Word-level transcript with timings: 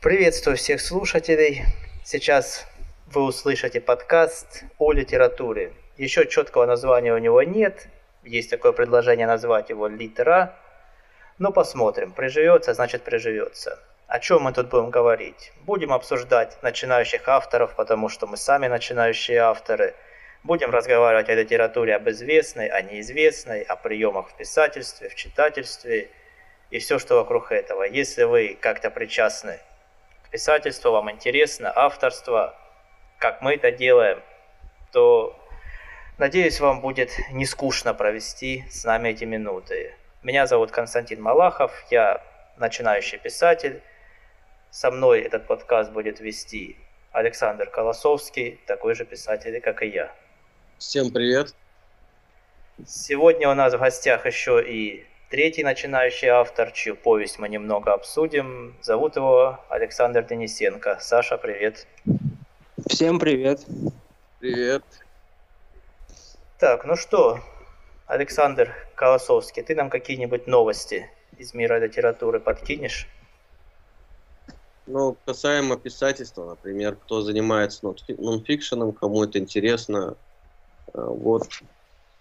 Приветствую 0.00 0.56
всех 0.56 0.80
слушателей. 0.80 1.64
Сейчас 2.04 2.68
вы 3.08 3.24
услышите 3.24 3.80
подкаст 3.80 4.62
о 4.78 4.92
литературе. 4.92 5.72
Еще 5.96 6.28
четкого 6.28 6.66
названия 6.66 7.12
у 7.12 7.18
него 7.18 7.42
нет. 7.42 7.88
Есть 8.22 8.48
такое 8.48 8.70
предложение 8.70 9.26
назвать 9.26 9.70
его 9.70 9.88
«Литера». 9.88 10.54
Но 11.38 11.50
посмотрим. 11.50 12.12
Приживется, 12.12 12.74
значит 12.74 13.02
приживется. 13.02 13.80
О 14.06 14.20
чем 14.20 14.42
мы 14.42 14.52
тут 14.52 14.68
будем 14.68 14.90
говорить? 14.90 15.52
Будем 15.62 15.92
обсуждать 15.92 16.62
начинающих 16.62 17.26
авторов, 17.26 17.74
потому 17.74 18.08
что 18.08 18.28
мы 18.28 18.36
сами 18.36 18.68
начинающие 18.68 19.38
авторы. 19.38 19.96
Будем 20.44 20.70
разговаривать 20.70 21.28
о 21.28 21.34
литературе 21.34 21.96
об 21.96 22.08
известной, 22.08 22.68
о 22.68 22.82
неизвестной, 22.82 23.62
о 23.62 23.74
приемах 23.74 24.28
в 24.28 24.36
писательстве, 24.36 25.08
в 25.08 25.16
читательстве 25.16 26.08
и 26.70 26.78
все, 26.78 27.00
что 27.00 27.16
вокруг 27.16 27.50
этого. 27.50 27.82
Если 27.82 28.22
вы 28.22 28.56
как-то 28.60 28.90
причастны 28.92 29.58
к 30.28 30.30
писательству, 30.30 30.90
вам 30.90 31.10
интересно 31.10 31.72
авторство, 31.74 32.54
как 33.18 33.40
мы 33.40 33.54
это 33.54 33.70
делаем, 33.72 34.22
то 34.92 35.38
надеюсь, 36.18 36.60
вам 36.60 36.80
будет 36.80 37.10
не 37.30 37.46
скучно 37.46 37.94
провести 37.94 38.64
с 38.70 38.84
нами 38.84 39.08
эти 39.08 39.24
минуты. 39.24 39.94
Меня 40.22 40.46
зовут 40.46 40.70
Константин 40.70 41.22
Малахов, 41.22 41.72
я 41.90 42.22
начинающий 42.58 43.18
писатель, 43.18 43.80
со 44.70 44.90
мной 44.90 45.22
этот 45.22 45.46
подкаст 45.46 45.92
будет 45.92 46.20
вести 46.20 46.76
Александр 47.12 47.70
Колосовский, 47.70 48.60
такой 48.66 48.94
же 48.94 49.06
писатель, 49.06 49.58
как 49.60 49.82
и 49.82 49.88
я. 49.88 50.12
Всем 50.76 51.10
привет. 51.10 51.54
Сегодня 52.86 53.48
у 53.48 53.54
нас 53.54 53.72
в 53.72 53.78
гостях 53.78 54.26
еще 54.26 54.62
и 54.62 55.06
третий 55.28 55.62
начинающий 55.62 56.28
автор, 56.28 56.72
чью 56.72 56.96
повесть 56.96 57.38
мы 57.38 57.48
немного 57.48 57.92
обсудим. 57.92 58.74
Зовут 58.82 59.16
его 59.16 59.58
Александр 59.68 60.24
Денисенко. 60.24 60.98
Саша, 61.00 61.36
привет. 61.36 61.86
Всем 62.86 63.18
привет. 63.18 63.60
Привет. 64.40 64.82
Так, 66.58 66.84
ну 66.84 66.96
что, 66.96 67.40
Александр 68.06 68.74
Колосовский, 68.94 69.62
ты 69.62 69.74
нам 69.74 69.90
какие-нибудь 69.90 70.46
новости 70.46 71.08
из 71.36 71.54
мира 71.54 71.78
литературы 71.78 72.40
подкинешь? 72.40 73.06
Ну, 74.86 75.16
касаемо 75.26 75.76
писательства, 75.76 76.46
например, 76.46 76.96
кто 76.96 77.20
занимается 77.20 77.86
нонфикшеном, 78.08 78.92
кому 78.92 79.22
это 79.22 79.38
интересно, 79.38 80.16
э, 80.94 81.00
вот 81.00 81.46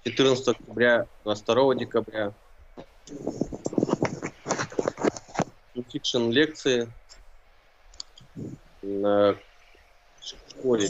14 0.04 0.50
октября, 0.50 1.08
22 1.24 1.76
декабря 1.76 2.34
нонфикшн 5.76 6.30
лекции 6.30 6.92
на 8.82 9.38
школе 10.22 10.90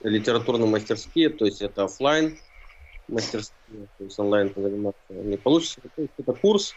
литературные 0.00 0.68
мастерские, 0.68 1.30
то 1.30 1.44
есть 1.44 1.62
это 1.62 1.84
офлайн 1.84 2.38
мастерские, 3.08 3.88
то 3.98 4.04
есть 4.04 4.18
онлайн 4.18 4.52
заниматься 4.54 5.00
не 5.10 5.36
получится. 5.36 5.80
То 5.80 6.02
есть 6.02 6.14
это 6.18 6.32
курс 6.32 6.74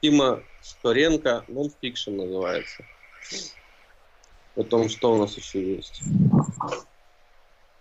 Тима 0.00 0.42
Сторенко, 0.60 1.44
нонфикшн 1.48 2.16
называется. 2.16 2.84
Потом, 4.54 4.88
что 4.88 5.12
у 5.14 5.18
нас 5.18 5.36
еще 5.36 5.76
есть? 5.76 6.02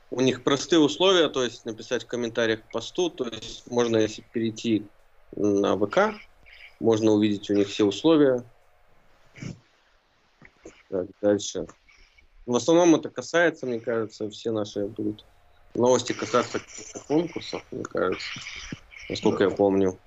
У 0.09 0.21
них 0.21 0.43
простые 0.43 0.79
условия, 0.79 1.29
то 1.29 1.43
есть 1.43 1.65
написать 1.65 2.03
в 2.03 2.07
комментариях 2.07 2.63
к 2.63 2.71
посту, 2.71 3.09
то 3.09 3.27
есть 3.27 3.69
можно, 3.69 3.97
если 3.97 4.21
перейти 4.21 4.87
на 5.35 5.77
ВК, 5.77 6.19
можно 6.79 7.11
увидеть 7.11 7.49
у 7.49 7.53
них 7.53 7.67
все 7.67 7.85
условия. 7.85 8.43
Так, 10.89 11.07
дальше. 11.21 11.67
В 12.45 12.55
основном 12.55 12.95
это 12.95 13.09
касается, 13.09 13.65
мне 13.65 13.79
кажется, 13.79 14.29
все 14.29 14.51
наши 14.51 14.85
будут 14.85 15.25
новости 15.75 16.13
касаться 16.13 16.59
конкурсов, 17.07 17.61
мне 17.71 17.83
кажется, 17.83 18.39
насколько 19.09 19.43
я 19.43 19.49
помню. 19.49 19.97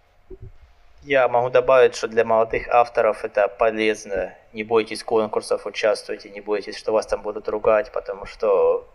Я 1.02 1.28
могу 1.28 1.48
добавить, 1.48 1.94
что 1.94 2.08
для 2.08 2.24
молодых 2.24 2.68
авторов 2.68 3.24
это 3.24 3.48
полезно. 3.48 4.34
Не 4.52 4.64
бойтесь 4.64 5.02
конкурсов, 5.02 5.64
участвуйте, 5.64 6.28
не 6.28 6.40
бойтесь, 6.40 6.76
что 6.76 6.92
вас 6.92 7.06
там 7.06 7.22
будут 7.22 7.48
ругать, 7.48 7.90
потому 7.92 8.26
что 8.26 8.86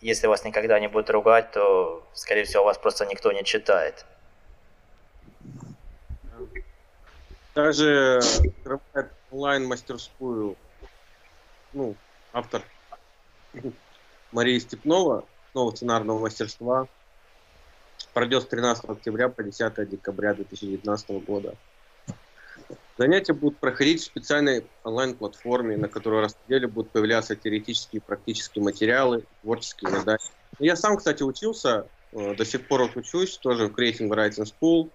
если 0.00 0.26
вас 0.26 0.44
никогда 0.44 0.80
не 0.80 0.88
будут 0.88 1.10
ругать, 1.10 1.52
то, 1.52 2.04
скорее 2.14 2.44
всего, 2.44 2.64
вас 2.64 2.78
просто 2.78 3.06
никто 3.06 3.30
не 3.32 3.44
читает. 3.44 4.04
Также 7.56 8.18
открывает 8.18 9.12
онлайн-мастерскую, 9.30 10.58
ну, 11.72 11.96
автор 12.34 12.62
Мария 14.32 14.60
Степнова, 14.60 15.24
снова 15.52 15.74
сценарного 15.74 16.18
мастерства, 16.18 16.86
пройдет 18.12 18.42
с 18.42 18.46
13 18.48 18.84
октября 18.90 19.30
по 19.30 19.42
10 19.42 19.88
декабря 19.88 20.34
2019 20.34 21.24
года. 21.24 21.54
Занятия 22.98 23.32
будут 23.32 23.58
проходить 23.58 24.02
в 24.02 24.04
специальной 24.04 24.66
онлайн-платформе, 24.84 25.78
на 25.78 25.88
которой 25.88 26.20
раз 26.20 26.34
в 26.34 26.50
неделю 26.50 26.68
будут 26.68 26.92
появляться 26.92 27.36
теоретические 27.36 28.00
и 28.00 28.04
практические 28.06 28.64
материалы, 28.64 29.24
творческие 29.40 29.92
задачи. 29.92 30.28
Я 30.58 30.76
сам, 30.76 30.98
кстати, 30.98 31.22
учился, 31.22 31.88
э, 32.12 32.34
до 32.34 32.44
сих 32.44 32.68
пор 32.68 32.82
вот 32.82 32.96
учусь, 32.96 33.38
тоже 33.38 33.68
в 33.68 33.74
Creating 33.74 34.10
Writing 34.10 34.44
School. 34.44 34.90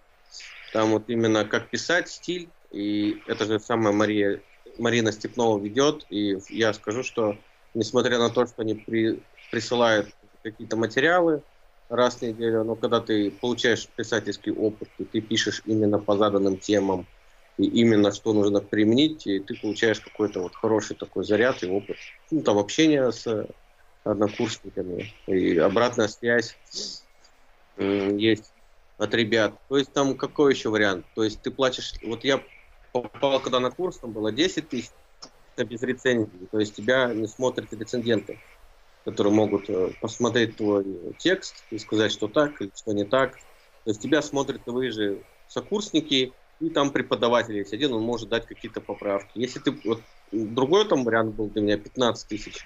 Там 0.74 0.92
вот 0.92 1.10
именно 1.10 1.46
как 1.46 1.70
писать, 1.70 2.10
стиль. 2.10 2.50
И 2.72 3.18
это 3.28 3.46
же 3.46 3.60
самая 3.60 3.94
Мария, 3.94 4.42
Марина 4.78 5.12
Степнова 5.12 5.62
ведет. 5.62 6.06
И 6.10 6.38
я 6.50 6.74
скажу, 6.74 7.04
что 7.04 7.38
несмотря 7.74 8.18
на 8.18 8.30
то, 8.30 8.46
что 8.46 8.62
они 8.62 8.76
при, 8.76 9.20
присылают 9.52 10.10
какие-то 10.44 10.78
материалы, 10.78 11.44
раз 11.90 12.16
в 12.16 12.22
неделю, 12.22 12.64
но 12.64 12.76
когда 12.76 13.02
ты 13.02 13.32
получаешь 13.32 13.88
писательский 13.88 14.52
опыт, 14.52 14.90
и 14.98 15.04
ты 15.04 15.20
пишешь 15.20 15.62
именно 15.66 16.00
по 16.00 16.18
заданным 16.18 16.58
темам, 16.58 17.06
и 17.58 17.66
именно 17.66 18.14
что 18.14 18.34
нужно 18.34 18.62
применить, 18.62 19.28
и 19.28 19.40
ты 19.40 19.56
получаешь 19.58 20.00
какой-то 20.00 20.40
вот 20.40 20.56
хороший 20.56 20.96
такой 20.96 21.26
заряд 21.26 21.64
и 21.64 21.68
опыт. 21.68 21.98
Ну, 22.32 22.42
там 22.42 22.58
общение 22.58 23.12
с 23.12 23.46
однокурсниками, 24.04 25.14
и 25.28 25.58
обратная 25.58 26.08
связь 26.08 26.58
есть 27.78 28.54
от 29.02 29.14
ребят. 29.14 29.56
То 29.68 29.78
есть 29.78 29.94
там 29.94 30.16
какой 30.16 30.54
еще 30.54 30.70
вариант? 30.70 31.06
То 31.16 31.24
есть 31.24 31.42
ты 31.42 31.52
платишь, 31.52 31.94
вот 32.04 32.24
я 32.24 32.42
попал 32.92 33.40
когда 33.40 33.60
на 33.60 33.72
курс, 33.72 33.98
там 34.00 34.12
было 34.12 34.32
10 34.32 34.70
тысяч, 34.70 34.92
это 35.56 35.66
без 35.66 35.82
рецензии, 35.82 36.48
то 36.52 36.60
есть 36.60 36.76
тебя 36.76 37.14
не 37.14 37.28
смотрят 37.28 37.74
рецензенты 37.74 38.40
которые 39.04 39.34
могут 39.34 39.70
э, 39.70 39.92
посмотреть 40.00 40.58
твой 40.58 41.16
текст 41.18 41.56
и 41.72 41.78
сказать, 41.78 42.12
что 42.12 42.28
так 42.28 42.62
или 42.62 42.72
что 42.76 42.94
не 42.94 43.04
так. 43.04 43.36
То 43.84 43.90
есть 43.90 44.02
тебя 44.02 44.22
смотрят 44.22 44.64
твои 44.64 44.90
же 44.90 45.24
сокурсники, 45.48 46.34
и 46.60 46.70
там 46.70 46.92
преподаватель 46.92 47.58
есть 47.58 47.74
один, 47.74 47.94
он 47.94 48.04
может 48.04 48.30
дать 48.30 48.46
какие-то 48.46 48.82
поправки. 48.82 49.32
Если 49.40 49.60
ты, 49.60 49.72
вот 49.84 50.02
другой 50.32 50.88
там 50.88 51.04
вариант 51.04 51.36
был 51.36 51.50
для 51.50 51.62
меня 51.62 51.78
15 51.78 52.28
тысяч, 52.28 52.64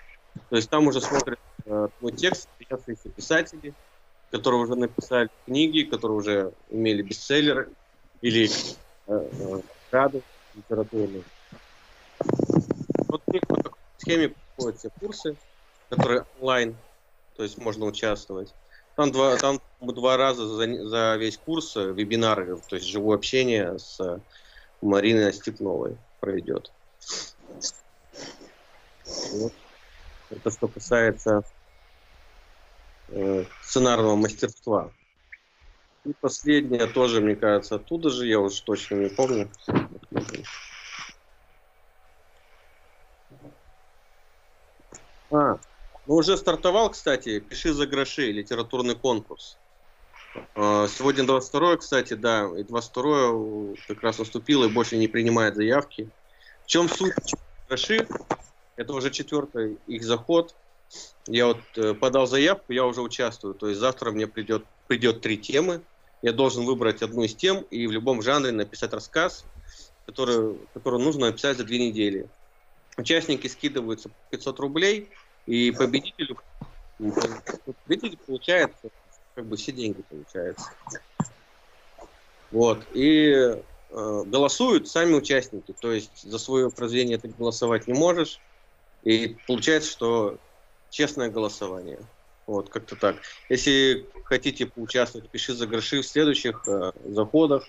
то 0.49 0.57
есть 0.57 0.69
там 0.69 0.87
уже 0.87 0.99
смотрят 0.99 1.39
э, 1.65 1.87
твой 1.99 2.11
текст, 2.11 2.49
приятные 2.57 2.97
писатели, 2.97 3.73
которые 4.31 4.61
уже 4.61 4.75
написали 4.75 5.29
книги, 5.45 5.83
которые 5.83 6.17
уже 6.17 6.53
имели 6.69 7.01
бестселлеры 7.01 7.69
или 8.21 8.49
э, 9.07 9.29
э, 9.31 9.61
рады 9.91 10.21
литературные. 10.55 11.23
Вот 13.07 13.21
у 13.25 13.31
них 13.31 13.41
по 13.47 13.55
такой 13.55 13.79
схеме 13.97 14.33
проходят 14.55 14.79
все 14.79 14.89
курсы, 14.99 15.35
которые 15.89 16.25
онлайн, 16.39 16.75
то 17.35 17.43
есть 17.43 17.57
можно 17.57 17.85
участвовать. 17.85 18.53
Там 18.95 19.11
два, 19.11 19.35
там 19.37 19.59
два 19.81 20.15
раза 20.15 20.47
за, 20.47 20.87
за 20.87 21.15
весь 21.17 21.37
курс 21.37 21.75
э, 21.75 21.91
вебинары, 21.91 22.57
то 22.69 22.75
есть 22.75 22.87
живое 22.87 23.17
общение 23.17 23.77
с 23.77 24.21
Мариной 24.81 25.33
Степновой 25.33 25.97
пройдет. 26.19 26.71
Вот. 29.33 29.53
Это 30.29 30.51
что 30.51 30.67
касается 30.67 31.43
э, 33.07 33.45
сценарного 33.61 34.15
мастерства. 34.15 34.91
И 36.05 36.13
последнее 36.13 36.85
тоже, 36.85 37.21
мне 37.21 37.35
кажется, 37.35 37.75
оттуда 37.75 38.09
же, 38.09 38.27
я 38.27 38.39
уже 38.39 38.61
точно 38.63 38.95
не 38.95 39.09
помню. 39.09 39.49
А, 45.31 45.59
ну, 46.05 46.15
уже 46.15 46.37
стартовал, 46.37 46.91
кстати, 46.91 47.39
«Пиши 47.39 47.73
за 47.73 47.87
гроши», 47.87 48.31
литературный 48.31 48.95
конкурс. 48.95 49.57
А, 50.53 50.87
сегодня 50.87 51.25
22 51.25 51.77
кстати, 51.77 52.13
да, 52.13 52.49
и 52.57 52.63
22 52.63 53.75
как 53.87 54.03
раз 54.03 54.19
наступило 54.19 54.65
и 54.65 54.71
больше 54.71 54.97
не 54.97 55.07
принимает 55.07 55.55
заявки. 55.55 56.11
В 56.63 56.67
чем 56.67 56.89
суть 56.89 57.13
гроши? 57.67 58.07
Это 58.75 58.93
уже 58.93 59.11
четвертый 59.11 59.75
их 59.87 60.03
заход. 60.03 60.55
Я 61.27 61.47
вот 61.47 61.59
э, 61.75 61.93
подал 61.93 62.27
заявку, 62.27 62.71
я 62.71 62.85
уже 62.85 63.01
участвую. 63.01 63.55
То 63.55 63.67
есть 63.67 63.79
завтра 63.79 64.11
мне 64.11 64.27
придет, 64.27 64.63
придет 64.87 65.21
три 65.21 65.37
темы. 65.37 65.81
Я 66.21 66.33
должен 66.33 66.65
выбрать 66.65 67.01
одну 67.01 67.23
из 67.23 67.35
тем 67.35 67.61
и 67.63 67.87
в 67.87 67.91
любом 67.91 68.21
жанре 68.21 68.51
написать 68.51 68.93
рассказ, 68.93 69.45
который, 70.05 70.57
который 70.73 70.99
нужно 70.99 71.27
написать 71.27 71.57
за 71.57 71.63
две 71.63 71.79
недели. 71.89 72.29
участники 72.97 73.47
скидываются 73.47 74.09
500 74.29 74.59
рублей, 74.59 75.09
и 75.45 75.71
победителю, 75.71 76.37
победитель 76.97 78.17
получается, 78.25 78.89
как 79.35 79.45
бы 79.45 79.57
все 79.57 79.71
деньги 79.71 80.01
получается. 80.09 80.71
Вот, 82.51 82.85
и 82.93 83.31
э, 83.31 83.59
голосуют 83.89 84.87
сами 84.87 85.13
участники, 85.13 85.73
то 85.79 85.91
есть 85.91 86.23
за 86.23 86.39
свое 86.39 86.71
произведение 86.71 87.17
ты 87.17 87.27
голосовать 87.27 87.87
не 87.87 87.93
можешь, 87.93 88.39
и 89.03 89.35
получается, 89.47 89.91
что 89.91 90.39
честное 90.95 91.29
голосование. 91.29 91.99
Вот, 92.47 92.69
как-то 92.69 92.95
так. 92.95 93.17
Если 93.49 94.07
хотите 94.23 94.65
поучаствовать, 94.65 95.29
пиши 95.29 95.53
за 95.53 95.67
гроши 95.67 96.01
в 96.01 96.07
следующих 96.07 96.63
э, 96.67 96.91
заходах, 97.03 97.67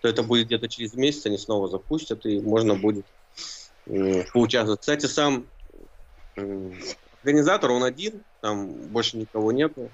то 0.00 0.08
это 0.08 0.24
будет 0.24 0.46
где-то 0.46 0.68
через 0.68 0.94
месяц, 0.94 1.26
они 1.26 1.38
снова 1.38 1.68
запустят, 1.68 2.26
и 2.26 2.40
можно 2.40 2.74
будет 2.74 3.06
э, 3.86 4.24
поучаствовать. 4.32 4.80
Кстати, 4.80 5.06
сам 5.06 5.46
э, 6.36 6.72
организатор, 7.22 7.70
он 7.70 7.84
один, 7.84 8.24
там 8.40 8.72
больше 8.88 9.18
никого 9.18 9.52
нету. 9.52 9.88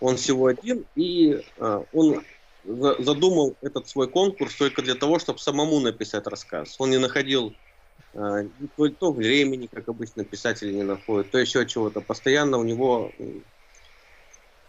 Он 0.00 0.16
всего 0.16 0.46
один, 0.46 0.84
и 0.96 1.42
э, 1.56 1.84
он 1.92 2.22
за, 2.64 3.02
задумал 3.02 3.56
этот 3.62 3.88
свой 3.88 4.10
конкурс 4.10 4.54
только 4.56 4.82
для 4.82 4.94
того, 4.94 5.18
чтобы 5.18 5.38
самому 5.38 5.80
написать 5.80 6.26
рассказ. 6.26 6.76
Он 6.78 6.90
не 6.90 6.98
находил 6.98 7.54
то, 8.12 8.88
то 8.98 9.12
времени, 9.12 9.66
как 9.66 9.88
обычно 9.88 10.24
писатели 10.24 10.72
не 10.72 10.82
находят, 10.82 11.30
то 11.30 11.38
еще 11.38 11.66
чего-то. 11.66 12.00
Постоянно 12.00 12.58
у 12.58 12.64
него 12.64 13.12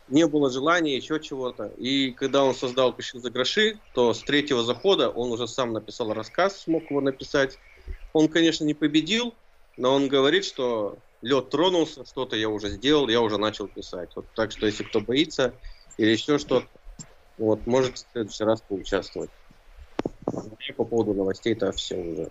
не 0.07 0.27
было 0.27 0.51
желания, 0.51 0.97
еще 0.97 1.19
чего-то. 1.19 1.67
И 1.77 2.11
когда 2.11 2.43
он 2.43 2.53
создал 2.53 2.93
«Пиши 2.93 3.19
за 3.19 3.31
гроши», 3.31 3.79
то 3.93 4.13
с 4.13 4.23
третьего 4.23 4.63
захода 4.63 5.09
он 5.09 5.31
уже 5.31 5.47
сам 5.47 5.73
написал 5.73 6.13
рассказ, 6.13 6.61
смог 6.61 6.89
его 6.89 7.01
написать. 7.01 7.57
Он, 8.13 8.27
конечно, 8.27 8.65
не 8.65 8.73
победил, 8.73 9.33
но 9.77 9.93
он 9.95 10.09
говорит, 10.09 10.43
что 10.43 10.99
лед 11.21 11.49
тронулся, 11.49 12.05
что-то 12.05 12.35
я 12.35 12.49
уже 12.49 12.69
сделал, 12.69 13.07
я 13.07 13.21
уже 13.21 13.37
начал 13.37 13.67
писать. 13.67 14.11
Вот 14.15 14.25
так 14.35 14.51
что, 14.51 14.65
если 14.65 14.83
кто 14.83 14.99
боится 14.99 15.57
или 15.97 16.11
еще 16.11 16.37
что-то, 16.37 16.67
вот, 17.37 17.65
можете 17.65 17.95
в 17.95 18.11
следующий 18.11 18.43
раз 18.43 18.61
поучаствовать. 18.61 19.31
И 20.67 20.73
по 20.73 20.85
поводу 20.85 21.13
новостей 21.13 21.53
это 21.53 21.71
все 21.71 21.95
уже. 21.95 22.29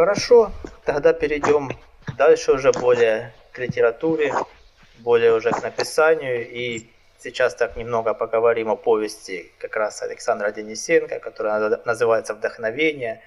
Хорошо, 0.00 0.50
тогда 0.86 1.12
перейдем 1.12 1.68
дальше 2.16 2.52
уже 2.52 2.72
более 2.72 3.34
к 3.52 3.58
литературе 3.58 4.32
более 5.00 5.34
уже 5.34 5.50
к 5.50 5.62
написанию. 5.62 6.48
И 6.48 6.90
сейчас 7.18 7.54
так 7.54 7.76
немного 7.76 8.14
поговорим 8.14 8.70
о 8.70 8.76
повести 8.76 9.52
как 9.58 9.76
раз 9.76 10.00
Александра 10.00 10.52
Денисенко, 10.52 11.20
которая 11.20 11.82
называется 11.84 12.32
«Вдохновение». 12.32 13.20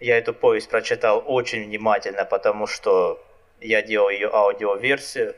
Я 0.00 0.16
эту 0.16 0.32
повесть 0.32 0.70
прочитал 0.70 1.22
очень 1.26 1.62
внимательно, 1.66 2.24
потому 2.24 2.66
что 2.66 3.22
я 3.60 3.82
делал 3.82 4.08
ее 4.08 4.30
аудиоверсию. 4.32 5.34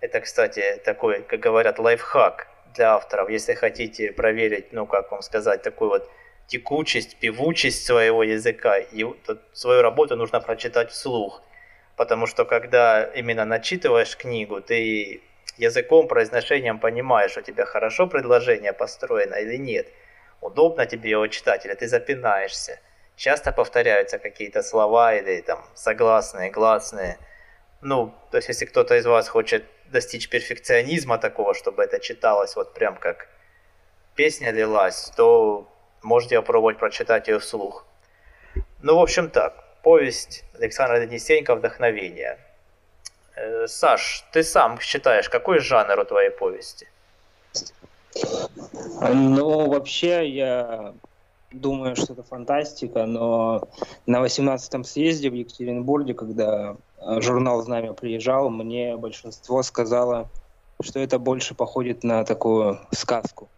Это, 0.00 0.20
кстати, 0.20 0.78
такой, 0.84 1.22
как 1.22 1.40
говорят, 1.40 1.78
лайфхак 1.78 2.46
для 2.74 2.96
авторов. 2.96 3.30
Если 3.30 3.54
хотите 3.54 4.12
проверить, 4.12 4.70
ну, 4.74 4.84
как 4.84 5.10
вам 5.12 5.22
сказать, 5.22 5.62
такую 5.62 5.88
вот 5.88 6.10
текучесть, 6.46 7.16
певучесть 7.16 7.84
своего 7.84 8.22
языка, 8.22 8.78
и 8.78 9.04
свою 9.52 9.82
работу 9.82 10.16
нужно 10.16 10.40
прочитать 10.40 10.90
вслух. 10.90 11.42
Потому 11.96 12.26
что 12.26 12.44
когда 12.44 13.04
именно 13.04 13.44
начитываешь 13.44 14.16
книгу, 14.16 14.60
ты 14.60 15.22
языком, 15.56 16.08
произношением 16.08 16.78
понимаешь, 16.78 17.36
у 17.36 17.40
тебя 17.40 17.64
хорошо 17.64 18.06
предложение 18.06 18.72
построено 18.72 19.34
или 19.34 19.56
нет. 19.56 19.88
Удобно 20.40 20.86
тебе 20.86 21.10
его 21.10 21.26
читать 21.28 21.64
или 21.66 21.74
ты 21.74 21.88
запинаешься. 21.88 22.78
Часто 23.16 23.52
повторяются 23.52 24.18
какие-то 24.18 24.62
слова 24.62 25.14
или 25.14 25.40
там 25.40 25.64
согласные, 25.74 26.50
гласные. 26.50 27.18
Ну, 27.80 28.14
то 28.30 28.36
есть 28.36 28.48
если 28.48 28.66
кто-то 28.66 28.94
из 28.96 29.06
вас 29.06 29.28
хочет 29.28 29.64
достичь 29.86 30.28
перфекционизма 30.28 31.18
такого, 31.18 31.54
чтобы 31.54 31.82
это 31.82 31.98
читалось 31.98 32.56
вот 32.56 32.74
прям 32.74 32.96
как 32.96 33.28
песня 34.14 34.50
лилась, 34.50 35.12
то 35.16 35.72
можете 36.02 36.36
попробовать 36.36 36.78
прочитать 36.78 37.28
ее 37.28 37.38
вслух. 37.38 37.86
Ну, 38.82 38.96
в 38.96 39.02
общем 39.02 39.30
так, 39.30 39.64
повесть 39.82 40.44
Александра 40.58 41.04
Денисенко 41.04 41.54
«Вдохновение». 41.54 42.38
Э, 43.36 43.66
Саш, 43.66 44.24
ты 44.32 44.42
сам 44.42 44.80
считаешь, 44.80 45.28
какой 45.28 45.60
жанр 45.60 46.00
у 46.00 46.04
твоей 46.04 46.30
повести? 46.30 46.88
Ну, 49.00 49.68
вообще, 49.68 50.28
я 50.28 50.94
думаю, 51.52 51.96
что 51.96 52.14
это 52.14 52.22
фантастика, 52.22 53.06
но 53.06 53.68
на 54.06 54.24
18-м 54.24 54.84
съезде 54.84 55.30
в 55.30 55.34
Екатеринбурге, 55.34 56.14
когда 56.14 56.76
э, 56.98 57.20
журнал 57.20 57.62
«Знамя» 57.62 57.92
приезжал, 57.92 58.48
мне 58.48 58.96
большинство 58.96 59.62
сказало, 59.62 60.28
что 60.82 60.98
это 60.98 61.18
больше 61.18 61.54
походит 61.54 62.04
на 62.04 62.24
такую 62.24 62.80
сказку. 62.92 63.48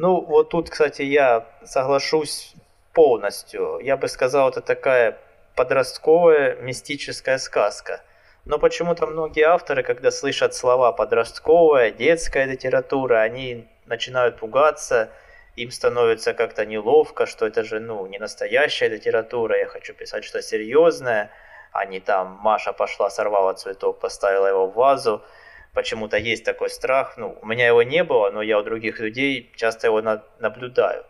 Ну, 0.00 0.20
вот 0.20 0.48
тут, 0.48 0.70
кстати, 0.70 1.02
я 1.02 1.46
соглашусь 1.64 2.54
полностью. 2.94 3.78
Я 3.82 3.96
бы 3.96 4.08
сказал, 4.08 4.48
это 4.48 4.60
такая 4.60 5.18
подростковая 5.54 6.56
мистическая 6.56 7.38
сказка– 7.38 8.00
но 8.44 8.58
почему-то 8.58 9.06
многие 9.06 9.42
авторы, 9.42 9.82
когда 9.82 10.10
слышат 10.10 10.54
слова 10.54 10.92
подростковая, 10.92 11.90
детская 11.90 12.46
литература, 12.46 13.20
они 13.20 13.68
начинают 13.86 14.38
пугаться, 14.38 15.10
им 15.56 15.70
становится 15.70 16.32
как-то 16.32 16.64
неловко, 16.64 17.26
что 17.26 17.46
это 17.46 17.64
же, 17.64 17.80
ну, 17.80 18.06
не 18.06 18.18
настоящая 18.18 18.88
литература, 18.88 19.58
я 19.58 19.66
хочу 19.66 19.92
писать 19.92 20.24
что 20.24 20.40
серьезное, 20.40 21.30
а 21.72 21.84
не 21.84 22.00
там 22.00 22.38
Маша 22.40 22.72
пошла, 22.72 23.10
сорвала 23.10 23.52
цветок, 23.54 24.00
поставила 24.00 24.46
его 24.46 24.66
в 24.66 24.74
вазу. 24.74 25.22
Почему-то 25.72 26.16
есть 26.16 26.44
такой 26.44 26.68
страх, 26.68 27.16
ну, 27.16 27.38
у 27.40 27.46
меня 27.46 27.66
его 27.66 27.82
не 27.82 28.02
было, 28.02 28.30
но 28.30 28.42
я 28.42 28.58
у 28.58 28.62
других 28.62 28.98
людей 28.98 29.52
часто 29.54 29.86
его 29.86 30.02
на- 30.02 30.24
наблюдаю. 30.38 31.04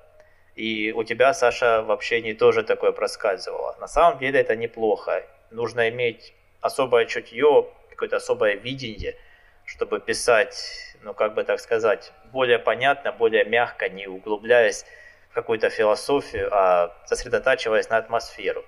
И 0.55 0.93
у 0.93 1.05
тебя, 1.05 1.33
Саша, 1.33 1.83
в 1.83 1.91
общении 1.91 2.35
тоже 2.35 2.63
такое 2.63 2.93
проскальзывало. 2.93 3.77
На 3.81 3.89
самом 3.89 4.19
деле 4.19 4.41
это 4.41 4.57
неплохо. 4.57 5.25
Нужно 5.51 5.89
иметь 5.89 6.35
особое 6.61 7.07
чутье, 7.07 7.69
какое-то 7.89 8.17
особое 8.17 8.55
видение, 8.57 9.17
чтобы 9.65 10.01
писать, 10.01 10.95
ну 11.03 11.15
как 11.15 11.35
бы 11.35 11.45
так 11.45 11.61
сказать, 11.61 12.13
более 12.33 12.59
понятно, 12.59 13.13
более 13.13 13.45
мягко, 13.45 13.89
не 13.89 14.07
углубляясь 14.07 14.85
в 15.31 15.35
какую-то 15.35 15.71
философию, 15.71 16.49
а 16.53 16.95
сосредотачиваясь 17.07 17.89
на 17.89 17.97
атмосферу. 17.97 18.65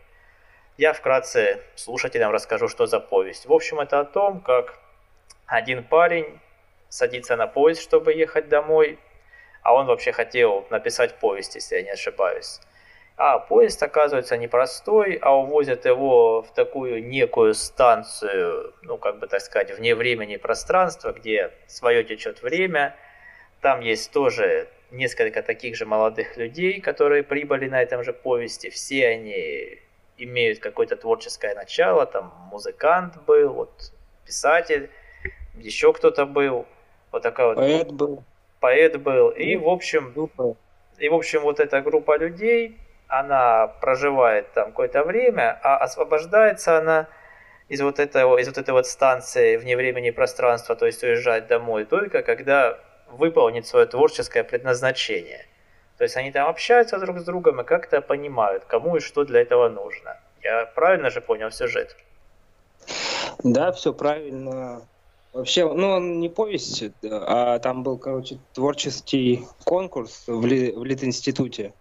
Я 0.78 0.94
вкратце 0.94 1.61
слушателям 1.75 2.32
расскажу, 2.32 2.68
что 2.68 2.87
за 2.87 3.00
повесть. 3.00 3.44
В 3.46 3.52
общем, 3.52 3.80
это 3.80 4.00
о 4.00 4.04
том, 4.04 4.40
как 4.40 4.78
один 5.52 5.85
парень 5.85 6.40
садится 6.88 7.37
на 7.37 7.47
поезд, 7.47 7.82
чтобы 7.82 8.14
ехать 8.14 8.49
домой, 8.49 8.99
а 9.62 9.75
он 9.75 9.85
вообще 9.85 10.11
хотел 10.11 10.66
написать 10.71 11.18
повесть, 11.21 11.54
если 11.56 11.76
я 11.76 11.82
не 11.82 11.90
ошибаюсь. 11.90 12.59
А 13.18 13.38
поезд 13.38 13.82
оказывается 13.82 14.38
непростой, 14.38 15.18
а 15.21 15.37
увозят 15.37 15.85
его 15.85 16.40
в 16.40 16.54
такую 16.54 17.06
некую 17.06 17.52
станцию, 17.52 18.73
ну, 18.80 18.97
как 18.97 19.18
бы 19.18 19.26
так 19.26 19.42
сказать, 19.42 19.76
вне 19.76 19.94
времени 19.94 20.35
и 20.35 20.38
пространства, 20.38 21.12
где 21.12 21.52
свое 21.66 22.02
течет 22.02 22.40
время. 22.40 22.97
Там 23.61 23.80
есть 23.80 24.11
тоже 24.11 24.68
несколько 24.90 25.42
таких 25.42 25.76
же 25.76 25.85
молодых 25.85 26.38
людей, 26.38 26.80
которые 26.80 27.23
прибыли 27.23 27.68
на 27.68 27.82
этом 27.82 28.02
же 28.02 28.14
повести. 28.14 28.71
Все 28.71 29.06
они 29.09 29.80
имеют 30.16 30.61
какое-то 30.61 30.97
творческое 30.97 31.54
начало, 31.54 32.06
там 32.06 32.32
музыкант 32.50 33.23
был, 33.26 33.52
вот 33.52 33.92
писатель, 34.25 34.88
еще 35.55 35.93
кто-то 35.93 36.26
был, 36.26 36.67
вот 37.11 37.23
такая 37.23 37.49
вот... 37.49 37.57
Поэт 37.57 37.93
был. 37.93 38.25
Поэт 38.61 39.00
был. 39.00 39.31
И, 39.31 39.57
в 39.57 39.69
общем, 39.69 40.12
и, 40.99 41.09
в 41.09 41.14
общем, 41.14 41.41
вот 41.43 41.61
эта 41.61 41.81
группа 41.81 42.17
людей, 42.17 42.79
она 43.09 43.67
проживает 43.67 44.52
там 44.52 44.71
какое-то 44.71 45.05
время, 45.05 45.59
а 45.62 45.76
освобождается 45.79 46.79
она 46.79 47.09
из 47.69 47.81
вот 47.81 47.99
этого, 47.99 48.38
из 48.38 48.47
вот 48.47 48.59
этой 48.59 48.71
вот 48.71 48.87
станции 48.87 49.57
вне 49.57 49.76
времени 49.76 50.09
и 50.09 50.12
пространства, 50.12 50.76
то 50.76 50.87
есть 50.87 51.02
уезжать 51.02 51.47
домой 51.47 51.85
только 51.85 52.23
когда 52.23 52.79
выполнит 53.11 53.67
свое 53.67 53.87
творческое 53.87 54.45
предназначение. 54.45 55.47
То 55.99 56.05
есть 56.05 56.17
они 56.17 56.33
там 56.33 56.49
общаются 56.49 56.99
друг 56.99 57.19
с 57.19 57.25
другом 57.25 57.61
и 57.61 57.64
как-то 57.64 58.00
понимают, 58.00 58.64
кому 58.64 58.97
и 58.97 59.00
что 59.00 59.25
для 59.25 59.41
этого 59.41 59.69
нужно. 59.69 60.19
Я 60.43 60.67
правильно 60.67 61.11
же 61.11 61.21
понял 61.21 61.50
сюжет? 61.50 61.97
Да, 63.45 63.73
все 63.73 63.93
правильно. 63.93 64.83
Вообще, 65.32 65.72
ну, 65.72 65.88
он 65.88 66.20
не 66.20 66.28
повесть, 66.28 66.84
а 67.02 67.58
там 67.58 67.82
был, 67.82 67.96
короче, 67.96 68.38
творческий 68.52 69.46
конкурс 69.64 70.24
в, 70.26 70.44
Ли, 70.44 70.72
в 70.72 70.84
Литинституте. 70.84 71.72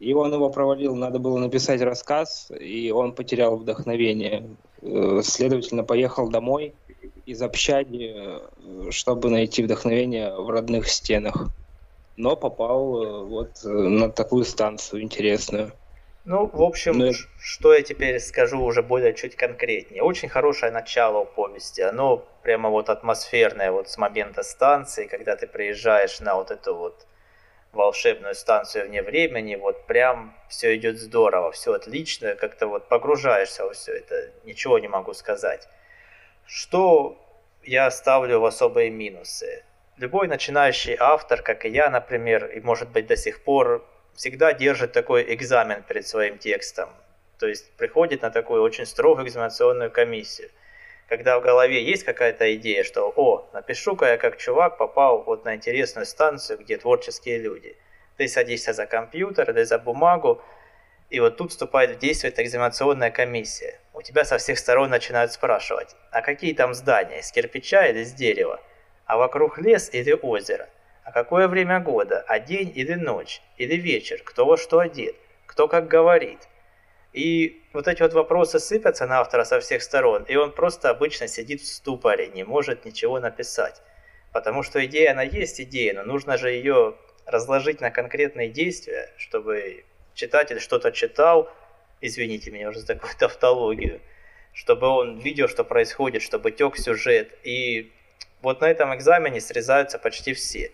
И 0.00 0.14
он 0.14 0.32
его 0.32 0.48
провалил, 0.48 0.94
надо 0.94 1.18
было 1.18 1.38
написать 1.38 1.82
рассказ, 1.82 2.50
и 2.58 2.90
он 2.90 3.12
потерял 3.12 3.56
вдохновение. 3.56 4.56
Э, 4.80 5.20
следовательно, 5.24 5.82
поехал 5.82 6.28
домой 6.28 6.74
из 7.26 7.42
общаги, 7.42 8.14
э, 8.14 8.90
чтобы 8.90 9.28
найти 9.28 9.62
вдохновение 9.64 10.34
в 10.34 10.48
родных 10.50 10.88
стенах. 10.88 11.48
Но 12.16 12.36
попал 12.36 13.02
э, 13.02 13.24
вот 13.24 13.50
на 13.64 14.08
такую 14.08 14.44
станцию 14.44 15.02
интересную. 15.02 15.72
Ну, 16.28 16.44
в 16.44 16.62
общем, 16.62 16.98
Ну, 16.98 17.12
что 17.40 17.72
я 17.72 17.80
теперь 17.80 18.20
скажу 18.20 18.60
уже 18.60 18.82
более 18.82 19.14
чуть 19.14 19.34
конкретнее. 19.34 20.02
Очень 20.02 20.28
хорошее 20.28 20.70
начало 20.70 21.20
у 21.20 21.24
повести. 21.24 21.80
Оно 21.80 22.18
прямо 22.42 22.68
вот 22.68 22.90
атмосферное 22.90 23.72
вот 23.72 23.88
с 23.88 23.96
момента 23.96 24.42
станции, 24.42 25.06
когда 25.06 25.36
ты 25.36 25.46
приезжаешь 25.46 26.20
на 26.20 26.34
вот 26.34 26.50
эту 26.50 26.74
вот 26.74 27.06
волшебную 27.72 28.34
станцию 28.34 28.88
вне 28.88 29.02
времени, 29.02 29.56
вот 29.56 29.86
прям 29.86 30.36
все 30.50 30.76
идет 30.76 30.98
здорово, 30.98 31.50
все 31.52 31.72
отлично, 31.72 32.34
как-то 32.34 32.66
вот 32.66 32.90
погружаешься 32.90 33.64
во 33.64 33.72
все 33.72 33.92
это, 33.92 34.30
ничего 34.44 34.78
не 34.78 34.88
могу 34.88 35.14
сказать. 35.14 35.66
Что 36.44 37.16
я 37.62 37.90
ставлю 37.90 38.40
в 38.40 38.44
особые 38.44 38.90
минусы? 38.90 39.64
Любой 39.96 40.28
начинающий 40.28 40.94
автор, 41.00 41.40
как 41.40 41.64
и 41.64 41.70
я, 41.70 41.88
например, 41.88 42.44
и 42.44 42.60
может 42.60 42.90
быть 42.90 43.06
до 43.06 43.16
сих 43.16 43.42
пор 43.44 43.82
всегда 44.18 44.52
держит 44.52 44.92
такой 44.92 45.32
экзамен 45.32 45.84
перед 45.84 46.04
своим 46.06 46.38
текстом. 46.38 46.90
То 47.38 47.46
есть 47.46 47.70
приходит 47.76 48.22
на 48.22 48.30
такую 48.30 48.62
очень 48.62 48.84
строгую 48.84 49.24
экзаменационную 49.24 49.92
комиссию. 49.92 50.50
Когда 51.08 51.38
в 51.38 51.42
голове 51.42 51.84
есть 51.84 52.02
какая-то 52.02 52.52
идея, 52.56 52.82
что 52.82 53.12
«О, 53.14 53.48
напишу-ка 53.52 54.06
я 54.06 54.16
как 54.18 54.36
чувак 54.36 54.76
попал 54.76 55.22
вот 55.22 55.44
на 55.44 55.54
интересную 55.54 56.04
станцию, 56.04 56.58
где 56.58 56.76
творческие 56.76 57.38
люди». 57.38 57.76
Ты 58.16 58.26
садишься 58.26 58.72
за 58.72 58.86
компьютер 58.86 59.48
или 59.52 59.62
за 59.62 59.78
бумагу, 59.78 60.42
и 61.10 61.20
вот 61.20 61.36
тут 61.36 61.52
вступает 61.52 61.92
в 61.92 61.98
действие 62.00 62.32
эта 62.32 62.42
экзаменационная 62.42 63.12
комиссия. 63.12 63.78
У 63.94 64.02
тебя 64.02 64.24
со 64.24 64.38
всех 64.38 64.58
сторон 64.58 64.90
начинают 64.90 65.30
спрашивать, 65.30 65.94
а 66.10 66.22
какие 66.22 66.54
там 66.54 66.74
здания, 66.74 67.20
из 67.20 67.30
кирпича 67.30 67.86
или 67.86 68.02
с 68.02 68.12
дерева? 68.12 68.60
А 69.06 69.16
вокруг 69.16 69.58
лес 69.58 69.90
или 69.92 70.10
озеро? 70.10 70.68
А 71.08 71.12
какое 71.12 71.48
время 71.48 71.80
года? 71.80 72.22
А 72.28 72.38
день 72.38 72.70
или 72.74 72.92
ночь? 72.92 73.40
Или 73.56 73.76
вечер? 73.76 74.20
Кто 74.22 74.44
во 74.44 74.58
что 74.58 74.78
одет? 74.78 75.16
Кто 75.46 75.66
как 75.66 75.88
говорит? 75.88 76.40
И 77.14 77.62
вот 77.72 77.88
эти 77.88 78.02
вот 78.02 78.12
вопросы 78.12 78.58
сыпятся 78.58 79.06
на 79.06 79.20
автора 79.20 79.44
со 79.44 79.58
всех 79.60 79.82
сторон, 79.82 80.24
и 80.24 80.36
он 80.36 80.52
просто 80.52 80.90
обычно 80.90 81.26
сидит 81.26 81.62
в 81.62 81.66
ступоре, 81.66 82.26
не 82.26 82.44
может 82.44 82.84
ничего 82.84 83.18
написать. 83.20 83.80
Потому 84.34 84.62
что 84.62 84.84
идея, 84.84 85.12
она 85.12 85.22
есть 85.22 85.58
идея, 85.62 85.94
но 85.94 86.02
нужно 86.02 86.36
же 86.36 86.50
ее 86.50 86.94
разложить 87.24 87.80
на 87.80 87.90
конкретные 87.90 88.50
действия, 88.50 89.10
чтобы 89.16 89.86
читатель 90.12 90.60
что-то 90.60 90.92
читал, 90.92 91.50
извините 92.02 92.50
меня 92.50 92.68
уже 92.68 92.80
за 92.80 92.86
такую 92.88 93.14
тавтологию, 93.18 94.02
чтобы 94.52 94.88
он 94.88 95.20
видел, 95.20 95.48
что 95.48 95.64
происходит, 95.64 96.20
чтобы 96.20 96.50
тек 96.50 96.76
сюжет. 96.76 97.32
И 97.44 97.94
вот 98.42 98.60
на 98.60 98.66
этом 98.66 98.94
экзамене 98.94 99.40
срезаются 99.40 99.98
почти 99.98 100.34
все. 100.34 100.70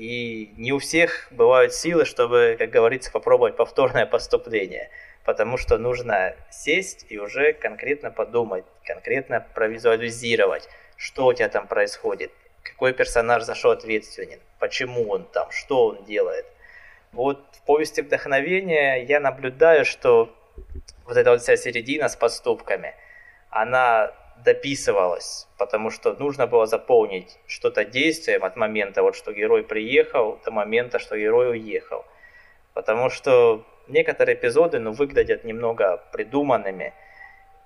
И 0.00 0.54
не 0.56 0.72
у 0.72 0.78
всех 0.78 1.28
бывают 1.30 1.74
силы, 1.74 2.06
чтобы, 2.06 2.56
как 2.58 2.70
говорится, 2.70 3.12
попробовать 3.12 3.56
повторное 3.56 4.06
поступление. 4.06 4.88
Потому 5.26 5.58
что 5.58 5.76
нужно 5.76 6.34
сесть 6.50 7.04
и 7.10 7.18
уже 7.18 7.52
конкретно 7.52 8.10
подумать, 8.10 8.64
конкретно 8.82 9.46
провизуализировать, 9.54 10.70
что 10.96 11.26
у 11.26 11.34
тебя 11.34 11.50
там 11.50 11.66
происходит, 11.66 12.32
какой 12.62 12.94
персонаж 12.94 13.42
за 13.42 13.54
что 13.54 13.72
ответственен, 13.72 14.40
почему 14.58 15.10
он 15.10 15.26
там, 15.26 15.50
что 15.50 15.88
он 15.88 16.04
делает. 16.06 16.46
Вот 17.12 17.44
в 17.52 17.60
повести 17.66 18.00
вдохновения 18.00 19.04
я 19.04 19.20
наблюдаю, 19.20 19.84
что 19.84 20.34
вот 21.04 21.18
эта 21.18 21.30
вот 21.30 21.42
вся 21.42 21.58
середина 21.58 22.08
с 22.08 22.16
поступками, 22.16 22.94
она 23.50 24.14
дописывалось, 24.44 25.48
потому 25.58 25.90
что 25.90 26.14
нужно 26.14 26.46
было 26.46 26.66
заполнить 26.66 27.38
что-то 27.46 27.84
действием 27.84 28.44
от 28.44 28.56
момента, 28.56 29.02
вот 29.02 29.16
что 29.16 29.32
герой 29.32 29.62
приехал, 29.62 30.40
до 30.44 30.50
момента, 30.50 30.98
что 30.98 31.18
герой 31.18 31.50
уехал. 31.50 32.04
Потому 32.74 33.10
что 33.10 33.64
некоторые 33.88 34.36
эпизоды 34.36 34.78
ну, 34.78 34.92
выглядят 34.92 35.44
немного 35.44 36.02
придуманными, 36.12 36.94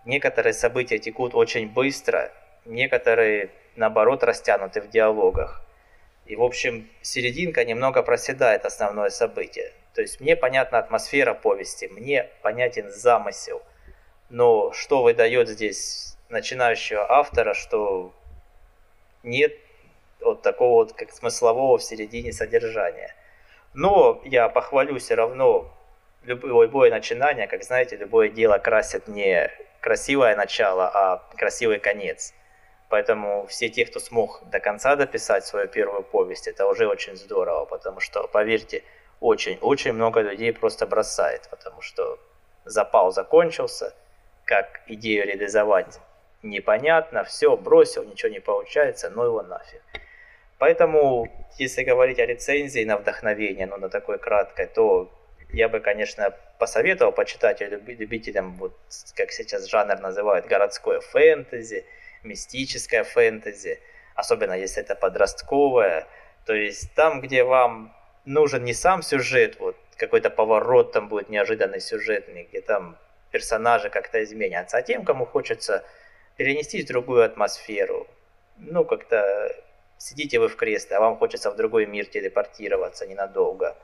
некоторые 0.04 0.52
события 0.52 0.98
текут 0.98 1.34
очень 1.34 1.68
быстро, 1.68 2.32
некоторые, 2.64 3.50
наоборот, 3.76 4.24
растянуты 4.24 4.80
в 4.80 4.88
диалогах. 4.88 5.60
И, 6.26 6.36
в 6.36 6.42
общем, 6.42 6.88
серединка 7.02 7.64
немного 7.64 8.02
проседает 8.02 8.64
основное 8.64 9.10
событие. 9.10 9.72
То 9.94 10.00
есть 10.00 10.20
мне 10.20 10.36
понятна 10.36 10.78
атмосфера 10.78 11.34
повести, 11.34 11.86
мне 11.86 12.30
понятен 12.42 12.90
замысел. 12.90 13.62
Но 14.30 14.72
что 14.72 15.02
выдает 15.02 15.48
здесь 15.48 16.13
начинающего 16.28 17.10
автора, 17.10 17.54
что 17.54 18.12
нет 19.22 19.52
вот 20.20 20.42
такого 20.42 20.84
вот 20.84 20.92
как 20.92 21.12
смыслового 21.12 21.78
в 21.78 21.82
середине 21.82 22.32
содержания. 22.32 23.14
Но 23.74 24.20
я 24.24 24.48
похвалю 24.48 24.98
все 24.98 25.14
равно 25.14 25.70
любое, 26.22 26.90
начинание, 26.90 27.46
как 27.46 27.62
знаете, 27.62 27.96
любое 27.96 28.28
дело 28.28 28.58
красит 28.58 29.08
не 29.08 29.50
красивое 29.80 30.36
начало, 30.36 30.88
а 30.88 31.22
красивый 31.36 31.78
конец. 31.78 32.32
Поэтому 32.88 33.46
все 33.48 33.68
те, 33.68 33.84
кто 33.84 33.98
смог 34.00 34.42
до 34.50 34.60
конца 34.60 34.96
дописать 34.96 35.44
свою 35.44 35.68
первую 35.68 36.02
повесть, 36.02 36.46
это 36.46 36.66
уже 36.66 36.86
очень 36.86 37.16
здорово, 37.16 37.64
потому 37.64 38.00
что, 38.00 38.26
поверьте, 38.28 38.82
очень-очень 39.20 39.92
много 39.92 40.20
людей 40.20 40.52
просто 40.52 40.86
бросает, 40.86 41.48
потому 41.50 41.82
что 41.82 42.18
запал 42.64 43.12
закончился, 43.12 43.94
как 44.44 44.82
идею 44.86 45.26
реализовать 45.26 45.98
непонятно, 46.44 47.24
все, 47.24 47.56
бросил, 47.56 48.04
ничего 48.04 48.30
не 48.30 48.40
получается, 48.40 49.10
ну 49.10 49.24
его 49.24 49.42
нафиг. 49.42 49.82
Поэтому, 50.58 51.28
если 51.58 51.82
говорить 51.82 52.18
о 52.18 52.26
рецензии 52.26 52.84
на 52.84 52.96
вдохновение, 52.96 53.66
ну 53.66 53.76
на 53.76 53.88
такой 53.88 54.18
краткой, 54.18 54.66
то 54.66 55.10
я 55.52 55.68
бы, 55.68 55.80
конечно, 55.80 56.34
посоветовал 56.58 57.12
почитать 57.12 57.60
любителям, 57.60 58.54
вот 58.54 58.76
как 59.16 59.30
сейчас 59.30 59.66
жанр 59.66 60.00
называют, 60.00 60.46
городское 60.46 61.00
фэнтези, 61.00 61.84
мистическое 62.22 63.04
фэнтези, 63.04 63.80
особенно 64.14 64.54
если 64.54 64.82
это 64.82 64.94
подростковое. 64.94 66.06
То 66.46 66.54
есть 66.54 66.94
там, 66.94 67.20
где 67.20 67.44
вам 67.44 67.94
нужен 68.24 68.64
не 68.64 68.74
сам 68.74 69.02
сюжет, 69.02 69.58
вот 69.58 69.76
какой-то 69.96 70.30
поворот 70.30 70.92
там 70.92 71.08
будет 71.08 71.28
неожиданный 71.28 71.80
сюжетный, 71.80 72.44
где 72.44 72.60
там 72.60 72.96
персонажи 73.30 73.90
как-то 73.90 74.22
изменятся, 74.22 74.78
а 74.78 74.82
тем, 74.82 75.04
кому 75.04 75.26
хочется 75.26 75.84
перенестись 76.36 76.84
в 76.84 76.88
другую 76.88 77.24
атмосферу. 77.24 78.06
Ну, 78.58 78.84
как-то 78.84 79.54
сидите 79.98 80.38
вы 80.38 80.48
в 80.48 80.56
кресле, 80.56 80.96
а 80.96 81.00
вам 81.00 81.16
хочется 81.16 81.50
в 81.50 81.56
другой 81.56 81.86
мир 81.86 82.06
телепортироваться 82.06 83.06
ненадолго. 83.06 83.76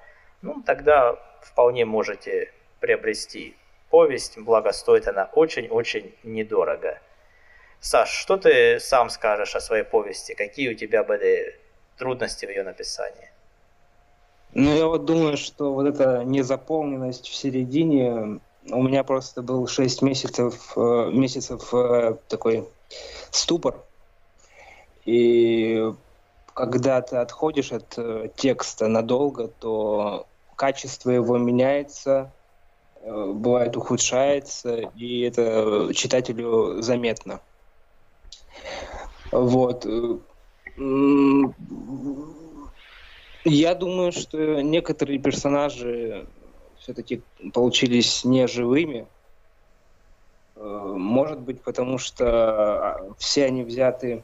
Ну, 0.43 0.63
тогда 0.65 1.19
вполне 1.43 1.85
можете 1.85 2.53
приобрести 2.81 3.57
повесть, 3.91 4.39
благо 4.39 4.73
стоит 4.73 5.09
она 5.09 5.29
очень-очень 5.35 6.15
недорого. 6.23 6.99
Саш, 7.81 8.11
что 8.11 8.37
ты 8.37 8.79
сам 8.79 9.09
скажешь 9.11 9.57
о 9.57 9.61
своей 9.61 9.85
повести? 9.85 10.35
Какие 10.35 10.71
у 10.71 10.75
тебя 10.75 11.03
были 11.03 11.59
трудности 11.97 12.47
в 12.47 12.51
ее 12.51 12.63
написании? 12.63 13.31
Ну, 14.53 14.77
я 14.77 14.87
вот 14.87 15.05
думаю, 15.05 15.37
что 15.37 15.73
вот 15.73 15.87
эта 15.87 16.25
незаполненность 16.25 17.29
в 17.29 17.35
середине 17.35 18.41
у 18.69 18.83
меня 18.83 19.05
просто 19.05 19.43
был 19.43 19.67
6 19.67 20.03
месяцев, 20.03 20.73
э, 20.77 21.11
месяцев 21.13 21.73
э, 21.73 22.17
такой 22.29 22.69
ступор. 23.31 23.83
И 25.07 25.93
когда 26.55 27.01
ты 27.01 27.17
отходишь 27.17 27.73
от 27.73 27.95
э, 27.97 28.29
текста 28.37 28.89
надолго, 28.89 29.49
то 29.49 30.27
качество 30.57 31.11
его 31.11 31.39
меняется, 31.39 32.33
бывает 33.03 33.79
ухудшается, 33.79 34.91
и 34.95 35.21
это 35.23 35.89
читателю 35.95 36.83
заметно. 36.83 37.41
Вот. 39.33 39.87
Я 43.47 43.75
думаю, 43.75 44.13
что 44.13 44.61
некоторые 44.61 45.19
персонажи 45.19 46.27
все-таки 46.81 47.23
получились 47.53 48.25
неживыми. 48.25 49.07
Э, 50.57 50.95
может 50.97 51.41
быть, 51.41 51.63
потому 51.63 51.99
что 51.99 52.27
а, 52.27 53.15
все 53.19 53.47
они 53.47 53.63
взяты 53.63 54.23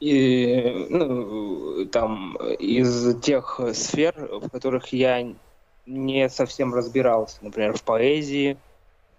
и, 0.00 0.86
ну, 0.88 1.84
там, 1.86 2.36
из 2.58 3.20
тех 3.20 3.60
сфер, 3.74 4.14
в 4.16 4.48
которых 4.48 4.88
я 4.94 5.34
не 5.86 6.28
совсем 6.30 6.74
разбирался. 6.74 7.36
Например, 7.42 7.76
в 7.76 7.82
поэзии, 7.82 8.56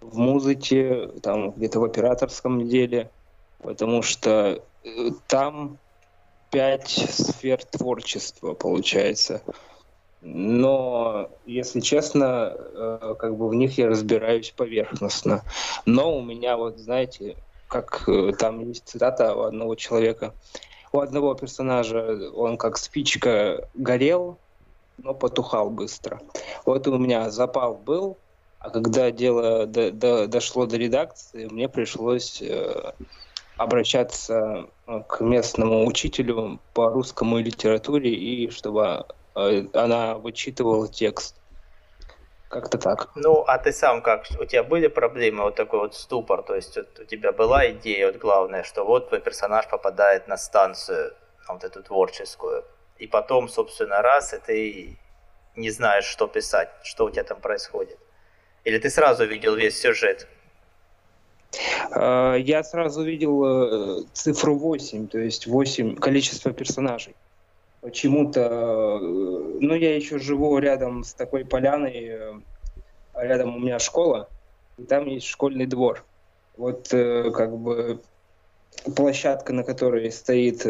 в 0.00 0.18
музыке, 0.18 1.08
там, 1.22 1.52
где-то 1.52 1.78
в 1.78 1.84
операторском 1.84 2.68
деле. 2.68 3.10
Потому 3.58 4.02
что 4.02 4.60
э, 4.82 5.10
там 5.28 5.78
пять 6.50 6.88
сфер 6.88 7.64
творчества, 7.64 8.54
получается 8.54 9.42
но, 10.22 11.30
если 11.46 11.80
честно, 11.80 12.54
э, 12.56 13.14
как 13.18 13.36
бы 13.36 13.48
в 13.48 13.54
них 13.54 13.76
я 13.76 13.88
разбираюсь 13.88 14.54
поверхностно. 14.56 15.42
Но 15.84 16.16
у 16.16 16.22
меня 16.22 16.56
вот, 16.56 16.78
знаете, 16.78 17.36
как 17.66 18.04
э, 18.06 18.32
там 18.38 18.60
есть 18.60 18.86
цитата 18.86 19.34
у 19.34 19.42
одного 19.42 19.74
человека, 19.74 20.32
у 20.92 21.00
одного 21.00 21.34
персонажа 21.34 22.30
он 22.34 22.56
как 22.56 22.78
спичка 22.78 23.68
горел, 23.74 24.38
но 24.96 25.12
потухал 25.12 25.70
быстро. 25.70 26.20
Вот 26.64 26.86
у 26.86 26.98
меня 26.98 27.30
запал 27.30 27.74
был, 27.74 28.16
А 28.60 28.70
когда 28.70 29.10
дело 29.10 29.66
до, 29.66 29.90
до, 29.90 30.28
дошло 30.28 30.66
до 30.66 30.76
редакции, 30.76 31.48
мне 31.50 31.68
пришлось 31.68 32.40
э, 32.40 32.92
обращаться 33.56 34.68
к 35.08 35.20
местному 35.20 35.84
учителю 35.84 36.60
по 36.74 36.90
русскому 36.90 37.38
литературе 37.38 38.14
и 38.14 38.50
чтобы 38.50 39.04
она 39.34 40.14
вычитывала 40.14 40.88
текст. 40.88 41.36
Как-то 42.48 42.76
так. 42.76 43.10
Ну, 43.14 43.44
а 43.46 43.56
ты 43.56 43.72
сам 43.72 44.02
как? 44.02 44.26
У 44.38 44.44
тебя 44.44 44.62
были 44.62 44.88
проблемы, 44.88 45.44
вот 45.44 45.54
такой 45.54 45.80
вот 45.80 45.94
ступор? 45.94 46.42
То 46.42 46.54
есть 46.54 46.76
вот 46.76 46.98
у 47.00 47.04
тебя 47.04 47.32
была 47.32 47.70
идея, 47.70 48.08
вот 48.08 48.16
главное, 48.16 48.62
что 48.62 48.84
вот 48.84 49.08
твой 49.08 49.20
персонаж 49.20 49.66
попадает 49.68 50.28
на 50.28 50.36
станцию, 50.36 51.14
вот 51.48 51.64
эту 51.64 51.82
творческую, 51.82 52.64
и 52.98 53.06
потом, 53.06 53.48
собственно, 53.48 54.02
раз, 54.02 54.34
и 54.34 54.38
ты 54.38 54.98
не 55.56 55.70
знаешь, 55.70 56.04
что 56.04 56.26
писать, 56.26 56.68
что 56.82 57.06
у 57.06 57.10
тебя 57.10 57.24
там 57.24 57.40
происходит. 57.40 57.98
Или 58.64 58.78
ты 58.78 58.90
сразу 58.90 59.24
видел 59.24 59.56
весь 59.56 59.80
сюжет? 59.80 60.28
А, 61.90 62.34
я 62.34 62.62
сразу 62.62 63.02
видел 63.02 63.44
э, 63.44 64.04
цифру 64.12 64.56
8, 64.56 65.08
то 65.08 65.18
есть 65.18 65.46
8 65.46 65.96
количество 65.96 66.52
персонажей. 66.52 67.14
Почему-то, 67.82 68.40
э, 68.40 68.98
ну, 69.60 69.74
я 69.74 69.94
еще 69.94 70.18
живу 70.18 70.56
рядом 70.58 71.04
с 71.04 71.12
такой 71.12 71.44
поляной, 71.44 72.06
э, 72.06 72.32
рядом 73.14 73.56
у 73.56 73.58
меня 73.58 73.78
школа, 73.78 74.28
и 74.78 74.84
там 74.84 75.06
есть 75.06 75.26
школьный 75.26 75.66
двор. 75.66 76.04
Вот 76.56 76.88
как 76.88 77.56
бы 77.56 78.00
площадка, 78.94 79.52
на 79.52 79.64
которой 79.64 80.12
стоит 80.12 80.66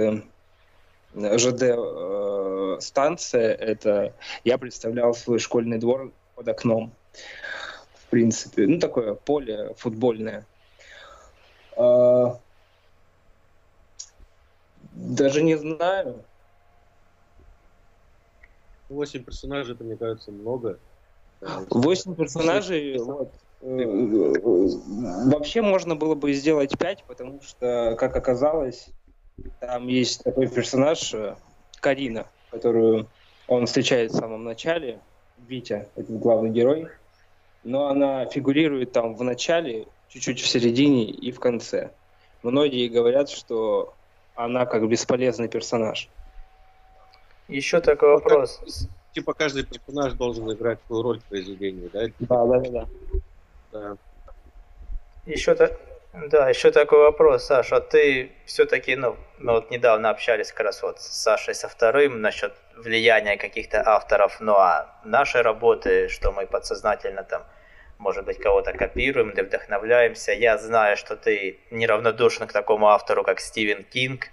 ЖД 1.14 2.83
станция, 2.83 3.52
это 3.54 4.14
я 4.45 4.59
представлял 4.59 5.12
свой 5.14 5.38
школьный 5.38 5.78
двор 5.78 6.12
под 6.35 6.49
окном. 6.49 6.92
В 7.95 8.07
принципе, 8.11 8.66
ну 8.66 8.78
такое 8.78 9.14
поле 9.14 9.75
футбольное. 9.76 10.47
А, 11.76 12.38
даже 14.92 15.42
не 15.42 15.57
знаю. 15.57 16.25
Восемь 18.92 19.25
персонажей, 19.25 19.75
это, 19.75 19.84
мне 19.84 19.96
кажется, 19.96 20.30
много. 20.30 20.78
Восемь 21.70 22.14
персонажей, 22.14 22.99
вот. 22.99 23.32
Э, 23.62 24.34
вообще 25.30 25.62
можно 25.62 25.96
было 25.96 26.14
бы 26.14 26.32
сделать 26.32 26.76
пять, 26.78 27.04
потому 27.04 27.40
что, 27.42 27.96
как 27.99 28.16
оказалось, 28.16 28.88
там 29.61 29.88
есть 29.88 30.25
такой 30.25 30.49
персонаж 30.49 31.14
э, 31.14 31.37
Карина, 31.80 32.26
которую 32.50 33.08
он 33.49 33.66
встречает 33.66 34.12
в 34.12 34.16
самом 34.16 34.44
начале. 34.44 35.00
Витя, 35.49 35.88
этот 35.96 36.18
главный 36.18 36.50
герой. 36.50 36.88
Но 37.64 37.88
она 37.88 38.26
фигурирует 38.26 38.92
там 38.92 39.14
в 39.14 39.25
начале 39.25 39.87
чуть-чуть 40.08 40.40
в 40.40 40.46
середине 40.46 41.04
и 41.04 41.32
в 41.32 41.40
конце. 41.40 41.90
Многие 42.42 42.88
говорят, 42.88 43.28
что 43.30 43.94
она 44.34 44.66
как 44.66 44.88
бесполезный 44.88 45.49
персонаж. 45.49 46.08
Еще 47.56 47.80
такой 47.80 48.11
вопрос. 48.11 48.61
Типа 49.12 49.35
каждый 49.35 49.64
персонаж 49.64 50.14
должен 50.14 50.50
играть 50.52 50.78
свою 50.87 51.02
роль 51.02 51.21
в 51.21 51.25
произведении, 51.25 51.88
да? 51.92 52.06
Да, 52.21 52.47
да, 52.47 52.71
да. 52.71 52.87
да. 53.73 53.97
Еще, 55.26 55.54
так, 55.54 55.78
да, 56.30 56.49
еще 56.49 56.71
такой 56.71 56.99
вопрос, 56.99 57.44
Саша, 57.44 57.76
а 57.76 57.80
ты 57.80 58.32
все-таки, 58.47 58.97
ну, 58.97 59.16
мы 59.38 59.52
вот 59.52 59.71
недавно 59.71 60.11
общались 60.11 60.50
как 60.50 60.66
раз 60.66 60.82
вот 60.82 61.00
с 61.00 61.06
Сашей 61.06 61.54
со 61.54 61.68
вторым 61.68 62.21
насчет 62.21 62.54
влияния 62.76 63.37
каких-то 63.37 63.82
авторов, 63.87 64.40
ну 64.40 64.54
а 64.54 64.99
наши 65.04 65.42
работы, 65.42 66.09
что 66.09 66.32
мы 66.32 66.47
подсознательно 66.47 67.23
там 67.23 67.42
может 68.02 68.24
быть, 68.24 68.38
кого-то 68.38 68.72
копируем 68.72 69.31
или 69.31 69.42
вдохновляемся. 69.42 70.33
Я 70.33 70.59
знаю, 70.59 70.96
что 70.96 71.16
ты 71.16 71.61
неравнодушен 71.70 72.48
к 72.48 72.53
такому 72.53 72.88
автору, 72.88 73.22
как 73.22 73.38
Стивен 73.38 73.85
Кинг. 73.85 74.27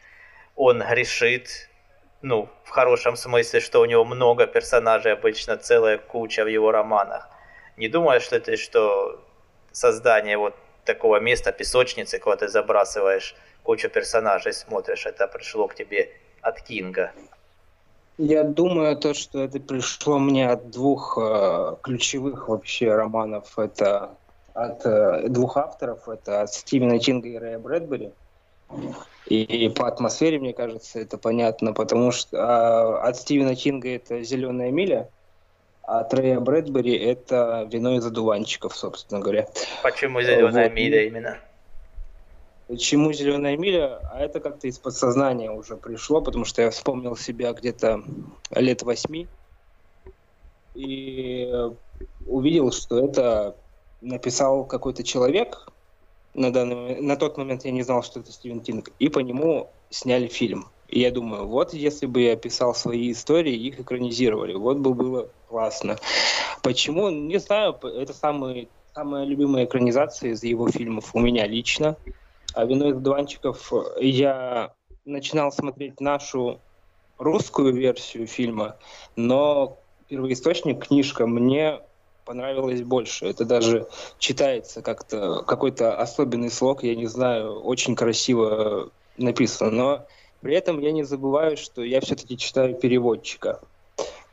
Он 0.55 0.81
грешит, 0.81 1.68
ну, 2.21 2.49
в 2.63 2.69
хорошем 2.69 3.15
смысле, 3.15 3.59
что 3.59 3.81
у 3.81 3.85
него 3.85 4.05
много 4.05 4.47
персонажей, 4.47 5.13
обычно 5.13 5.57
целая 5.57 5.97
куча 5.97 6.43
в 6.43 6.47
его 6.47 6.71
романах. 6.71 7.29
Не 7.77 7.87
думаешь 7.87 8.23
что 8.23 8.39
ты, 8.39 8.57
что 8.57 9.21
создание 9.71 10.37
вот 10.37 10.55
такого 10.85 11.19
места, 11.19 11.51
песочницы, 11.51 12.19
куда 12.19 12.35
ты 12.37 12.47
забрасываешь 12.47 13.35
кучу 13.63 13.89
персонажей, 13.89 14.53
смотришь, 14.53 15.05
это 15.05 15.27
пришло 15.27 15.67
к 15.67 15.75
тебе 15.75 16.09
от 16.41 16.61
Кинга? 16.61 17.11
Я 18.17 18.43
думаю, 18.43 18.97
то, 18.97 19.13
что 19.13 19.43
это 19.45 19.61
пришло 19.61 20.19
мне 20.19 20.49
от 20.49 20.71
двух 20.71 21.17
э, 21.17 21.75
ключевых 21.81 22.49
вообще 22.49 22.93
романов. 22.93 23.57
Это 23.57 24.09
от 24.53 24.85
э, 24.85 25.29
двух 25.29 25.55
авторов. 25.55 26.09
Это 26.09 26.41
от 26.41 26.53
Стивена 26.53 26.99
Кинга 26.99 27.29
и 27.29 27.37
Рэя 27.37 27.59
Брэдбери. 27.59 28.07
И, 28.07 28.11
и 29.25 29.69
по 29.69 29.87
атмосфере, 29.87 30.39
мне 30.39 30.53
кажется, 30.53 30.99
это 30.99 31.17
понятно, 31.17 31.73
потому 31.73 32.11
что 32.11 32.37
э, 32.37 33.07
от 33.07 33.17
Стивена 33.17 33.55
Кинга 33.55 33.89
это 33.89 34.23
«Зеленая 34.23 34.71
миля», 34.71 35.09
а 35.83 35.99
от 35.99 36.13
Рэя 36.13 36.39
Брэдбери 36.39 36.97
это 36.97 37.67
«Вино 37.71 37.95
из 37.95 38.05
одуванчиков», 38.05 38.75
собственно 38.75 39.21
говоря. 39.21 39.47
Почему 39.83 40.21
«Зеленая 40.21 40.69
вот. 40.69 40.75
миля» 40.75 41.05
именно? 41.05 41.37
Чему 42.77 43.11
зеленая 43.13 43.57
миля? 43.57 43.99
А 44.11 44.19
это 44.19 44.39
как-то 44.39 44.67
из 44.67 44.77
подсознания 44.77 45.49
уже 45.49 45.75
пришло, 45.75 46.21
потому 46.21 46.45
что 46.45 46.61
я 46.61 46.69
вспомнил 46.69 47.17
себя 47.17 47.51
где-то 47.53 48.03
лет 48.51 48.83
восьми 48.83 49.27
и 50.75 51.51
увидел, 52.27 52.71
что 52.71 53.03
это 53.03 53.55
написал 54.01 54.65
какой-то 54.65 55.03
человек. 55.03 55.67
На, 56.39 56.53
данный, 56.53 57.01
на 57.01 57.17
тот 57.17 57.37
момент 57.37 57.65
я 57.65 57.71
не 57.71 57.81
знал, 57.83 58.01
что 58.01 58.21
это 58.21 58.31
Стивен 58.31 58.61
Кинг. 58.61 58.91
И 58.97 59.09
по 59.09 59.19
нему 59.19 59.71
сняли 59.89 60.27
фильм. 60.27 60.69
И 60.87 61.01
я 61.01 61.11
думаю, 61.11 61.45
вот 61.45 61.73
если 61.73 62.05
бы 62.05 62.21
я 62.21 62.37
писал 62.37 62.73
свои 62.73 63.11
истории, 63.11 63.53
их 63.53 63.81
экранизировали, 63.81 64.53
вот 64.53 64.77
бы 64.77 64.93
было 64.93 65.29
классно. 65.49 65.97
Почему? 66.63 67.09
Не 67.09 67.39
знаю, 67.39 67.77
это 67.83 68.13
самые, 68.13 68.69
самая 68.95 69.25
любимая 69.25 69.65
экранизация 69.65 70.31
из 70.31 70.41
его 70.41 70.69
фильмов 70.69 71.13
у 71.13 71.19
меня 71.19 71.45
лично. 71.45 71.97
А 72.53 72.63
«Вино 72.63 72.87
из 72.91 72.97
дуванчиков» 72.99 73.73
я 73.99 74.73
начинал 75.03 75.51
смотреть 75.51 75.99
нашу 75.99 76.61
русскую 77.17 77.73
версию 77.73 78.27
фильма, 78.27 78.77
но 79.17 79.77
первоисточник, 80.07 80.87
книжка, 80.87 81.27
мне 81.27 81.81
понравилось 82.29 82.83
больше. 82.83 83.25
Это 83.25 83.43
даже 83.43 83.87
читается 84.19 84.83
как-то, 84.83 85.41
какой-то 85.47 85.95
особенный 85.95 86.51
слог, 86.51 86.83
я 86.83 86.95
не 86.95 87.07
знаю, 87.07 87.59
очень 87.61 87.95
красиво 87.95 88.91
написано. 89.17 89.71
Но 89.71 90.05
при 90.41 90.53
этом 90.53 90.79
я 90.79 90.91
не 90.91 91.01
забываю, 91.01 91.57
что 91.57 91.83
я 91.83 91.99
все-таки 92.01 92.37
читаю 92.37 92.75
переводчика. 92.75 93.61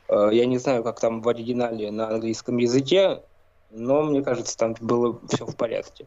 Э, 0.09 0.29
я 0.31 0.45
не 0.45 0.59
знаю, 0.59 0.83
как 0.83 0.99
там 0.99 1.23
в 1.23 1.27
оригинале 1.27 1.89
на 1.89 2.09
английском 2.09 2.57
языке, 2.57 3.23
но 3.71 4.03
мне 4.03 4.21
кажется, 4.21 4.55
там 4.55 4.75
было 4.79 5.19
все 5.33 5.47
в 5.47 5.55
порядке. 5.55 6.05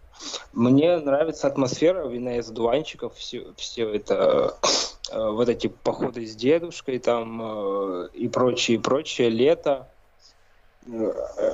Мне 0.53 0.97
нравится 0.97 1.49
атмосфера 1.49 2.07
вина 2.07 2.37
из 2.37 2.47
дуванчиков, 2.51 3.17
все, 3.17 3.49
все 3.57 3.93
это, 3.93 4.57
э, 5.11 5.29
вот 5.29 5.49
эти 5.49 5.67
походы 5.67 6.25
с 6.25 6.37
дедушкой 6.37 7.01
там 7.01 7.41
э, 7.43 8.09
и 8.15 8.29
прочее, 8.29 8.77
и 8.77 8.81
прочее, 8.81 9.29
лето, 9.29 9.89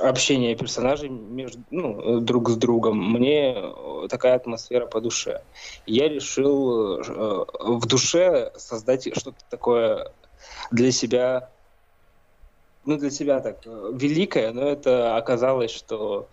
общение 0.02 0.54
персонажей 0.54 1.08
между, 1.08 1.62
ну, 1.70 2.20
друг 2.20 2.48
с 2.48 2.56
другом. 2.56 3.12
Мне 3.12 3.72
такая 4.08 4.36
атмосфера 4.36 4.86
по 4.86 5.00
душе. 5.00 5.42
Я 5.84 6.08
решил 6.08 7.00
э, 7.00 7.44
в 7.60 7.86
душе 7.86 8.52
создать 8.56 9.08
что-то 9.16 9.38
такое 9.50 10.12
для 10.70 10.92
себя 10.92 11.50
ну, 12.86 12.96
для 12.96 13.10
себя 13.10 13.40
так 13.40 13.66
э, 13.66 13.90
великое, 13.94 14.52
но 14.52 14.62
это 14.62 15.16
оказалось, 15.16 15.72
что 15.72 16.28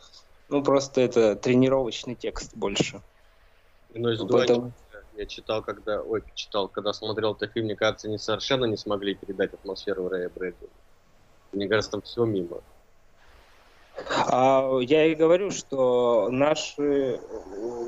ну, 0.50 0.64
просто 0.64 1.02
это 1.02 1.36
тренировочный 1.36 2.16
текст 2.16 2.56
больше. 2.56 3.02
Ну, 3.94 4.10
из 4.10 4.20
Поэтому... 4.20 4.72
я 5.18 5.26
читал, 5.26 5.64
когда, 5.64 6.02
ой, 6.02 6.24
читал, 6.36 6.68
когда 6.68 6.94
смотрел 6.94 7.34
этот 7.34 7.52
фильм, 7.52 7.66
мне 7.66 7.76
кажется, 7.76 8.08
они 8.08 8.20
совершенно 8.20 8.66
не 8.66 8.78
смогли 8.78 9.16
передать 9.16 9.54
атмосферу 9.54 10.08
Рэя 10.08 10.30
Брэдбери. 10.30 10.72
Мне 11.54 11.68
кажется, 11.68 11.92
там 11.92 12.02
все 12.04 12.24
мимо. 12.24 12.62
А 14.08 14.80
я 14.82 15.06
и 15.06 15.16
говорю, 15.16 15.52
что 15.52 16.30
наш, 16.32 16.76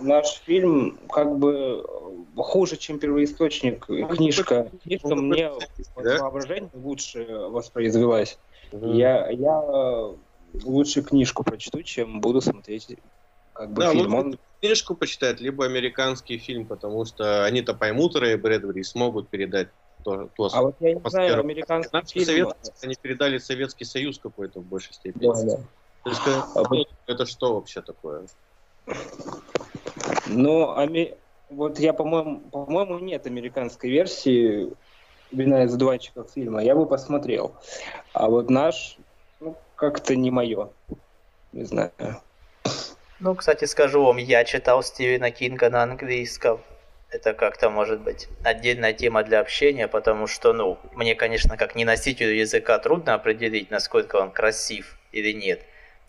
наш 0.01 0.41
фильм 0.45 0.99
как 1.09 1.37
бы 1.37 1.85
хуже, 2.35 2.77
чем 2.77 2.99
первоисточник. 2.99 3.85
Книжка, 3.85 4.69
книжка 4.83 5.15
мне 5.15 5.51
да? 5.97 6.17
воображение 6.19 6.69
лучше 6.73 7.25
воспроизвелась. 7.25 8.37
Угу. 8.71 8.93
Я, 8.93 9.29
я 9.29 10.13
лучше 10.63 11.01
книжку 11.01 11.43
прочту, 11.43 11.81
чем 11.81 12.21
буду 12.21 12.41
смотреть 12.41 12.97
как 13.53 13.71
бы 13.71 13.81
да, 13.81 13.91
фильм. 13.91 14.13
Он... 14.13 14.39
книжку 14.61 14.95
почитать, 14.95 15.39
либо 15.39 15.65
американский 15.65 16.37
фильм, 16.37 16.65
потому 16.65 17.05
что 17.05 17.45
они-то 17.45 17.73
поймут 17.73 18.15
Рэя 18.15 18.37
Брэдбери 18.37 18.81
и 18.81 18.83
смогут 18.83 19.29
передать 19.29 19.69
то, 20.03 20.29
то 20.35 20.49
А 20.53 20.61
вот 20.61 20.75
я 20.81 20.93
не 20.93 21.09
знаю, 21.09 21.39
американский 21.39 22.19
фильм... 22.19 22.49
Совет, 22.51 22.73
они 22.83 22.95
передали 23.01 23.37
Советский 23.37 23.85
Союз 23.85 24.19
какой-то 24.19 24.59
в 24.59 24.65
большей 24.65 24.93
степени. 24.93 25.25
Да, 25.25 25.43
да. 25.43 25.59
Это 27.07 27.25
что 27.25 27.55
вообще 27.55 27.81
такое? 27.81 28.27
Ну, 30.27 30.71
ами... 30.71 31.15
вот 31.49 31.79
я, 31.79 31.93
по-моему, 31.93 32.39
по-моему, 32.51 32.99
нет 32.99 33.25
американской 33.25 33.89
версии 33.89 34.71
«Вина 35.31 35.63
из 35.63 35.73
одуванчиков» 35.73 36.31
фильма. 36.31 36.63
Я 36.63 36.75
бы 36.75 36.85
посмотрел. 36.85 37.55
А 38.13 38.29
вот 38.29 38.49
наш, 38.49 38.97
ну, 39.39 39.55
как-то 39.75 40.15
не 40.15 40.31
мое. 40.31 40.69
Не 41.51 41.63
знаю. 41.63 41.91
Ну, 43.19 43.33
кстати, 43.33 43.65
скажу 43.65 44.03
вам, 44.03 44.17
я 44.17 44.43
читал 44.43 44.83
Стивена 44.83 45.31
Кинга 45.31 45.69
на 45.69 45.83
английском. 45.83 46.61
Это 47.09 47.33
как-то 47.33 47.69
может 47.69 48.01
быть 48.01 48.27
отдельная 48.43 48.93
тема 48.93 49.23
для 49.23 49.39
общения, 49.39 49.87
потому 49.87 50.27
что, 50.27 50.53
ну, 50.53 50.77
мне, 50.93 51.15
конечно, 51.15 51.55
как 51.55 51.75
не 51.75 51.85
носителю 51.85 52.35
языка 52.35 52.77
трудно 52.77 53.13
определить, 53.13 53.71
насколько 53.71 54.17
он 54.17 54.31
красив 54.31 54.99
или 55.11 55.31
нет. 55.31 55.61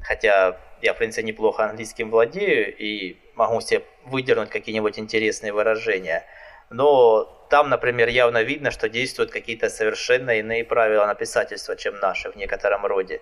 Хотя 0.07 0.57
я, 0.83 0.95
в 0.95 0.99
принципе, 0.99 1.27
неплохо 1.27 1.65
английским 1.65 2.11
владею 2.11 2.75
и 2.77 3.17
могу 3.35 3.61
себе 3.61 3.83
выдернуть 4.05 4.51
какие-нибудь 4.51 5.01
интересные 5.01 5.53
выражения. 5.53 6.25
Но 6.71 7.25
там, 7.51 7.71
например, 7.71 8.09
явно 8.09 8.43
видно, 8.43 8.71
что 8.71 8.89
действуют 8.89 9.33
какие-то 9.33 9.69
совершенно 9.69 10.39
иные 10.39 10.65
правила 10.65 11.07
написательства, 11.07 11.75
чем 11.75 11.99
наши 11.99 12.31
в 12.31 12.37
некотором 12.37 12.87
роде. 12.87 13.21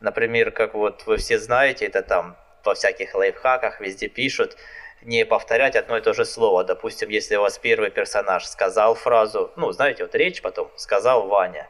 Например, 0.00 0.50
как 0.50 0.74
вот 0.74 1.06
вы 1.06 1.16
все 1.16 1.38
знаете, 1.38 1.86
это 1.86 2.02
там 2.02 2.36
во 2.62 2.74
всяких 2.74 3.14
лайфхаках 3.14 3.80
везде 3.80 4.08
пишут, 4.08 4.58
не 5.00 5.24
повторять 5.24 5.76
одно 5.76 5.96
и 5.96 6.02
то 6.02 6.12
же 6.12 6.26
слово. 6.26 6.62
Допустим, 6.62 7.08
если 7.08 7.36
у 7.36 7.40
вас 7.40 7.58
первый 7.58 7.90
персонаж 7.90 8.44
сказал 8.44 8.94
фразу, 8.94 9.50
ну, 9.56 9.72
знаете, 9.72 10.02
вот 10.02 10.14
речь, 10.14 10.42
потом 10.42 10.70
сказал 10.76 11.26
Ваня, 11.26 11.68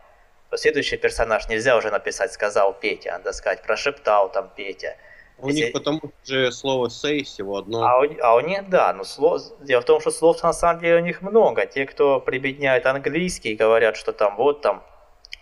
следующий 0.56 0.96
персонаж 0.96 1.48
нельзя 1.48 1.76
уже 1.76 1.90
написать 1.90 2.32
сказал 2.32 2.72
Петя, 2.72 3.12
надо 3.12 3.32
сказать 3.32 3.62
прошептал 3.62 4.30
там 4.30 4.50
Петя. 4.56 4.96
У 5.38 5.48
если... 5.48 5.64
них 5.64 5.72
потому 5.72 6.00
же 6.24 6.50
слово 6.50 6.88
say 6.88 7.22
всего 7.22 7.58
одно. 7.58 7.86
А 7.86 8.00
у, 8.00 8.06
а 8.22 8.34
у 8.34 8.40
них, 8.40 8.68
да, 8.68 8.92
но 8.92 9.04
слов... 9.04 9.42
дело 9.60 9.82
в 9.82 9.84
том, 9.84 10.00
что 10.00 10.10
слов 10.10 10.42
на 10.42 10.52
самом 10.52 10.80
деле 10.80 10.96
у 10.96 11.04
них 11.04 11.22
много. 11.22 11.64
Те, 11.66 11.86
кто 11.86 12.20
прибедняет 12.20 12.86
английский, 12.86 13.54
говорят, 13.54 13.96
что 13.96 14.12
там 14.12 14.36
вот 14.36 14.62
там 14.62 14.82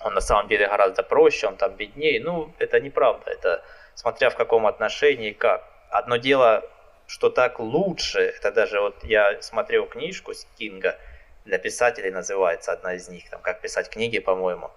он 0.00 0.14
на 0.14 0.20
самом 0.20 0.48
деле 0.48 0.68
гораздо 0.68 1.02
проще, 1.02 1.46
он 1.46 1.56
там 1.56 1.74
беднее. 1.74 2.20
Ну, 2.22 2.52
это 2.58 2.80
неправда. 2.80 3.30
Это 3.30 3.64
смотря 3.94 4.30
в 4.30 4.36
каком 4.36 4.66
отношении 4.66 5.32
как. 5.32 5.64
Одно 5.90 6.16
дело, 6.16 6.62
что 7.06 7.30
так 7.30 7.58
лучше, 7.58 8.20
это 8.20 8.52
даже 8.52 8.80
вот 8.80 9.02
я 9.04 9.40
смотрел 9.40 9.86
книжку 9.86 10.32
Кинга, 10.58 10.98
для 11.44 11.58
писателей 11.58 12.10
называется 12.10 12.72
одна 12.72 12.94
из 12.94 13.08
них, 13.08 13.30
там 13.30 13.40
как 13.40 13.60
писать 13.60 13.88
книги, 13.88 14.18
по-моему. 14.18 14.70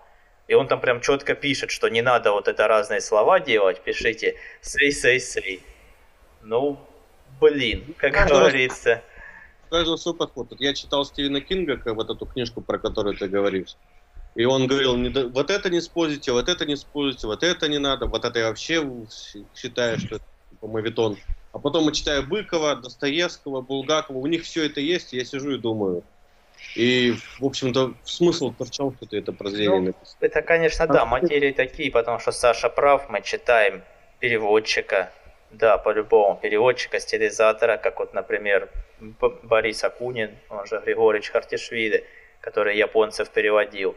И 0.49 0.55
он 0.55 0.67
там 0.67 0.81
прям 0.81 0.99
четко 0.99 1.35
пишет, 1.35 1.69
что 1.69 1.89
не 1.89 2.01
надо 2.01 2.31
вот 2.31 2.47
это 2.47 2.67
разные 2.67 3.01
слова 3.01 3.39
делать, 3.39 3.81
пишите 3.81 4.35
say, 4.63 4.89
say, 4.89 5.17
say. 5.17 5.61
Ну, 6.41 6.79
блин, 7.39 7.93
как 7.97 8.13
Каждого, 8.13 8.39
говорится. 8.39 9.03
Каждый 9.69 9.99
свой 9.99 10.15
подход. 10.15 10.47
Я 10.57 10.73
читал 10.73 11.05
Стивена 11.05 11.39
Кинга, 11.39 11.77
как 11.77 11.93
вот 11.93 12.09
эту 12.09 12.25
книжку, 12.25 12.61
про 12.61 12.79
которую 12.79 13.15
ты 13.15 13.27
говоришь. 13.27 13.75
И 14.33 14.43
он 14.45 14.65
говорил, 14.65 14.97
вот 15.29 15.51
это 15.51 15.69
не 15.69 15.77
используйте, 15.77 16.31
вот 16.31 16.49
это 16.49 16.65
не 16.65 16.73
используйте, 16.73 17.27
вот 17.27 17.43
это 17.43 17.67
не 17.67 17.77
надо, 17.77 18.07
вот 18.07 18.25
это 18.25 18.39
я 18.39 18.47
вообще 18.47 18.83
считаю, 19.55 19.99
что 19.99 20.15
это 20.15 20.25
типа 20.49 20.67
мавитон. 20.67 21.17
А 21.51 21.59
потом 21.59 21.85
я 21.85 21.91
читаю 21.91 22.25
Быкова, 22.25 22.75
Достоевского, 22.75 23.61
Булгакова, 23.61 24.17
у 24.17 24.25
них 24.25 24.43
все 24.43 24.65
это 24.65 24.81
есть, 24.81 25.13
и 25.13 25.17
я 25.17 25.25
сижу 25.25 25.51
и 25.51 25.59
думаю. 25.59 26.03
И, 26.75 27.15
в 27.39 27.45
общем-то, 27.45 27.93
смысл 28.03 28.53
торчал, 28.53 28.93
что 28.93 29.05
ты 29.05 29.17
это 29.17 29.33
произведение 29.33 29.79
ну, 29.79 29.85
написал. 29.87 30.15
Это, 30.19 30.41
конечно, 30.41 30.87
да, 30.87 31.05
материи 31.05 31.51
такие, 31.51 31.91
потому 31.91 32.19
что 32.19 32.31
Саша 32.31 32.69
прав, 32.69 33.09
мы 33.09 33.21
читаем 33.21 33.81
переводчика, 34.19 35.11
да, 35.51 35.77
по-любому, 35.77 36.37
переводчика, 36.41 36.99
стилизатора, 36.99 37.77
как 37.77 37.99
вот, 37.99 38.13
например, 38.13 38.69
Борис 39.43 39.83
Акунин, 39.83 40.35
он 40.49 40.65
же 40.67 40.81
Григорьевич 40.85 41.31
Хартишвили, 41.31 42.05
который 42.41 42.77
японцев 42.77 43.29
переводил. 43.29 43.95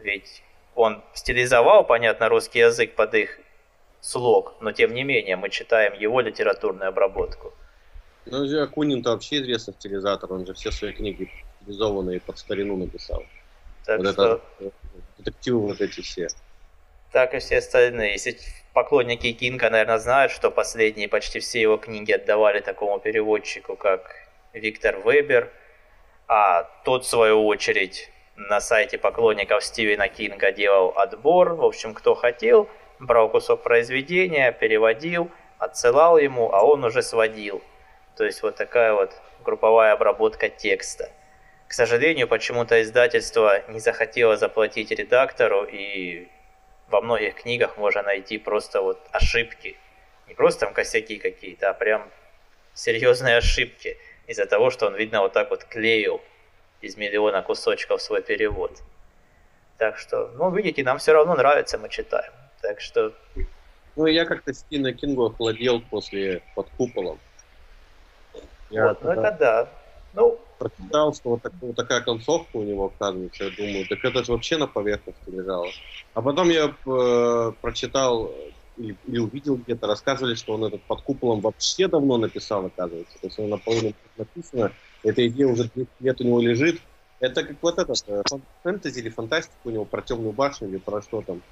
Ведь 0.00 0.42
он 0.74 1.02
стилизовал, 1.14 1.84
понятно, 1.84 2.28
русский 2.28 2.58
язык 2.58 2.94
под 2.94 3.14
их 3.14 3.38
слог, 4.00 4.54
но 4.60 4.72
тем 4.72 4.92
не 4.92 5.04
менее 5.04 5.36
мы 5.36 5.50
читаем 5.50 5.92
его 5.94 6.20
литературную 6.20 6.88
обработку. 6.88 7.52
Ну, 8.26 8.62
Акунин-то 8.62 9.10
вообще 9.10 9.36
известный 9.36 9.74
стилизатор, 9.74 10.32
он 10.32 10.46
же 10.46 10.54
все 10.54 10.70
свои 10.72 10.92
книги 10.92 11.30
стилизованные 11.62 12.20
под 12.20 12.38
старину 12.38 12.76
написал. 12.76 13.24
Так 13.84 13.98
вот 13.98 14.12
что... 14.12 14.40
это, 14.58 14.72
детективы 15.18 15.60
вот 15.68 15.80
эти 15.80 16.00
все. 16.00 16.28
Так 17.12 17.34
и 17.34 17.38
все 17.38 17.58
остальные. 17.58 18.12
Если 18.12 18.38
поклонники 18.72 19.32
Кинга, 19.32 19.70
наверное, 19.70 19.98
знают, 19.98 20.32
что 20.32 20.50
последние 20.50 21.08
почти 21.08 21.40
все 21.40 21.60
его 21.60 21.76
книги 21.76 22.12
отдавали 22.12 22.60
такому 22.60 22.98
переводчику, 22.98 23.76
как 23.76 24.14
Виктор 24.52 24.98
Вебер, 25.04 25.50
а 26.28 26.64
тот, 26.84 27.04
в 27.04 27.08
свою 27.08 27.46
очередь, 27.46 28.08
на 28.36 28.60
сайте 28.60 28.98
поклонников 28.98 29.62
Стивена 29.64 30.08
Кинга 30.08 30.52
делал 30.52 30.92
отбор. 30.96 31.54
В 31.54 31.64
общем, 31.64 31.92
кто 31.92 32.14
хотел, 32.14 32.68
брал 32.98 33.28
кусок 33.28 33.62
произведения, 33.62 34.52
переводил, 34.52 35.30
отсылал 35.58 36.16
ему, 36.18 36.50
а 36.52 36.62
он 36.64 36.84
уже 36.84 37.02
сводил. 37.02 37.62
То 38.16 38.24
есть 38.24 38.42
вот 38.42 38.56
такая 38.56 38.94
вот 38.94 39.12
групповая 39.44 39.92
обработка 39.92 40.48
текста. 40.48 41.10
К 41.72 41.74
сожалению, 41.74 42.28
почему-то 42.28 42.82
издательство 42.82 43.66
не 43.70 43.80
захотело 43.80 44.36
заплатить 44.36 44.90
редактору, 44.90 45.64
и 45.64 46.28
во 46.90 47.00
многих 47.00 47.36
книгах 47.36 47.78
можно 47.78 48.02
найти 48.02 48.36
просто 48.36 48.82
вот 48.82 49.00
ошибки. 49.10 49.78
Не 50.28 50.34
просто 50.34 50.66
там 50.66 50.74
косяки 50.74 51.16
какие-то, 51.16 51.70
а 51.70 51.72
прям 51.72 52.10
серьезные 52.74 53.38
ошибки 53.38 53.96
из-за 54.26 54.44
того, 54.44 54.68
что 54.68 54.86
он, 54.86 54.96
видно, 54.96 55.22
вот 55.22 55.32
так 55.32 55.48
вот 55.48 55.64
клеил 55.64 56.20
из 56.82 56.98
миллиона 56.98 57.40
кусочков 57.40 58.02
свой 58.02 58.20
перевод. 58.20 58.82
Так 59.78 59.96
что, 59.96 60.30
ну, 60.34 60.54
видите, 60.54 60.84
нам 60.84 60.98
все 60.98 61.14
равно 61.14 61.34
нравится, 61.36 61.78
мы 61.78 61.88
читаем. 61.88 62.34
Так 62.60 62.82
что... 62.82 63.14
Ну, 63.96 64.04
я 64.04 64.26
как-то 64.26 64.52
Стивена 64.52 64.92
Кингу 64.92 65.24
охладел 65.24 65.80
после 65.80 66.42
«Под 66.54 66.68
куполом». 66.76 67.18
Я 68.68 68.88
вот, 68.88 69.02
ну 69.02 69.10
это 69.12 69.36
да. 69.40 69.68
Ну, 70.12 70.38
прочитал, 70.62 71.14
что 71.14 71.30
вот, 71.30 71.42
так, 71.42 71.52
вот 71.60 71.76
такая 71.76 72.00
концовка 72.00 72.56
у 72.56 72.62
него, 72.62 72.86
оказывается, 72.86 73.44
я 73.44 73.50
думаю, 73.50 73.86
так 73.88 74.04
это 74.04 74.24
же 74.24 74.32
вообще 74.32 74.56
на 74.56 74.66
поверхности 74.66 75.28
лежало. 75.30 75.68
А 76.14 76.22
потом 76.22 76.50
я 76.50 76.66
э, 76.66 77.52
прочитал 77.60 78.32
или, 78.76 78.96
или 79.06 79.18
увидел 79.18 79.56
где-то, 79.56 79.86
рассказывали, 79.86 80.34
что 80.34 80.54
он 80.54 80.64
этот 80.64 80.82
под 80.84 81.02
куполом 81.02 81.40
вообще 81.40 81.88
давно 81.88 82.16
написал, 82.16 82.66
оказывается. 82.66 83.18
То 83.20 83.26
есть 83.26 83.38
он 83.38 83.50
наполовину 83.50 83.94
написано, 84.16 84.72
эта 85.02 85.26
идея 85.28 85.48
уже 85.48 85.70
10 85.74 85.88
лет 86.00 86.20
у 86.20 86.24
него 86.24 86.40
лежит. 86.40 86.80
Это 87.20 87.44
как 87.44 87.56
вот 87.62 87.78
этот 87.78 87.96
э, 88.08 88.22
фэнтези 88.62 89.00
или 89.00 89.08
фантастика 89.08 89.58
у 89.64 89.70
него 89.70 89.84
про 89.84 90.02
темную 90.02 90.32
башню 90.32 90.68
или 90.68 90.78
про 90.78 91.02
что 91.02 91.22
там. 91.22 91.42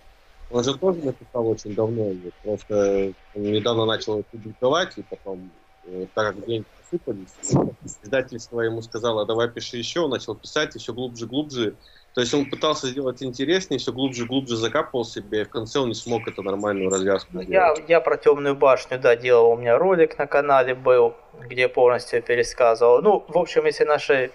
Он 0.51 0.65
же 0.65 0.77
тоже 0.77 0.99
написал 0.99 1.47
очень 1.47 1.75
давно, 1.75 2.13
просто 2.43 3.13
недавно 3.35 3.85
начал 3.85 4.25
публиковать, 4.25 4.99
и 4.99 5.03
потом, 5.03 5.51
э, 5.85 6.07
так 6.13 6.35
как 6.35 6.47
деньги 6.47 6.67
посыпались, 6.91 7.75
издательство 8.03 8.61
ему 8.61 8.83
сказало, 8.83 9.27
давай 9.27 9.49
пиши 9.49 9.77
еще, 9.77 10.01
он 10.01 10.11
начал 10.11 10.35
писать 10.35 10.75
еще 10.75 10.93
глубже, 10.93 11.27
глубже. 11.27 11.75
То 12.15 12.21
есть 12.21 12.35
он 12.35 12.51
пытался 12.51 12.89
сделать 12.89 13.23
интереснее, 13.23 13.79
все 13.79 13.93
глубже, 13.93 14.27
глубже 14.27 14.57
закапывал 14.57 15.05
себе, 15.05 15.43
и 15.43 15.45
в 15.45 15.49
конце 15.49 15.79
он 15.79 15.89
не 15.89 15.95
смог 15.95 16.27
эту 16.27 16.43
нормальную 16.43 16.91
развязку 16.91 17.31
ну, 17.33 17.43
я, 17.43 17.73
я 17.87 18.01
про 18.01 18.17
темную 18.17 18.57
башню, 18.57 18.99
да, 18.99 19.15
делал, 19.15 19.53
у 19.53 19.57
меня 19.57 19.79
ролик 19.79 20.19
на 20.19 20.27
канале 20.27 20.75
был, 20.75 21.15
где 21.41 21.69
полностью 21.69 22.21
пересказывал. 22.21 23.01
Ну, 23.01 23.25
в 23.29 23.39
общем, 23.39 23.65
если 23.65 23.85
наши 23.85 24.33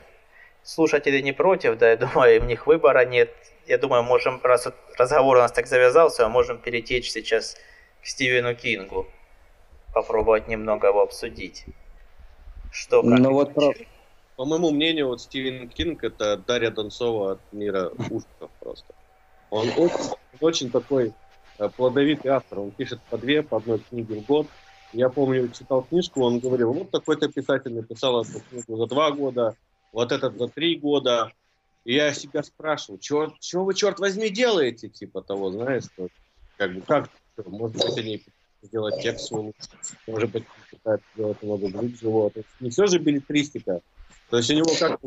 слушатели 0.63 1.19
не 1.21 1.33
против, 1.33 1.77
да, 1.77 1.89
я 1.89 1.97
думаю, 1.97 2.41
у 2.41 2.45
них 2.45 2.65
выбора 2.65 3.05
нет. 3.05 3.29
Я 3.67 3.77
думаю, 3.77 4.03
можем, 4.03 4.39
раз 4.43 4.67
разговор 4.97 5.37
у 5.37 5.39
нас 5.39 5.51
так 5.51 5.67
завязался, 5.67 6.23
мы 6.27 6.29
можем 6.29 6.59
перетечь 6.59 7.11
сейчас 7.11 7.57
к 8.01 8.05
Стивену 8.05 8.55
Кингу. 8.55 9.07
Попробовать 9.93 10.47
немного 10.47 10.87
его 10.87 11.01
обсудить. 11.01 11.65
Что, 12.75 13.01
как 13.01 13.19
ну, 13.19 13.31
вот 13.31 13.53
про... 13.53 13.73
По 14.35 14.43
моему 14.43 14.71
мнению, 14.71 15.07
вот 15.07 15.21
Стивен 15.21 15.69
Кинг 15.69 16.03
это 16.03 16.35
Дарья 16.35 16.71
Донцова 16.71 17.33
от 17.33 17.53
мира 17.53 17.89
ужасов 18.09 18.51
просто. 18.59 18.93
Он 19.49 19.69
очень, 19.77 20.15
очень 20.41 20.71
такой 20.71 21.13
э, 21.57 21.69
плодовитый 21.69 22.31
автор. 22.31 22.59
Он 22.59 22.71
пишет 22.71 22.99
по 23.09 23.17
две, 23.17 23.43
по 23.43 23.57
одной 23.57 23.79
книге 23.79 24.19
в 24.19 24.25
год. 24.25 24.47
Я 24.91 25.07
помню, 25.07 25.49
читал 25.49 25.83
книжку, 25.83 26.21
он 26.21 26.39
говорил, 26.39 26.73
вот 26.73 26.91
такой-то 26.91 27.29
писатель 27.29 27.73
написал 27.73 28.21
эту 28.21 28.41
книгу 28.49 28.75
за 28.75 28.87
два 28.87 29.11
года, 29.11 29.55
вот 29.93 30.11
этот 30.11 30.37
за 30.37 30.49
три 30.49 30.75
года. 30.75 31.31
И 31.85 31.93
я 31.93 32.13
себя 32.13 32.43
спрашивал, 32.43 32.99
что 33.01 33.63
вы, 33.63 33.73
черт 33.73 33.99
возьми, 33.99 34.29
делаете, 34.29 34.89
типа 34.89 35.21
того, 35.21 35.49
знаешь, 35.51 35.85
что, 35.85 36.09
как 36.57 36.73
бы, 36.73 36.81
как, 36.81 37.09
может 37.45 37.77
быть, 37.77 37.97
они 37.97 38.25
сделать 38.65 39.01
текст 39.01 39.27
свой 39.27 39.53
может 40.07 40.31
быть, 40.31 40.43
пытаются 40.71 41.07
сделать 41.13 41.41
немного 41.41 41.69
глубже 41.69 42.31
есть 42.35 42.47
не 42.59 42.69
все 42.69 42.87
же 42.87 42.99
билетристика. 42.99 43.81
То 44.29 44.37
есть 44.37 44.49
у 44.49 44.53
него 44.53 44.71
как 44.79 44.99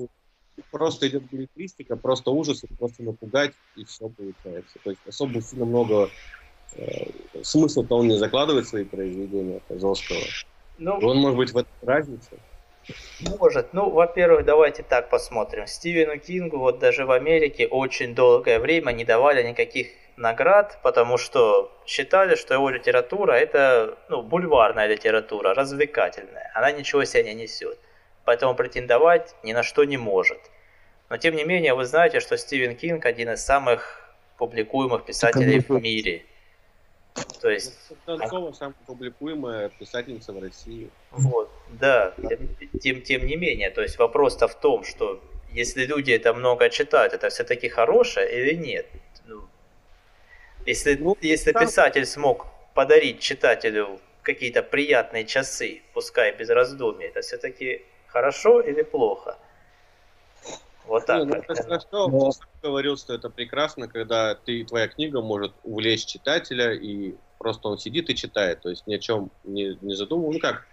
просто 0.70 1.08
идет 1.08 1.24
билетристика, 1.30 1.96
просто 1.96 2.30
ужасы, 2.30 2.66
просто 2.78 3.02
напугать, 3.02 3.52
и 3.76 3.84
все 3.84 4.08
получается. 4.08 4.78
То 4.82 4.90
есть 4.90 5.02
особо 5.06 5.40
сильно 5.40 5.64
много 5.64 6.10
э, 6.76 7.06
смысл-то 7.42 7.96
он 7.96 8.08
не 8.08 8.18
закладывает 8.18 8.66
в 8.66 8.68
свои 8.68 8.84
произведения, 8.84 9.60
Козловского. 9.68 10.20
Ну, 10.78 10.92
он 10.92 11.18
может 11.18 11.36
быть 11.36 11.52
в 11.52 11.56
этом 11.56 11.72
разница. 11.82 12.30
Может. 13.38 13.74
Ну, 13.74 13.90
во-первых, 13.90 14.44
давайте 14.44 14.82
так 14.82 15.10
посмотрим. 15.10 15.66
Стивену 15.66 16.18
Кингу 16.18 16.58
вот 16.58 16.78
даже 16.78 17.04
в 17.04 17.10
Америке 17.10 17.66
очень 17.66 18.14
долгое 18.14 18.58
время 18.58 18.92
не 18.92 19.04
давали 19.04 19.46
никаких 19.46 19.88
наград, 20.18 20.78
потому 20.82 21.16
что 21.16 21.72
считали, 21.86 22.34
что 22.34 22.54
его 22.54 22.68
литература 22.70 23.32
это 23.32 23.96
ну, 24.08 24.22
бульварная 24.22 24.86
литература, 24.86 25.54
развлекательная. 25.54 26.50
Она 26.54 26.72
ничего 26.72 27.04
себя 27.04 27.22
не 27.22 27.34
несет. 27.34 27.78
Поэтому 28.24 28.54
претендовать 28.54 29.34
ни 29.42 29.52
на 29.52 29.62
что 29.62 29.84
не 29.84 29.96
может. 29.96 30.38
Но 31.08 31.16
тем 31.16 31.34
не 31.34 31.44
менее, 31.44 31.74
вы 31.74 31.86
знаете, 31.86 32.20
что 32.20 32.36
Стивен 32.36 32.76
Кинг 32.76 33.06
один 33.06 33.30
из 33.30 33.44
самых 33.44 34.14
публикуемых 34.36 35.04
писателей 35.04 35.60
в 35.60 35.70
мире. 35.70 36.24
То 37.40 37.50
есть... 37.50 37.74
Донцова 38.06 38.52
самая 38.52 38.74
публикуемая 38.86 39.70
писательница 39.70 40.32
в 40.32 40.40
России. 40.40 40.90
Вот, 41.10 41.50
да. 41.70 42.12
Тем, 42.28 42.48
тем, 42.80 43.02
тем 43.02 43.26
не 43.26 43.36
менее, 43.36 43.70
то 43.70 43.82
есть 43.82 43.98
вопрос-то 43.98 44.46
в 44.46 44.54
том, 44.54 44.84
что 44.84 45.20
если 45.50 45.86
люди 45.86 46.12
это 46.12 46.34
много 46.34 46.68
читают, 46.70 47.14
это 47.14 47.30
все-таки 47.30 47.68
хорошее 47.68 48.30
или 48.30 48.54
нет? 48.54 48.86
Ну, 50.68 50.70
если, 50.70 50.94
ну, 50.96 51.16
если 51.22 51.52
там... 51.52 51.64
писатель 51.64 52.04
смог 52.04 52.46
подарить 52.74 53.20
читателю 53.20 54.00
какие-то 54.22 54.62
приятные 54.62 55.24
часы, 55.24 55.80
пускай 55.94 56.36
без 56.36 56.50
раздумий, 56.50 57.06
это 57.06 57.22
все-таки 57.22 57.82
хорошо 58.06 58.60
или 58.60 58.82
плохо? 58.82 59.38
Вот 60.86 61.06
так. 61.06 61.20
Не, 61.20 61.24
ну, 61.24 61.34
это 61.36 61.54
хорошо. 61.62 62.08
Но... 62.08 62.30
говорил, 62.62 62.98
что 62.98 63.14
это 63.14 63.30
прекрасно, 63.30 63.88
когда 63.88 64.34
ты, 64.34 64.62
твоя 64.64 64.88
книга 64.88 65.22
может 65.22 65.52
увлечь 65.64 66.04
читателя, 66.04 66.74
и 66.74 67.14
просто 67.38 67.68
он 67.68 67.78
сидит 67.78 68.10
и 68.10 68.14
читает, 68.14 68.60
то 68.60 68.68
есть 68.68 68.86
ни 68.86 68.94
о 68.94 68.98
чем 68.98 69.30
не, 69.44 69.78
не 69.80 69.94
задумывал. 69.94 70.34
Ну 70.34 70.38
как, 70.38 70.66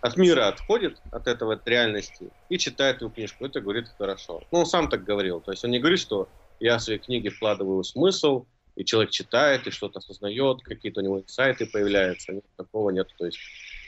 от 0.00 0.16
мира 0.16 0.46
отходит, 0.46 0.98
от 1.10 1.26
этого, 1.26 1.54
от 1.54 1.66
реальности, 1.66 2.30
и 2.50 2.58
читает 2.58 2.96
эту 2.98 3.10
книжку. 3.10 3.46
Это 3.46 3.60
говорит 3.60 3.88
хорошо. 3.98 4.44
Ну, 4.52 4.60
он 4.60 4.66
сам 4.66 4.88
так 4.88 5.02
говорил. 5.02 5.40
То 5.40 5.50
есть 5.50 5.64
он 5.64 5.72
не 5.72 5.80
говорит, 5.80 5.98
что 5.98 6.28
я 6.60 6.78
в 6.78 6.82
свои 6.82 6.98
книги 6.98 7.30
вкладываю 7.30 7.82
смысл, 7.82 8.44
и 8.76 8.84
человек 8.84 9.10
читает, 9.10 9.66
и 9.66 9.70
что-то 9.70 9.98
осознает, 9.98 10.62
какие-то 10.62 11.00
у 11.00 11.04
него 11.04 11.22
сайты 11.26 11.66
появляются. 11.66 12.32
Нет, 12.32 12.44
такого 12.56 12.90
нет. 12.90 13.08
То 13.18 13.26
есть 13.26 13.38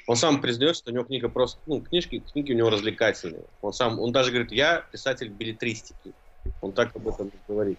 он 0.06 0.16
сам 0.16 0.40
признает, 0.40 0.76
что 0.76 0.90
у 0.90 0.94
него 0.94 1.04
книга 1.04 1.28
просто, 1.28 1.60
ну, 1.66 1.80
книжки, 1.80 2.22
книги 2.32 2.52
у 2.52 2.56
него 2.56 2.70
развлекательные. 2.70 3.44
Он 3.62 3.72
сам, 3.72 3.98
он 3.98 4.12
даже 4.12 4.30
говорит, 4.30 4.52
я 4.52 4.84
писатель 4.92 5.28
билетристики. 5.28 6.12
Он 6.62 6.72
так 6.72 6.94
об 6.94 7.08
этом 7.08 7.32
говорит. 7.48 7.78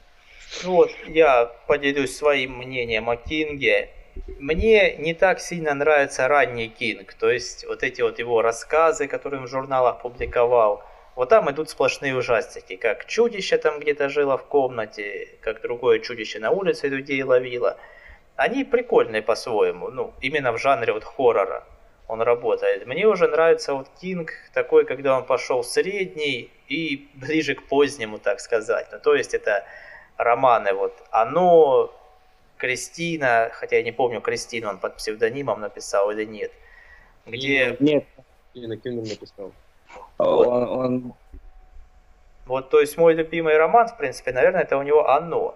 Ну 0.63 0.71
вот, 0.71 0.91
я 1.07 1.45
поделюсь 1.67 2.15
своим 2.15 2.57
мнением 2.57 3.09
о 3.09 3.15
Кинге. 3.15 3.89
Мне 4.39 4.97
не 4.97 5.13
так 5.13 5.39
сильно 5.39 5.73
нравится 5.73 6.27
ранний 6.27 6.69
Кинг, 6.69 7.13
то 7.13 7.29
есть 7.29 7.65
вот 7.65 7.83
эти 7.83 8.01
вот 8.01 8.19
его 8.19 8.41
рассказы, 8.41 9.07
которые 9.07 9.41
он 9.41 9.47
в 9.47 9.49
журналах 9.49 10.01
публиковал. 10.01 10.83
Вот 11.17 11.29
там 11.29 11.49
идут 11.49 11.71
сплошные 11.71 12.15
ужастики, 12.15 12.75
как 12.75 13.07
чудище 13.07 13.57
там 13.57 13.79
где-то 13.79 14.07
жило 14.07 14.37
в 14.37 14.43
комнате, 14.43 15.29
как 15.41 15.63
другое 15.63 15.97
чудище 15.97 16.37
на 16.37 16.51
улице 16.51 16.89
людей 16.89 17.23
ловило. 17.23 17.75
Они 18.35 18.63
прикольные 18.63 19.23
по-своему, 19.23 19.89
ну, 19.89 20.13
именно 20.21 20.51
в 20.51 20.59
жанре 20.59 20.93
вот 20.93 21.03
хоррора 21.03 21.63
он 22.07 22.21
работает. 22.21 22.85
Мне 22.85 23.07
уже 23.07 23.27
нравится 23.27 23.73
вот 23.73 23.89
Кинг 23.99 24.31
такой, 24.53 24.85
когда 24.85 25.17
он 25.17 25.25
пошел 25.25 25.63
средний 25.63 26.51
и 26.67 27.09
ближе 27.15 27.55
к 27.55 27.63
позднему, 27.63 28.19
так 28.19 28.39
сказать. 28.39 28.87
Ну, 28.91 28.99
то 28.99 29.15
есть 29.15 29.33
это 29.33 29.65
романы 30.17 30.73
вот 30.73 30.93
«Оно», 31.09 31.91
«Кристина», 32.57 33.49
хотя 33.53 33.77
я 33.77 33.83
не 33.83 33.91
помню, 33.91 34.21
Кристину 34.21 34.69
он 34.69 34.77
под 34.77 34.97
псевдонимом 34.97 35.61
написал 35.61 36.11
или 36.11 36.25
нет. 36.25 36.51
Где... 37.25 37.75
Нет. 37.79 38.05
Именно 38.53 38.77
Кинг 38.77 39.09
написал. 39.09 39.51
Вот. 40.17 40.47
Он, 40.47 40.63
он... 40.69 41.13
вот, 42.45 42.69
то 42.69 42.79
есть 42.79 42.97
мой 42.97 43.13
любимый 43.13 43.57
роман, 43.57 43.87
в 43.87 43.97
принципе, 43.97 44.31
наверное, 44.31 44.63
это 44.63 44.77
у 44.77 44.83
него 44.83 45.09
«Оно». 45.09 45.55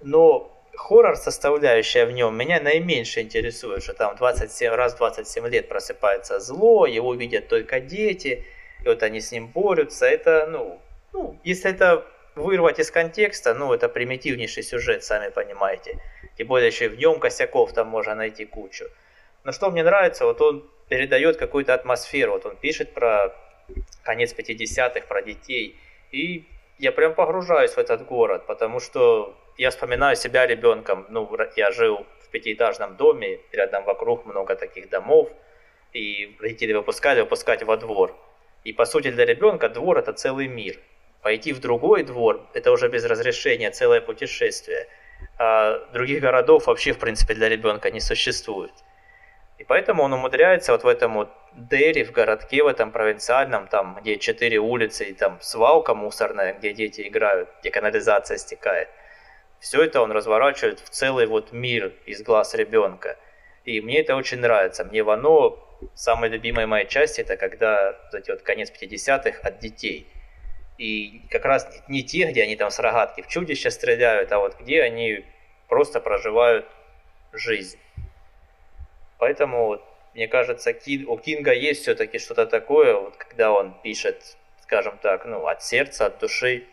Но 0.00 0.52
хоррор 0.74 1.16
составляющая 1.16 2.06
в 2.06 2.12
нем 2.12 2.36
меня 2.36 2.60
наименьше 2.60 3.20
интересует, 3.20 3.82
что 3.82 3.94
там 3.94 4.16
27 4.16 4.72
раз 4.72 4.94
27 4.94 5.46
лет 5.48 5.68
просыпается 5.68 6.40
зло, 6.40 6.86
его 6.86 7.14
видят 7.14 7.48
только 7.48 7.80
дети, 7.80 8.44
и 8.84 8.88
вот 8.88 9.02
они 9.02 9.20
с 9.20 9.32
ним 9.32 9.48
борются. 9.48 10.06
Это, 10.06 10.46
ну, 10.50 10.80
ну, 11.12 11.38
если 11.44 11.70
это 11.70 12.04
вырвать 12.34 12.78
из 12.78 12.90
контекста, 12.90 13.54
ну, 13.54 13.72
это 13.72 13.88
примитивнейший 13.88 14.62
сюжет, 14.62 15.04
сами 15.04 15.30
понимаете. 15.30 15.98
Тем 16.36 16.46
более 16.46 16.68
еще 16.68 16.86
и 16.86 16.88
в 16.88 16.98
нем 16.98 17.20
косяков 17.20 17.72
там 17.72 17.88
можно 17.88 18.14
найти 18.14 18.44
кучу. 18.44 18.86
Но 19.44 19.52
что 19.52 19.70
мне 19.70 19.82
нравится, 19.82 20.24
вот 20.24 20.40
он 20.40 20.68
передает 20.88 21.36
какую-то 21.36 21.74
атмосферу. 21.74 22.32
Вот 22.32 22.46
он 22.46 22.56
пишет 22.56 22.94
про 22.94 23.34
конец 24.02 24.34
50-х, 24.34 25.06
про 25.06 25.22
детей. 25.22 25.76
И 26.10 26.44
я 26.78 26.92
прям 26.92 27.14
погружаюсь 27.14 27.72
в 27.72 27.78
этот 27.78 28.04
город, 28.04 28.46
потому 28.46 28.80
что 28.80 29.36
я 29.56 29.70
вспоминаю 29.70 30.16
себя 30.16 30.46
ребенком. 30.46 31.06
Ну, 31.10 31.30
я 31.56 31.70
жил 31.70 32.06
в 32.20 32.28
пятиэтажном 32.28 32.96
доме, 32.96 33.40
рядом 33.52 33.84
вокруг 33.84 34.26
много 34.26 34.56
таких 34.56 34.88
домов, 34.88 35.30
и 35.92 36.36
родители 36.40 36.72
выпускали 36.72 37.20
выпускать 37.20 37.62
во 37.62 37.76
двор. 37.76 38.16
И 38.64 38.72
по 38.72 38.84
сути 38.84 39.10
для 39.10 39.24
ребенка 39.24 39.68
двор 39.68 39.98
это 39.98 40.12
целый 40.12 40.48
мир. 40.48 40.78
Пойти 41.20 41.52
в 41.52 41.60
другой 41.60 42.02
двор 42.02 42.40
это 42.54 42.72
уже 42.72 42.88
без 42.88 43.04
разрешения 43.04 43.70
целое 43.70 44.00
путешествие. 44.00 44.88
А 45.38 45.78
других 45.92 46.20
городов 46.20 46.66
вообще 46.66 46.92
в 46.92 46.98
принципе 46.98 47.34
для 47.34 47.48
ребенка 47.48 47.90
не 47.90 48.00
существует. 48.00 48.72
И 49.62 49.64
поэтому 49.64 50.02
он 50.02 50.12
умудряется 50.12 50.72
вот 50.72 50.82
в 50.82 50.88
этом 50.88 51.14
вот 51.14 51.30
Дерри, 51.54 52.02
в 52.02 52.10
городке, 52.10 52.64
в 52.64 52.66
этом 52.66 52.90
провинциальном, 52.90 53.68
там, 53.68 53.98
где 54.00 54.18
четыре 54.18 54.58
улицы 54.58 55.04
и 55.04 55.14
там 55.14 55.38
свалка 55.40 55.94
мусорная, 55.94 56.54
где 56.54 56.72
дети 56.72 57.06
играют, 57.06 57.48
где 57.60 57.70
канализация 57.70 58.38
стекает– 58.38 58.88
все 59.62 59.84
это 59.84 60.02
он 60.02 60.10
разворачивает 60.10 60.80
в 60.80 60.90
целый 60.90 61.26
вот 61.26 61.52
мир 61.52 61.92
из 62.04 62.20
глаз 62.22 62.52
ребенка. 62.54 63.16
И 63.64 63.80
мне 63.80 64.00
это 64.00 64.16
очень 64.16 64.40
нравится. 64.40 64.84
Мне 64.84 65.04
Вано, 65.04 65.56
самая 65.94 66.28
любимая 66.28 66.66
моя 66.66 66.84
часть, 66.84 67.20
это 67.20 67.36
когда 67.36 67.96
вот 68.10 68.20
эти 68.20 68.32
вот 68.32 68.42
конец 68.42 68.72
50-х 68.72 69.38
от 69.40 69.60
детей. 69.60 70.08
И 70.78 71.22
как 71.30 71.44
раз 71.44 71.68
не 71.86 72.02
те, 72.02 72.28
где 72.28 72.42
они 72.42 72.56
там 72.56 72.72
с 72.72 72.80
рогатки 72.80 73.22
в 73.22 73.28
чудища 73.28 73.70
стреляют, 73.70 74.32
а 74.32 74.40
вот 74.40 74.58
где 74.58 74.82
они 74.82 75.24
просто 75.68 76.00
проживают 76.00 76.66
жизнь. 77.32 77.78
Поэтому 79.22 79.66
вот, 79.66 79.84
мне 80.14 80.26
кажется, 80.26 80.74
у 81.06 81.16
Кинга 81.16 81.52
есть 81.52 81.82
все-таки 81.82 82.18
что-то 82.18 82.44
такое, 82.44 82.96
вот 82.96 83.16
когда 83.16 83.52
он 83.52 83.72
пишет, 83.80 84.36
скажем 84.62 84.98
так, 85.00 85.26
ну, 85.26 85.46
от 85.46 85.62
сердца, 85.62 86.06
от 86.06 86.18
души, 86.18 86.66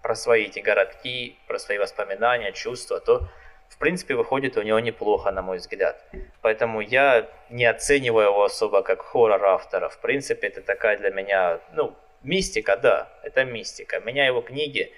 про 0.00 0.14
свои 0.14 0.44
эти 0.44 0.60
городки, 0.60 1.36
про 1.46 1.58
свои 1.58 1.76
воспоминания, 1.76 2.52
чувства, 2.52 2.98
то 2.98 3.28
в 3.68 3.76
принципе 3.76 4.14
выходит 4.14 4.56
у 4.56 4.62
него 4.62 4.80
неплохо, 4.80 5.32
на 5.32 5.42
мой 5.42 5.58
взгляд. 5.58 6.02
Поэтому 6.40 6.80
я 6.80 7.28
не 7.50 7.66
оцениваю 7.66 8.28
его 8.28 8.44
особо 8.44 8.82
как 8.82 9.02
хоррор 9.02 9.44
автора. 9.44 9.90
В 9.90 9.98
принципе, 9.98 10.46
это 10.46 10.62
такая 10.62 10.96
для 10.96 11.10
меня, 11.10 11.60
ну, 11.74 11.94
мистика, 12.22 12.78
да, 12.78 13.10
это 13.22 13.44
мистика. 13.44 14.00
Меня 14.00 14.24
его 14.24 14.40
книги, 14.40 14.94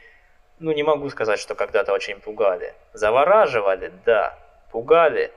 ну, 0.61 0.71
не 0.71 0.85
могу 0.85 1.11
сказать, 1.11 1.41
что 1.41 1.57
когда-то 1.57 1.93
очень 1.93 2.21
пугали. 2.21 2.73
Завораживали, 2.93 3.91
да, 4.07 4.39
пугали, 4.71 5.33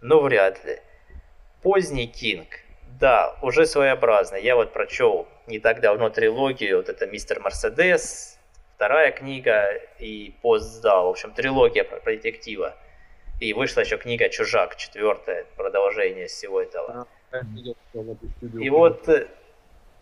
но 0.00 0.22
вряд 0.22 0.64
ли. 0.64 0.80
Поздний 1.64 2.06
Кинг, 2.06 2.60
да, 3.00 3.36
уже 3.40 3.64
своеобразный. 3.64 4.42
Я 4.42 4.54
вот 4.54 4.74
прочел 4.74 5.26
не 5.46 5.58
так 5.58 5.80
давно 5.80 6.10
трилогию, 6.10 6.76
вот 6.76 6.90
это 6.90 7.06
«Мистер 7.06 7.40
Мерседес», 7.40 8.38
вторая 8.76 9.12
книга 9.12 9.80
и 9.98 10.34
постсдал, 10.42 11.06
в 11.06 11.10
общем, 11.12 11.32
трилогия 11.32 11.84
про, 11.84 12.00
про 12.00 12.12
детектива. 12.12 12.76
И 13.40 13.54
вышла 13.54 13.80
еще 13.80 13.96
книга 13.96 14.28
«Чужак», 14.28 14.76
четвертое 14.76 15.46
продолжение 15.56 16.26
всего 16.26 16.60
этого. 16.60 17.06
И 18.60 18.68
вот, 18.68 19.08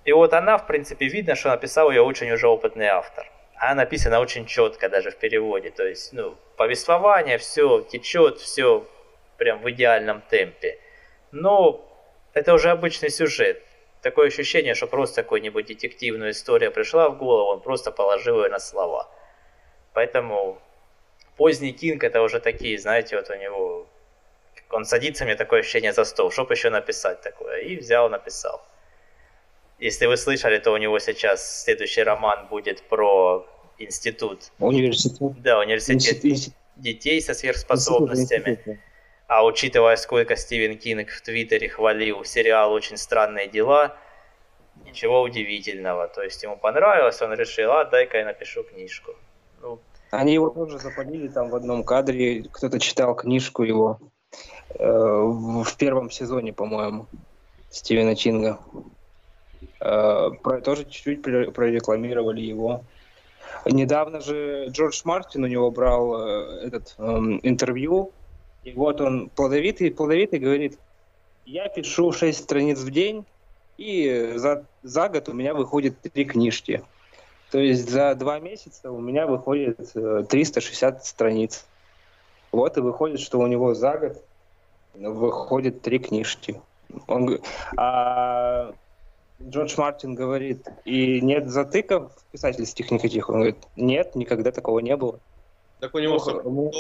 и 0.05 0.12
вот 0.12 0.33
она, 0.33 0.59
в 0.59 0.66
принципе, 0.66 1.07
видно, 1.07 1.37
что 1.37 1.51
написал 1.51 1.92
ее 1.92 2.03
очень 2.03 2.33
уже 2.33 2.48
опытный 2.48 2.88
автор. 2.88 3.31
Она 3.55 3.77
написана 3.77 4.18
очень 4.18 4.46
четко 4.46 4.88
даже 4.88 5.12
в 5.12 5.16
переводе. 5.16 5.70
То 5.70 5.87
есть, 5.87 6.12
ну, 6.12 6.37
повествование, 6.57 7.38
все 7.38 7.83
течет, 7.83 8.40
все 8.40 8.85
прям 9.37 9.62
в 9.62 9.70
идеальном 9.70 10.22
темпе. 10.22 10.81
Но 11.33 11.85
это 12.33 12.55
уже 12.55 12.71
обычный 12.71 13.11
сюжет 13.11 13.62
такое 14.03 14.29
ощущение, 14.29 14.75
что 14.75 14.87
просто 14.87 15.23
какую-нибудь 15.23 15.66
детективную 15.66 16.33
историю 16.33 16.73
пришла 16.73 17.09
в 17.09 17.16
голову, 17.16 17.53
он 17.53 17.61
просто 17.61 17.90
положил 17.90 18.42
ее 18.42 18.51
на 18.51 18.59
слова. 18.59 19.09
Поэтому 19.95 20.61
поздний 21.37 21.73
Кинг 21.73 22.05
это 22.05 22.21
уже 22.21 22.40
такие, 22.40 22.79
знаете, 22.79 23.16
вот 23.16 23.31
у 23.31 23.35
него... 23.35 23.87
Он 24.71 24.85
садится, 24.85 25.25
мне 25.25 25.37
такое 25.37 25.61
ощущение 25.61 25.92
за 25.92 26.05
стол, 26.05 26.31
чтобы 26.31 26.55
еще 26.55 26.71
написать 26.71 27.21
такое. 27.21 27.59
И 27.59 27.77
взял, 27.77 28.09
написал. 28.09 28.66
Если 29.79 30.07
вы 30.07 30.16
слышали, 30.16 30.59
то 30.59 30.73
у 30.73 30.77
него 30.79 30.99
сейчас 30.99 31.64
следующий 31.64 32.03
роман 32.03 32.47
будет 32.49 32.83
про 32.88 33.47
институт. 33.79 34.51
Университет. 34.59 35.42
Да, 35.42 35.59
университет 35.59 36.25
институт. 36.25 36.55
детей 36.77 37.21
со 37.21 37.35
сверхспособностями. 37.35 38.81
А 39.33 39.42
учитывая, 39.47 39.97
сколько 39.97 40.37
Стивен 40.37 40.77
Кинг 40.77 41.09
в 41.09 41.23
Твиттере 41.23 41.66
хвалил 41.71 42.23
сериал 42.23 42.71
«Очень 42.71 42.99
странные 42.99 43.49
дела», 43.49 43.97
ничего 44.85 45.23
удивительного. 45.23 46.07
То 46.07 46.23
есть 46.23 46.42
ему 46.42 46.59
понравилось, 46.59 47.23
он 47.23 47.33
решил, 47.33 47.73
а 47.73 47.87
дай-ка 47.87 48.18
я 48.18 48.27
напишу 48.27 48.62
книжку. 48.62 49.12
Ну, 49.62 49.79
Они 50.11 50.35
его 50.35 50.51
тоже 50.51 50.79
запалили 50.79 51.29
там 51.29 51.49
в 51.49 51.57
одном 51.57 51.83
кадре, 51.83 52.45
кто-то 52.53 52.79
читал 52.79 53.14
книжку 53.14 53.62
его 53.62 54.01
э, 54.79 54.87
в 54.87 55.77
первом 55.79 56.11
сезоне, 56.11 56.53
по-моему, 56.53 57.07
Стивена 57.71 58.14
Чинга. 58.14 58.59
Э, 59.81 60.29
про, 60.42 60.61
тоже 60.61 60.85
чуть-чуть 60.85 61.23
прорекламировали 61.23 62.42
его. 62.42 62.85
Недавно 63.64 64.21
же 64.21 64.66
Джордж 64.68 65.01
Мартин 65.05 65.45
у 65.45 65.47
него 65.47 65.71
брал 65.71 66.21
э, 66.21 66.66
этот 66.66 66.97
э, 66.99 67.03
интервью, 67.45 68.12
и 68.64 68.72
вот 68.72 69.01
он 69.01 69.29
плодовитый, 69.31 69.90
плодовитый 69.90 70.38
говорит, 70.38 70.79
я 71.44 71.68
пишу 71.68 72.12
6 72.12 72.38
страниц 72.38 72.79
в 72.79 72.90
день, 72.90 73.25
и 73.77 74.35
за, 74.37 74.64
за 74.83 75.09
год 75.09 75.29
у 75.29 75.33
меня 75.33 75.55
выходит 75.55 76.01
три 76.01 76.25
книжки. 76.25 76.83
То 77.51 77.59
есть 77.59 77.90
за 77.90 78.14
два 78.14 78.38
месяца 78.38 78.90
у 78.90 79.01
меня 79.01 79.27
выходит 79.27 79.79
360 80.29 80.96
э, 80.96 81.05
страниц. 81.05 81.66
Вот 82.51 82.77
и 82.77 82.81
выходит, 82.81 83.20
что 83.20 83.38
у 83.38 83.46
него 83.46 83.75
за 83.75 83.98
год 83.98 84.25
выходит 84.94 85.83
три 85.83 85.98
книжки. 85.98 86.61
Он, 87.07 87.38
а 87.77 88.72
Джордж 89.42 89.75
Мартин 89.77 90.14
говорит, 90.14 90.68
и 90.85 91.20
нет 91.20 91.51
затыков 91.51 92.12
писательских 92.31 92.90
никаких. 92.90 93.29
Он 93.29 93.37
говорит, 93.37 93.57
нет, 93.77 94.14
никогда 94.14 94.53
такого 94.53 94.79
не 94.79 94.96
было. 94.96 95.18
Так 95.81 95.94
у 95.94 95.98
него 95.98 96.18
ну, 96.44 96.70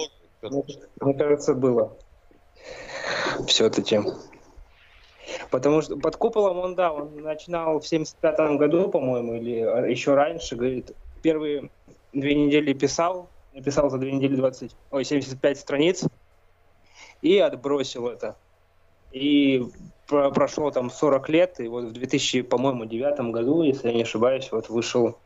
мне, 0.42 1.14
кажется, 1.14 1.54
было. 1.54 1.96
Все-таки. 3.46 4.00
Потому 5.50 5.82
что 5.82 5.96
под 5.96 6.16
куполом 6.16 6.58
он, 6.58 6.74
да, 6.74 6.92
он 6.92 7.16
начинал 7.22 7.80
в 7.80 7.86
75 7.86 8.58
году, 8.58 8.88
по-моему, 8.88 9.34
или 9.34 9.90
еще 9.90 10.14
раньше, 10.14 10.56
говорит, 10.56 10.92
первые 11.22 11.70
две 12.12 12.34
недели 12.34 12.72
писал, 12.72 13.28
написал 13.54 13.88
за 13.90 13.98
две 13.98 14.12
недели 14.12 14.36
20, 14.36 14.74
ой, 14.90 15.04
75 15.04 15.58
страниц, 15.58 16.04
и 17.22 17.38
отбросил 17.38 18.08
это. 18.08 18.36
И 19.12 19.66
про 20.06 20.30
прошло 20.30 20.70
там 20.70 20.90
40 20.90 21.28
лет, 21.28 21.60
и 21.60 21.68
вот 21.68 21.84
в 21.84 21.92
2000, 21.92 22.42
по-моему, 22.42 22.84
девятом 22.84 23.32
году, 23.32 23.62
если 23.62 23.88
я 23.88 23.94
не 23.94 24.02
ошибаюсь, 24.02 24.50
вот 24.50 24.68
вышел 24.68 25.18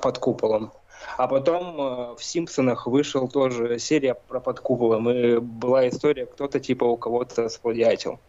под 0.00 0.18
куполом. 0.18 0.72
А 1.16 1.28
потом 1.28 1.80
э, 1.80 2.16
в 2.16 2.24
«Симпсонах» 2.24 2.86
вышел 2.86 3.28
тоже 3.28 3.78
серия 3.78 4.14
про 4.14 4.40
под 4.40 4.60
куполом, 4.60 5.10
и 5.10 5.38
была 5.38 5.88
история, 5.88 6.26
кто-то 6.26 6.60
типа 6.60 6.84
у 6.84 6.96
кого-то 6.96 7.48
сплагиатил. 7.48 8.20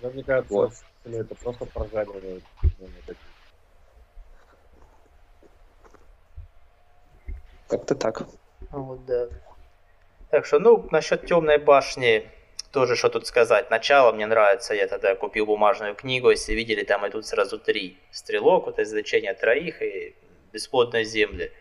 Мне 0.00 0.22
кажется, 0.22 0.54
вот. 0.54 0.72
это 1.04 1.34
просто 1.34 1.64
прожаривает. 1.66 2.44
Как-то 7.68 7.94
так. 7.94 8.26
Вот, 8.70 9.04
да. 9.06 9.28
Так 10.30 10.46
что, 10.46 10.58
ну, 10.58 10.86
насчет 10.90 11.26
темной 11.26 11.58
башни 11.58 12.30
тоже 12.70 12.96
что 12.96 13.08
тут 13.08 13.26
сказать. 13.26 13.70
Начало 13.70 14.12
мне 14.12 14.26
нравится, 14.26 14.74
я 14.74 14.86
тогда 14.86 15.14
купил 15.14 15.46
бумажную 15.46 15.94
книгу, 15.94 16.30
если 16.30 16.52
видели, 16.52 16.84
там 16.84 17.06
идут 17.08 17.26
сразу 17.26 17.58
три. 17.58 17.98
Стрелок, 18.10 18.66
вот 18.66 18.78
извлечение 18.78 19.34
троих 19.34 19.82
и 19.82 20.14
бесплодной 20.52 21.04
земли. 21.04 21.52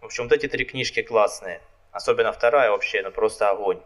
В 0.00 0.06
общем, 0.06 0.24
вот 0.24 0.32
эти 0.32 0.46
три 0.46 0.64
книжки 0.64 1.02
классные. 1.02 1.60
Особенно 1.92 2.32
вторая 2.32 2.70
вообще, 2.70 3.02
ну 3.02 3.10
просто 3.10 3.50
огонь. 3.50 3.80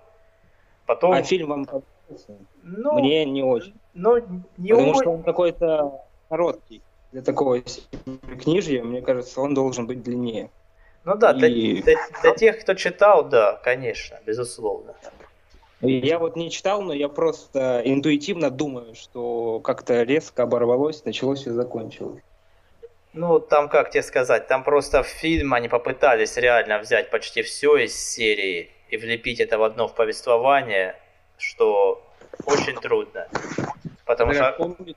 Потом... 0.87 1.12
А 1.12 1.22
фильм 1.22 1.48
вам 1.48 1.64
понравился? 1.64 2.37
Ну, 2.62 2.98
Мне 2.98 3.24
не 3.24 3.42
очень. 3.42 3.74
Ну, 3.94 4.16
не 4.57 4.70
Потому 4.70 4.90
очень... 4.90 5.00
что 5.00 5.11
он 5.12 5.22
какой-то 5.22 6.05
короткий. 6.29 6.83
Для 7.12 7.22
такого 7.22 7.61
книжья, 8.42 8.83
мне 8.83 9.03
кажется, 9.03 9.40
он 9.40 9.55
должен 9.55 9.87
быть 9.87 10.03
длиннее. 10.03 10.50
Ну 11.05 11.16
да, 11.16 11.33
И... 11.33 11.38
для, 11.38 11.83
для, 11.83 11.96
для 12.22 12.35
тех, 12.35 12.61
кто 12.61 12.74
читал, 12.74 13.24
да, 13.24 13.61
конечно, 13.64 14.18
безусловно. 14.26 14.94
Я 15.81 16.18
вот 16.18 16.37
не 16.37 16.50
читал, 16.50 16.83
но 16.83 16.92
я 16.92 17.09
просто 17.09 17.81
интуитивно 17.85 18.50
думаю, 18.50 18.94
что 18.94 19.61
как-то 19.61 20.03
резко 20.03 20.42
оборвалось, 20.42 21.05
началось 21.05 21.46
и 21.46 21.50
закончилось. 21.50 22.22
Ну, 23.12 23.40
там, 23.40 23.68
как 23.68 23.90
тебе 23.90 24.03
сказать, 24.03 24.46
там 24.46 24.62
просто 24.62 25.03
в 25.03 25.07
фильм 25.07 25.53
они 25.55 25.68
попытались 25.68 26.37
реально 26.37 26.79
взять 26.79 27.11
почти 27.11 27.42
все 27.42 27.77
из 27.77 27.94
серии 27.94 28.70
и 28.88 28.96
влепить 28.96 29.40
это 29.40 29.59
в 29.59 29.62
одно 29.64 29.88
в 29.88 29.94
повествование, 29.94 30.96
что 31.38 32.07
очень 32.46 32.77
трудно. 32.77 33.27
Потому 34.05 34.33
что... 34.33 34.55
Помните, 34.57 34.96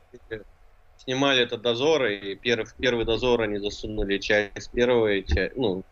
снимали 0.97 1.43
это 1.43 1.57
дозоры, 1.57 2.15
и 2.15 2.35
первый, 2.35 2.65
в 2.65 2.75
первый 2.75 3.05
дозор 3.05 3.41
они 3.41 3.57
засунули 3.57 4.19
часть 4.19 4.71
первой, 4.71 5.23
часть, 5.23 5.55
ну, 5.55 5.83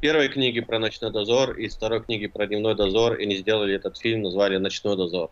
первой 0.00 0.28
книги 0.28 0.60
про 0.60 0.78
ночной 0.78 1.10
дозор 1.10 1.52
и 1.52 1.68
второй 1.68 2.02
книги 2.02 2.26
про 2.26 2.46
дневной 2.46 2.74
дозор, 2.74 3.14
и 3.14 3.26
не 3.26 3.36
сделали 3.36 3.74
этот 3.74 3.96
фильм, 3.98 4.22
назвали 4.22 4.58
«Ночной 4.58 4.96
дозор». 4.96 5.30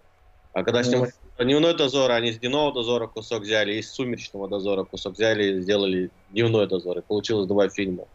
А 0.52 0.64
когда 0.64 0.82
снимали 0.82 1.12
дневной 1.38 1.74
дозор, 1.74 2.10
они 2.10 2.32
с 2.32 2.38
дневного 2.38 2.72
дозора 2.72 3.06
кусок 3.06 3.42
взяли, 3.42 3.74
и 3.74 3.78
из 3.78 3.90
сумеречного 3.90 4.48
дозора 4.48 4.84
кусок 4.84 5.14
взяли 5.14 5.44
и 5.44 5.60
сделали 5.60 6.10
дневной 6.30 6.66
дозор. 6.66 6.98
И 6.98 7.02
получилось 7.02 7.46
два 7.46 7.68
фильма. 7.68 8.06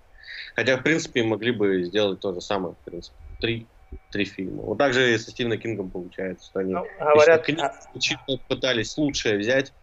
Хотя, 0.56 0.78
в 0.78 0.84
принципе, 0.84 1.24
могли 1.24 1.52
бы 1.52 1.84
сделать 1.84 2.20
то 2.20 2.34
же 2.34 2.42
самое, 2.42 2.76
в 2.76 2.86
принципе. 2.86 3.16
Три, 3.40 3.68
три 4.12 4.26
фильма. 4.26 4.64
Вот 4.64 4.78
так 4.78 4.94
же 4.94 5.14
и 5.14 5.18
со 5.18 5.32
Стивеном 5.32 5.60
Кингом 5.60 5.90
получается, 5.90 6.46
что 6.46 6.60
они 6.60 6.74
ну, 6.74 6.86
говорят, 7.00 7.44
книг, 7.44 7.60
а... 7.60 8.38
пытались 8.48 8.98
лучшее 8.98 9.38
взять, 9.38 9.74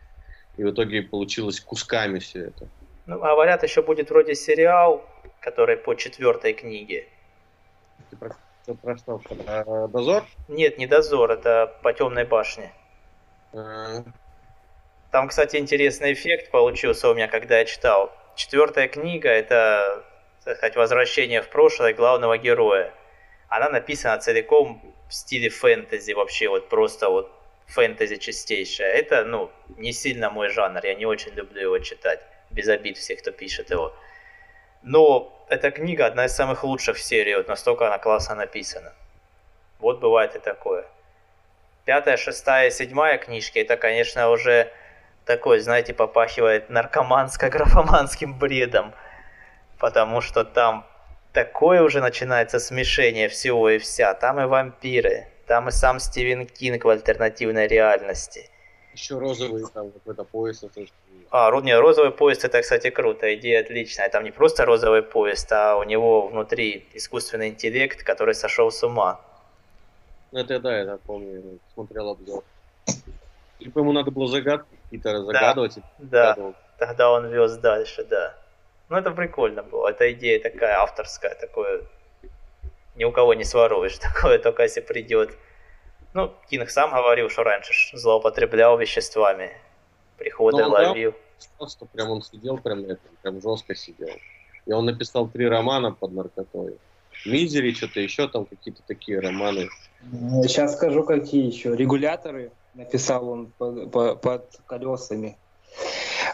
и 0.56 0.62
в 0.62 0.70
итоге 0.70 1.02
получилось 1.02 1.60
кусками 1.60 2.18
все 2.20 2.46
это. 2.46 2.68
Ну, 3.06 3.18
говорят, 3.18 3.62
еще 3.62 3.82
будет 3.82 4.10
вроде 4.10 4.34
сериал, 4.34 5.04
который 5.40 5.76
по 5.76 5.94
четвертой 5.94 6.54
книге. 6.54 7.06
Ты 8.10 8.16
про 8.16 8.36
про 8.72 8.96
что? 8.96 9.18
Про 9.18 9.88
дозор? 9.88 10.24
Нет, 10.48 10.78
не 10.78 10.86
дозор, 10.86 11.32
это 11.32 11.76
по 11.82 11.92
темной 11.92 12.24
башне. 12.24 12.72
А. 13.52 14.02
Там, 15.10 15.28
кстати, 15.28 15.56
интересный 15.56 16.12
эффект 16.14 16.50
получился 16.50 17.08
у 17.08 17.14
меня, 17.14 17.28
когда 17.28 17.58
я 17.58 17.64
читал. 17.66 18.10
Четвертая 18.34 18.88
книга 18.88 19.28
это, 19.28 20.04
так 20.44 20.56
сказать, 20.56 20.76
возвращение 20.76 21.42
в 21.42 21.48
прошлое 21.50 21.92
главного 21.94 22.38
героя. 22.38 22.92
Она 23.48 23.68
написана 23.68 24.18
целиком 24.18 24.82
в 25.08 25.14
стиле 25.14 25.50
фэнтези, 25.50 26.12
вообще 26.14 26.48
вот 26.48 26.68
просто 26.68 27.10
вот 27.10 27.30
фэнтези 27.66 28.16
чистейшее. 28.16 28.88
Это, 28.88 29.24
ну, 29.24 29.50
не 29.76 29.92
сильно 29.92 30.30
мой 30.30 30.48
жанр, 30.48 30.84
я 30.84 30.94
не 30.94 31.06
очень 31.06 31.32
люблю 31.34 31.60
его 31.60 31.78
читать. 31.78 32.20
Без 32.50 32.68
обид 32.68 32.96
всех, 32.96 33.20
кто 33.20 33.30
пишет 33.30 33.70
его. 33.70 33.94
Но 34.84 35.32
эта 35.48 35.70
книга 35.70 36.04
одна 36.04 36.26
из 36.26 36.34
самых 36.34 36.62
лучших 36.62 36.98
в 36.98 37.02
серии, 37.02 37.34
вот 37.34 37.48
настолько 37.48 37.86
она 37.86 37.96
классно 37.96 38.34
написана. 38.34 38.92
Вот 39.78 39.98
бывает 39.98 40.36
и 40.36 40.38
такое. 40.38 40.84
Пятая, 41.86 42.18
шестая, 42.18 42.70
седьмая 42.70 43.16
книжки, 43.16 43.58
это, 43.58 43.78
конечно, 43.78 44.28
уже 44.28 44.70
такой, 45.24 45.60
знаете, 45.60 45.94
попахивает 45.94 46.68
наркоманско-графоманским 46.68 48.34
бредом. 48.34 48.92
Потому 49.78 50.20
что 50.20 50.44
там 50.44 50.86
такое 51.32 51.80
уже 51.80 52.02
начинается 52.02 52.58
смешение 52.58 53.28
всего 53.28 53.70
и 53.70 53.78
вся. 53.78 54.12
Там 54.12 54.38
и 54.38 54.44
вампиры, 54.44 55.28
там 55.46 55.68
и 55.68 55.70
сам 55.70 55.98
Стивен 55.98 56.46
Кинг 56.46 56.84
в 56.84 56.90
альтернативной 56.90 57.66
реальности. 57.68 58.50
Еще 58.94 59.18
розовый 59.18 59.64
там 59.74 59.90
какой-то. 59.90 60.26
Это 60.62 60.86
а, 61.30 61.60
не, 61.60 61.76
розовый 61.78 62.12
поезд 62.12 62.44
это, 62.44 62.62
кстати, 62.62 62.90
круто, 62.90 63.34
идея 63.34 63.60
отличная. 63.60 64.08
Там 64.08 64.22
не 64.24 64.30
просто 64.30 64.64
розовый 64.64 65.02
поезд, 65.02 65.50
а 65.52 65.76
у 65.76 65.82
него 65.82 66.28
внутри 66.28 66.86
искусственный 66.94 67.48
интеллект, 67.48 68.04
который 68.04 68.34
сошел 68.34 68.70
с 68.70 68.82
ума. 68.84 69.20
Ну, 70.30 70.38
это 70.38 70.60
да, 70.60 70.78
я 70.78 70.98
помню, 71.06 71.58
смотрел 71.74 72.10
обзор. 72.10 72.44
Типа 73.58 73.80
ему 73.80 73.92
надо 73.92 74.10
было 74.10 74.28
загадки 74.28 74.68
какие-то 74.84 75.24
загадывать. 75.24 75.78
Да, 75.98 76.34
да. 76.34 76.52
тогда 76.78 77.10
он 77.10 77.26
вез 77.26 77.56
дальше, 77.56 78.04
да. 78.04 78.34
Ну 78.88 78.96
это 78.96 79.10
прикольно 79.10 79.62
было, 79.62 79.88
эта 79.88 80.12
идея 80.12 80.40
такая 80.40 80.78
авторская, 80.80 81.34
такое 81.34 81.82
ни 82.94 83.04
у 83.04 83.10
кого 83.12 83.34
не 83.34 83.44
своруешь, 83.44 83.98
такое 84.14 84.38
только 84.38 84.62
если 84.62 84.80
придет. 84.80 85.36
Ну, 86.14 86.32
Кинг 86.48 86.70
сам 86.70 86.92
говорил, 86.92 87.28
что 87.28 87.42
раньше 87.42 87.72
злоупотреблял 87.96 88.78
веществами, 88.78 89.50
приходы 90.16 90.62
ну, 90.62 90.70
ловил. 90.70 91.14
Да 91.58 91.68
что 91.68 91.86
прям 91.86 92.10
он 92.10 92.22
сидел, 92.22 92.56
прям, 92.56 92.84
прям 93.22 93.42
жестко 93.42 93.74
сидел. 93.74 94.14
И 94.64 94.72
он 94.72 94.84
написал 94.84 95.28
три 95.28 95.48
романа 95.48 95.90
под 95.92 96.12
наркотой. 96.12 96.78
Мизери, 97.26 97.72
что-то 97.72 97.98
еще 97.98 98.28
там, 98.28 98.46
какие-то 98.46 98.82
такие 98.86 99.18
романы. 99.18 99.68
Сейчас 100.42 100.74
скажу, 100.74 101.02
какие 101.02 101.46
еще. 101.46 101.74
Регуляторы 101.74 102.52
написал 102.74 103.28
он 103.28 103.52
под, 103.58 103.90
под, 103.90 104.20
под 104.20 104.60
колесами. 104.66 105.36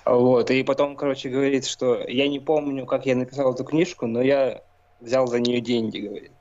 Вот. 0.05 0.51
И 0.51 0.63
потом, 0.63 0.95
короче, 0.95 1.31
говорит, 1.31 1.67
что 1.67 2.07
я 2.07 2.29
не 2.29 2.39
помню, 2.39 2.85
как 2.85 3.07
я 3.07 3.17
написал 3.17 3.55
эту 3.55 3.65
книжку, 3.65 4.07
но 4.07 4.21
я 4.21 4.63
взял 5.01 5.27
за 5.27 5.41
нее 5.41 5.61
деньги, 5.61 6.01
говорит. 6.01 6.33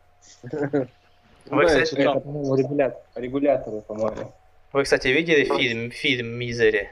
Вы, 1.47 1.63
Да, 1.63 1.67
кстати. 1.67 1.95
Это, 1.95 2.19
по-моему, 2.19 2.55
регулятор, 2.55 3.01
регуляторы, 3.15 3.81
по-моему. 3.81 4.31
вы, 4.73 4.83
кстати, 4.83 5.07
видели 5.07 5.45
фильм, 5.45 5.91
фильм 5.91 6.27
«Мизери»? 6.37 6.89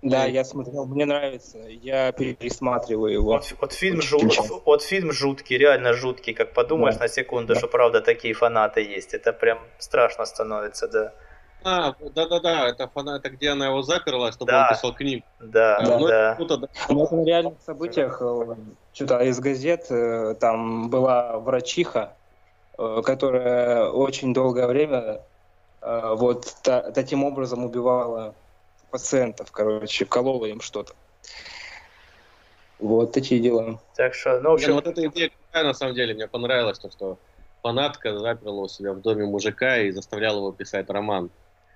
Да, 0.00 0.26
я 0.26 0.44
смотрел, 0.44 0.86
мне 0.86 1.04
нравится. 1.06 1.58
Я 1.58 2.12
пересматриваю 2.12 3.12
его. 3.14 3.32
Вот, 3.32 3.52
вот 3.60 3.72
фильм 3.72 4.00
жут, 4.00 4.32
вот 4.64 4.82
фильм 4.84 5.10
жуткий, 5.12 5.58
реально 5.58 5.92
жуткий, 5.92 6.34
как 6.34 6.52
подумаешь 6.52 6.94
Да. 6.94 7.02
на 7.02 7.08
секунду, 7.08 7.54
Да. 7.54 7.58
что 7.58 7.66
правда 7.66 8.00
такие 8.00 8.32
фанаты 8.32 8.80
есть. 8.80 9.12
Это 9.12 9.32
прям 9.32 9.58
страшно 9.78 10.24
становится, 10.24 10.86
да. 10.86 11.12
А, 11.64 11.94
да-да-да, 12.14 12.68
это, 12.68 12.86
фана- 12.86 13.16
это 13.16 13.30
где 13.30 13.48
она 13.50 13.66
его 13.66 13.82
заперла, 13.82 14.30
чтобы 14.30 14.52
Да. 14.52 14.68
он 14.68 14.76
писал 14.76 14.94
книгу. 14.94 15.24
Да, 15.40 15.80
Да. 15.80 15.98
Ну, 15.98 16.06
это 16.06 16.08
да. 16.08 16.34
круто, 16.36 16.56
да. 16.58 16.68
Ну, 16.88 17.04
это 17.04 17.16
на 17.16 17.24
реальных 17.24 17.54
событиях, 17.66 18.22
э, 18.22 18.54
что-то 18.92 19.18
из 19.24 19.40
газет, 19.40 19.86
э, 19.90 20.36
там 20.38 20.88
была 20.90 21.40
врачиха, 21.40 22.12
которая 22.78 23.88
очень 23.90 24.32
долгое 24.32 24.66
время 24.66 25.20
э, 25.82 26.14
вот 26.14 26.56
та- 26.62 26.90
таким 26.92 27.24
образом 27.24 27.64
убивала 27.64 28.34
пациентов, 28.90 29.50
короче, 29.50 30.04
колола 30.04 30.48
им 30.48 30.60
что-то. 30.60 30.94
Вот 32.78 33.12
такие 33.12 33.40
дела. 33.40 33.80
Так 33.96 34.14
что, 34.14 34.40
ну, 34.40 34.50
в 34.50 34.52
Не, 34.52 34.54
общем, 34.54 34.68
ну 34.70 34.74
вот 34.76 34.86
эта 34.86 35.06
идея 35.06 35.30
какая 35.48 35.64
на 35.64 35.74
самом 35.74 35.94
деле, 35.94 36.14
мне 36.14 36.28
понравилось, 36.28 36.78
то, 36.78 36.90
что 36.90 37.18
фанатка 37.62 38.16
заперла 38.16 38.62
у 38.62 38.68
себя 38.68 38.92
в 38.92 39.00
доме 39.00 39.26
мужика 39.26 39.78
и 39.78 39.90
заставляла 39.90 40.38
его 40.38 40.52
писать 40.52 40.88
роман. 40.88 41.30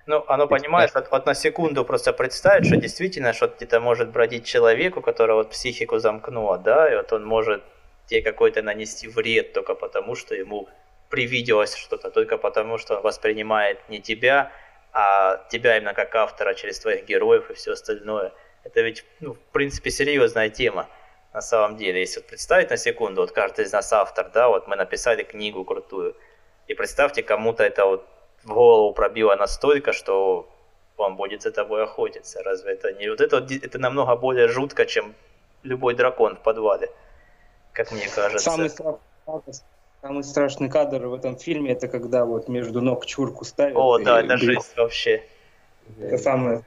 Ну, 0.05 0.23
оно, 0.27 0.47
понимаешь, 0.47 0.91
вот, 0.93 1.09
вот 1.11 1.25
на 1.25 1.33
секунду 1.33 1.85
просто 1.85 2.13
представить, 2.13 2.65
что 2.65 2.77
действительно 2.77 3.33
что-то 3.33 3.55
где-то 3.57 3.79
может 3.79 4.11
бродить 4.11 4.45
человеку, 4.45 5.01
который 5.01 5.35
вот 5.35 5.51
психику 5.51 5.99
замкнуло, 5.99 6.57
да, 6.57 6.91
и 6.91 6.95
вот 6.95 7.11
он 7.13 7.25
может 7.25 7.63
тебе 8.07 8.21
какой-то 8.21 8.61
нанести 8.61 9.07
вред 9.07 9.53
только 9.53 9.75
потому, 9.75 10.15
что 10.15 10.35
ему 10.35 10.67
привиделось 11.13 11.75
что-то, 11.75 12.09
только 12.09 12.39
потому, 12.39 12.79
что 12.79 12.95
он 12.95 13.03
воспринимает 13.03 13.77
не 13.87 14.01
тебя, 14.01 14.51
а 14.93 15.45
тебя 15.51 15.77
именно 15.77 15.93
как 15.93 16.15
автора 16.15 16.55
через 16.55 16.79
твоих 16.79 17.05
героев 17.05 17.51
и 17.51 17.53
все 17.53 17.73
остальное. 17.73 18.31
Это 18.63 18.81
ведь, 18.81 19.05
ну, 19.19 19.33
в 19.33 19.39
принципе, 19.51 19.91
серьезная 19.91 20.49
тема 20.49 20.87
на 21.31 21.41
самом 21.41 21.77
деле. 21.77 21.99
Если 21.99 22.19
вот 22.19 22.29
представить 22.29 22.71
на 22.71 22.77
секунду, 22.77 23.21
вот 23.21 23.31
каждый 23.31 23.65
из 23.65 23.71
нас 23.71 23.93
автор, 23.93 24.31
да, 24.33 24.47
вот 24.47 24.67
мы 24.67 24.75
написали 24.75 25.21
книгу 25.21 25.63
крутую, 25.63 26.15
и 26.67 26.73
представьте, 26.73 27.21
кому-то 27.21 27.63
это 27.63 27.85
вот 27.85 28.07
в 28.43 28.51
голову 28.51 28.91
пробило 28.91 29.35
настолько, 29.35 29.93
что 29.93 30.49
он 30.97 31.15
будет 31.15 31.43
за 31.43 31.51
тобой 31.51 31.83
охотиться. 31.83 32.41
Разве 32.41 32.71
это 32.71 32.91
не... 32.91 33.07
Вот 33.09 33.21
это, 33.21 33.37
это 33.37 33.77
намного 33.77 34.15
более 34.15 34.47
жутко, 34.47 34.87
чем 34.87 35.13
любой 35.61 35.93
дракон 35.93 36.37
в 36.37 36.39
подвале, 36.39 36.89
как 37.71 37.91
мне 37.91 38.07
кажется. 38.07 38.49
Самый 38.49 38.71
кадр, 38.71 39.53
самый 40.03 40.23
страшный 40.25 40.69
кадр 40.69 41.07
в 41.07 41.13
этом 41.13 41.37
фильме 41.37 41.71
это 41.71 41.87
когда 41.87 42.25
вот 42.25 42.49
между 42.49 42.81
ног 42.81 43.05
чурку 43.05 43.45
ставят. 43.45 43.77
О, 43.77 43.97
да, 43.99 44.19
это 44.19 44.35
бьют. 44.35 44.41
жесть 44.41 44.75
вообще. 44.75 45.23
Это 45.99 46.17
самое. 46.17 46.63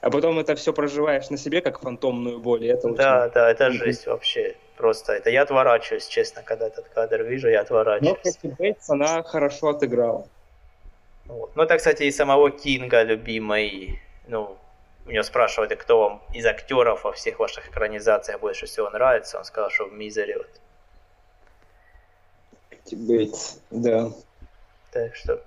А 0.00 0.10
потом 0.10 0.38
это 0.38 0.54
все 0.54 0.72
проживаешь 0.72 1.28
на 1.28 1.38
себе 1.38 1.60
как 1.60 1.80
фантомную 1.80 2.38
боль. 2.38 2.64
и 2.64 2.68
Это 2.68 2.88
Да, 2.90 3.24
очень... 3.24 3.34
да, 3.34 3.50
это 3.50 3.70
жесть 3.72 4.06
вообще. 4.06 4.54
Просто 4.76 5.14
это 5.14 5.30
я 5.30 5.42
отворачиваюсь, 5.42 6.06
честно, 6.06 6.42
когда 6.42 6.68
этот 6.68 6.88
кадр 6.88 7.22
вижу, 7.22 7.48
я 7.48 7.58
Но 7.58 7.62
отворачиваюсь. 7.62 8.18
Кэти 8.22 8.54
Бейтс, 8.58 8.90
она 8.90 9.22
хорошо 9.24 9.70
отыграла. 9.70 10.28
Вот. 11.24 11.50
Ну, 11.56 11.62
это, 11.64 11.76
кстати, 11.78 12.04
и 12.04 12.12
самого 12.12 12.50
Кинга 12.50 13.02
любимый. 13.02 14.00
Ну, 14.28 14.56
у 15.06 15.10
него 15.10 15.24
спрашивали, 15.24 15.74
кто 15.74 15.98
вам 16.00 16.22
из 16.32 16.46
актеров 16.46 17.02
во 17.04 17.12
всех 17.12 17.40
ваших 17.40 17.68
экранизациях 17.68 18.38
больше 18.40 18.66
всего 18.66 18.88
нравится. 18.90 19.38
Он 19.38 19.44
сказал, 19.44 19.70
что 19.70 19.86
в 19.86 19.92
Мизере. 19.92 20.36
Вот. 20.36 20.60
Бейтс, 22.94 23.58
да. 23.70 24.10
Так 24.92 25.14
что 25.16 25.42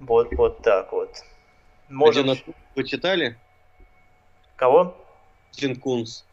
вот, 0.00 0.32
вот 0.32 0.62
так 0.62 0.92
вот. 0.92 1.10
Можем... 1.88 2.26
Можем... 2.26 2.54
Вы 2.74 2.84
читали? 2.84 3.38
Кого? 4.56 4.96
Джин 5.52 5.76
Кунс. 5.76 6.24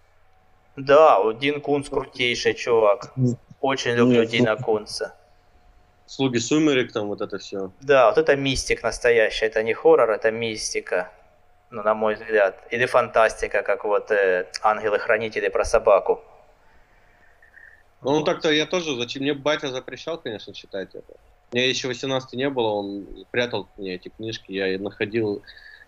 Да, 0.76 1.20
вот 1.20 1.40
Дин 1.40 1.62
Кунс 1.62 1.90
крутейший 1.90 2.54
чувак. 2.54 3.14
Очень 3.60 3.92
люблю 3.92 4.22
Нет, 4.22 4.30
Дина 4.30 4.56
Кунса. 4.56 5.16
Слуги 6.06 6.40
сумерек, 6.40 6.92
там 6.92 7.08
вот 7.08 7.22
это 7.22 7.38
все. 7.38 7.72
Да, 7.82 8.10
вот 8.10 8.18
это 8.18 8.36
мистик 8.36 8.84
настоящий. 8.84 9.46
Это 9.46 9.64
не 9.64 9.74
хоррор, 9.74 10.10
это 10.10 10.32
мистика. 10.32 11.12
Ну, 11.70 11.84
на 11.84 11.94
мой 11.94 12.16
взгляд. 12.16 12.58
Или 12.70 12.86
фантастика, 12.86 13.64
как 13.64 13.86
вот 13.86 14.12
э, 14.12 14.48
ангелы-хранители 14.62 15.50
про 15.50 15.64
собаку. 15.64 16.22
Ну, 18.04 18.24
так-то, 18.24 18.52
я 18.52 18.66
тоже, 18.66 18.96
зачем 18.96 19.22
мне 19.24 19.34
батя 19.34 19.70
запрещал, 19.70 20.18
конечно, 20.18 20.54
читать 20.54 20.90
это. 20.96 21.14
Мне 21.52 21.70
еще 21.70 21.88
18 21.88 22.34
не 22.34 22.50
было, 22.50 22.70
он 22.70 23.26
прятал 23.32 23.68
мне 23.78 23.96
эти 23.96 24.10
книжки, 24.10 24.52
я 24.52 24.74
и 24.74 24.78
находил 24.78 25.44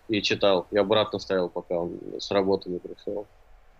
и 0.08 0.20
читал. 0.22 0.66
Я 0.70 0.82
обратно 0.82 1.18
ставил, 1.18 1.48
пока 1.48 1.74
он 1.76 1.98
с 2.20 2.30
работы 2.30 2.70
не 2.70 2.78
пришел. 2.78 3.26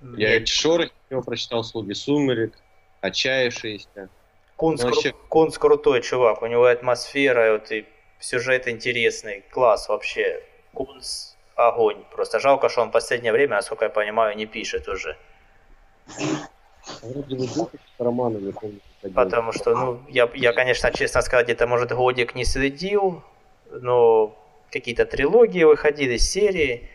Я 0.00 0.08
Мне 0.08 0.26
эти 0.36 0.50
шоры 0.50 0.90
его 1.10 1.22
прочитал, 1.22 1.62
«Слуги 1.62 1.92
сумерек», 1.92 2.58
«Отчаявшиеся». 3.02 4.08
Кунс, 4.56 4.82
кру- 4.82 4.86
вообще- 4.86 5.12
Кунс 5.28 5.58
крутой 5.58 6.00
чувак, 6.02 6.42
у 6.42 6.46
него 6.46 6.64
атмосфера, 6.64 7.52
вот 7.52 7.70
и 7.70 7.86
сюжет 8.20 8.66
интересный, 8.68 9.44
класс 9.50 9.88
вообще. 9.88 10.42
Кунс 10.72 11.36
огонь. 11.54 12.02
Просто 12.10 12.40
жалко, 12.40 12.68
что 12.68 12.82
он 12.82 12.88
в 12.88 12.92
последнее 12.92 13.32
время, 13.32 13.56
насколько 13.56 13.84
я 13.84 13.90
понимаю, 13.90 14.36
не 14.36 14.46
пишет 14.46 14.88
уже. 14.88 15.16
Вроде 17.02 17.36
бы 17.36 17.46
был 17.46 17.64
какой-то 17.66 18.04
роман, 18.04 18.34
я 18.34 18.40
не 18.40 18.52
помню. 18.52 18.80
как 19.02 19.04
один. 19.04 19.14
Потому 19.14 19.52
что, 19.52 19.74
ну, 19.74 20.00
я, 20.08 20.30
я, 20.34 20.52
конечно, 20.52 20.92
честно 20.92 21.22
сказать, 21.22 21.46
где-то, 21.46 21.66
может, 21.66 21.92
годик 21.92 22.34
не 22.34 22.44
следил, 22.44 23.22
но 23.70 24.36
какие-то 24.70 25.06
трилогии 25.06 25.64
выходили, 25.64 26.16
серии, 26.16 26.88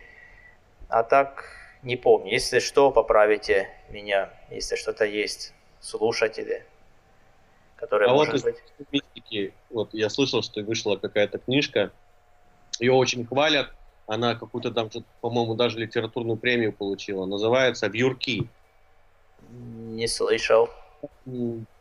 а 0.89 1.03
так 1.03 1.45
не 1.83 1.95
помню. 1.95 2.31
Если 2.31 2.59
что, 2.59 2.91
поправите 2.91 3.69
меня, 3.89 4.31
если 4.49 4.75
что-то 4.75 5.05
есть, 5.05 5.53
слушатели, 5.79 6.65
которые, 7.75 8.09
А 8.09 8.13
вот 8.13 8.27
может 8.27 8.35
из 8.35 8.43
быть... 8.43 8.55
мистики, 8.91 9.53
вот 9.69 9.93
я 9.93 10.09
слышал, 10.09 10.41
что 10.41 10.61
вышла 10.61 10.97
какая-то 10.97 11.39
книжка, 11.39 11.91
ее 12.79 12.93
очень 12.93 13.25
хвалят, 13.25 13.71
она 14.07 14.35
какую-то 14.35 14.71
там, 14.71 14.89
по-моему, 15.21 15.55
даже 15.55 15.79
литературную 15.79 16.37
премию 16.37 16.73
получила, 16.73 17.25
называется 17.25 17.87
«Вьюрки». 17.87 18.47
Не 19.51 20.07
слышал. 20.07 20.69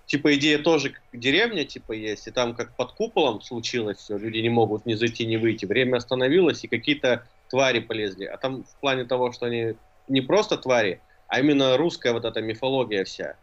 Типа 0.07 0.35
идея 0.37 0.59
тоже 0.59 0.91
как 0.91 1.03
деревня, 1.12 1.64
типа 1.64 1.93
есть, 1.93 2.27
и 2.27 2.31
там 2.31 2.55
как 2.55 2.75
под 2.77 2.93
куполом 2.93 3.43
случилось 3.43 3.99
все, 3.99 4.16
люди 4.16 4.39
не 4.39 4.49
могут 4.49 4.87
ни 4.87 4.95
зайти, 4.95 5.27
ни 5.27 5.37
выйти. 5.37 5.66
Время 5.66 5.99
остановилось, 5.99 6.64
и 6.64 6.69
какие-то 6.69 7.27
твари 7.51 7.81
полезли. 7.81 8.25
А 8.25 8.39
там 8.39 8.64
в 8.64 8.81
плане 8.81 9.05
того, 9.05 9.33
что 9.33 9.47
они 9.47 9.75
не 10.09 10.23
просто 10.23 10.57
твари, 10.57 11.03
а 11.27 11.41
именно 11.41 11.77
русская 11.77 12.14
вот 12.14 12.25
эта 12.25 12.41
мифология 12.41 13.05
вся. 13.05 13.37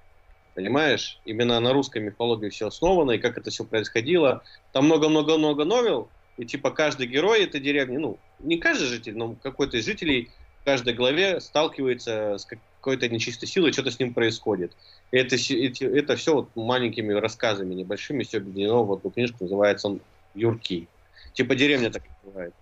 Понимаешь? 0.55 1.19
Именно 1.25 1.59
на 1.59 1.71
русской 1.71 2.01
мифологии 2.01 2.49
все 2.49 2.67
основано, 2.67 3.11
и 3.11 3.19
как 3.19 3.37
это 3.37 3.51
все 3.51 3.63
происходило. 3.63 4.41
Там 4.71 4.85
много-много-много 4.85 5.65
новел, 5.65 6.09
и 6.37 6.45
типа 6.45 6.71
каждый 6.71 7.07
герой 7.07 7.43
этой 7.43 7.61
деревни, 7.61 7.97
ну, 7.97 8.17
не 8.39 8.57
каждый 8.57 8.87
житель, 8.87 9.15
но 9.15 9.35
какой-то 9.35 9.77
из 9.77 9.85
жителей 9.85 10.31
в 10.61 10.65
каждой 10.65 10.93
главе 10.93 11.41
сталкивается 11.41 12.37
с 12.37 12.47
какой-то 12.85 13.09
нечистой 13.09 13.47
силой, 13.49 13.71
что-то 13.73 13.89
с 13.89 13.99
ним 13.99 14.13
происходит. 14.13 14.71
И 15.11 15.17
это, 15.17 15.35
эти- 15.35 15.83
это 15.99 16.15
все 16.15 16.35
вот 16.35 16.55
маленькими 16.55 17.13
рассказами 17.13 17.73
небольшими, 17.73 18.23
все 18.23 18.37
объединено 18.37 18.83
в 18.83 18.91
одну 18.91 19.09
книжку, 19.09 19.37
называется 19.41 19.87
он 19.87 19.99
«Юрки». 20.35 20.87
Типа 21.33 21.55
деревня 21.55 21.89
так 21.91 22.03
называет. 22.23 22.53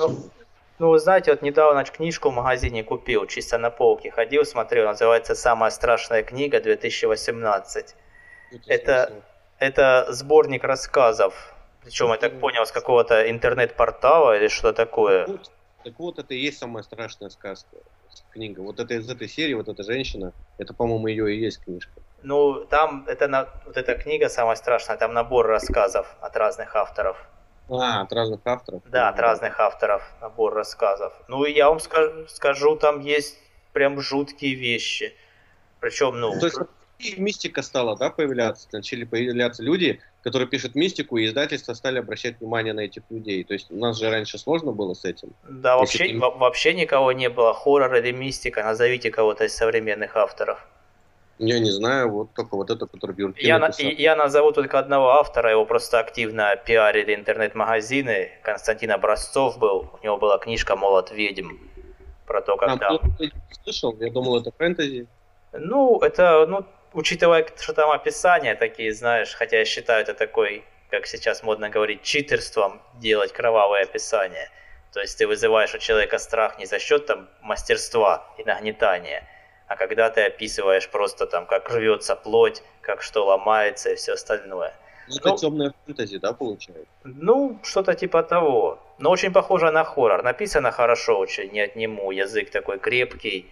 Ну, 0.00 0.30
ну, 0.78 0.88
вы 0.88 0.98
знаете, 0.98 1.30
вот 1.32 1.42
недавно 1.42 1.84
ч- 1.84 1.92
книжку 1.92 2.30
в 2.30 2.34
магазине 2.34 2.82
купил, 2.82 3.26
чисто 3.26 3.58
на 3.58 3.70
полке 3.70 4.10
ходил, 4.10 4.44
смотрел, 4.46 4.86
называется 4.86 5.34
«Самая 5.34 5.70
страшная 5.70 6.22
книга 6.22 6.60
2018». 6.60 7.94
это- 8.66 9.12
Это 9.58 10.06
сборник 10.08 10.64
рассказов, 10.64 11.54
причем, 11.84 12.08
я 12.10 12.16
так 12.16 12.40
понял, 12.40 12.64
с 12.64 12.72
какого-то 12.72 13.30
интернет-портала 13.30 14.38
или 14.38 14.48
что 14.48 14.72
такое. 14.72 15.26
Вот, 15.26 15.50
так 15.84 15.98
вот, 15.98 16.18
это 16.18 16.32
и 16.34 16.38
есть 16.38 16.58
самая 16.58 16.82
страшная 16.82 17.28
сказка, 17.30 17.76
книга. 18.32 18.60
Вот 18.60 18.80
это 18.80 18.94
из 18.94 19.08
этой 19.08 19.28
серии, 19.28 19.54
вот 19.54 19.68
эта 19.68 19.82
женщина, 19.82 20.32
это, 20.58 20.74
по-моему, 20.74 21.06
ее 21.08 21.34
и 21.34 21.40
есть 21.40 21.62
книжка. 21.64 22.00
Ну, 22.22 22.64
там, 22.66 23.04
это 23.08 23.28
на, 23.28 23.48
вот 23.66 23.76
эта 23.76 23.94
книга 23.94 24.28
самая 24.28 24.56
страшная, 24.56 24.96
там 24.96 25.14
набор 25.14 25.46
рассказов 25.46 26.16
от 26.20 26.36
разных 26.36 26.76
авторов. 26.76 27.16
А, 27.70 28.02
от 28.02 28.12
разных 28.12 28.40
авторов? 28.44 28.82
Да, 28.86 29.08
от 29.08 29.18
разных 29.18 29.58
авторов 29.60 30.02
набор 30.20 30.54
рассказов. 30.54 31.12
Ну, 31.28 31.44
я 31.44 31.68
вам 31.68 31.80
скажу, 31.80 32.26
скажу 32.28 32.76
там 32.76 33.00
есть 33.00 33.38
прям 33.72 34.00
жуткие 34.00 34.54
вещи. 34.54 35.14
Причем, 35.78 36.18
ну, 36.20 36.38
То 36.38 36.46
есть 36.46 36.58
мистика 37.18 37.62
стала, 37.62 37.96
да, 37.96 38.10
появляться. 38.10 38.68
Начали 38.72 39.04
появляться 39.04 39.62
люди, 39.62 40.00
которые 40.22 40.48
пишут 40.48 40.74
мистику, 40.74 41.16
и 41.16 41.24
издательства 41.26 41.74
стали 41.74 41.98
обращать 41.98 42.40
внимание 42.40 42.72
на 42.74 42.80
этих 42.80 43.02
людей. 43.10 43.42
То 43.44 43.54
есть 43.54 43.70
у 43.70 43.76
нас 43.76 43.98
же 43.98 44.10
раньше 44.10 44.38
сложно 44.38 44.72
было 44.72 44.94
с 44.94 45.04
этим. 45.04 45.30
да, 45.48 45.76
вообще, 45.76 46.08
ты- 46.08 46.18
во- 46.18 46.30
вообще 46.30 46.74
никого 46.74 47.12
не 47.12 47.28
было. 47.28 47.54
Хоррор 47.54 47.94
или 47.96 48.12
мистика, 48.12 48.62
назовите 48.62 49.10
кого-то 49.10 49.44
из 49.44 49.54
современных 49.54 50.16
авторов. 50.16 50.58
Я 51.38 51.58
не 51.58 51.70
знаю, 51.70 52.10
вот 52.10 52.34
только 52.34 52.54
вот 52.54 52.68
это, 52.70 52.86
который 52.86 53.12
Бьюрки 53.16 53.42
Я, 53.46 53.58
на- 53.58 53.70
я 53.78 54.14
назову 54.14 54.52
только 54.52 54.78
одного 54.78 55.08
автора, 55.12 55.50
его 55.50 55.64
просто 55.64 55.98
активно 55.98 56.54
пиарили 56.66 57.14
интернет-магазины. 57.14 58.30
Константин 58.42 58.90
Образцов 58.90 59.58
был, 59.58 59.88
у 60.00 60.04
него 60.04 60.18
была 60.18 60.36
книжка 60.36 60.76
«Молот 60.76 61.10
ведьм» 61.12 61.48
про 62.26 62.42
то, 62.42 62.54
А, 62.54 62.58
как 62.58 62.78
там... 62.80 62.98
кто-то 62.98 63.24
не 63.24 63.32
слышал, 63.64 63.96
я 64.00 64.10
думал, 64.10 64.38
это 64.38 64.52
фэнтези. 64.58 65.06
Ну, 65.54 65.98
это, 66.00 66.46
ну, 66.46 66.64
учитывая, 66.92 67.46
что 67.58 67.72
там 67.72 67.90
описания 67.90 68.54
такие, 68.54 68.92
знаешь, 68.92 69.34
хотя 69.34 69.58
я 69.58 69.64
считаю 69.64 70.02
это 70.02 70.14
такой, 70.14 70.64
как 70.90 71.06
сейчас 71.06 71.42
модно 71.42 71.68
говорить, 71.68 72.02
читерством 72.02 72.80
делать 72.94 73.32
кровавое 73.32 73.82
описание. 73.82 74.50
То 74.92 75.00
есть 75.00 75.18
ты 75.18 75.26
вызываешь 75.26 75.74
у 75.74 75.78
человека 75.78 76.18
страх 76.18 76.58
не 76.58 76.66
за 76.66 76.78
счет 76.78 77.06
там 77.06 77.28
мастерства 77.42 78.26
и 78.38 78.44
нагнетания, 78.44 79.26
а 79.68 79.76
когда 79.76 80.10
ты 80.10 80.22
описываешь 80.22 80.88
просто 80.88 81.26
там, 81.26 81.46
как 81.46 81.70
рвется 81.70 82.16
плоть, 82.16 82.62
как 82.80 83.02
что 83.02 83.24
ломается 83.24 83.90
и 83.90 83.94
все 83.94 84.14
остальное. 84.14 84.74
Это 85.16 85.28
Ну, 85.30 85.36
темная 85.36 85.74
фэнтези, 85.86 86.18
да, 86.18 86.32
получается? 86.32 86.86
Ну, 87.04 87.58
что-то 87.62 87.94
типа 87.94 88.22
того. 88.22 88.78
Но 88.98 89.10
очень 89.10 89.32
похоже 89.32 89.70
на 89.70 89.84
хоррор. 89.84 90.22
Написано 90.22 90.70
хорошо 90.70 91.18
очень, 91.18 91.50
не 91.52 91.60
отниму. 91.60 92.10
Язык 92.10 92.50
такой 92.50 92.78
крепкий. 92.78 93.50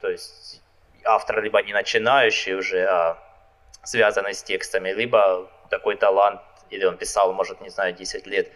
То 0.00 0.10
есть 0.10 0.62
автор 1.08 1.42
либо 1.42 1.62
не 1.62 1.72
начинающий 1.72 2.54
уже, 2.54 2.84
а 2.84 3.18
связанный 3.82 4.34
с 4.34 4.42
текстами, 4.42 4.90
либо 4.90 5.50
такой 5.70 5.96
талант, 5.96 6.40
или 6.70 6.84
он 6.84 6.96
писал, 6.96 7.32
может, 7.32 7.60
не 7.60 7.70
знаю, 7.70 7.94
10 7.94 8.26
лет, 8.26 8.52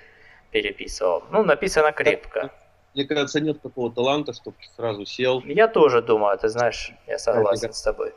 переписывал. 0.50 1.24
Ну, 1.30 1.42
написано 1.42 1.92
крепко. 1.92 2.50
Мне 2.94 3.04
кажется, 3.06 3.40
нет 3.40 3.62
такого 3.62 3.90
таланта, 3.90 4.34
чтобы 4.34 4.56
сразу 4.76 5.06
сел. 5.06 5.40
Я 5.46 5.66
тоже 5.66 6.02
думаю, 6.02 6.38
ты 6.38 6.48
знаешь, 6.48 6.92
я 7.06 7.18
согласен 7.18 7.72
с 7.72 7.82
тобой. 7.82 8.12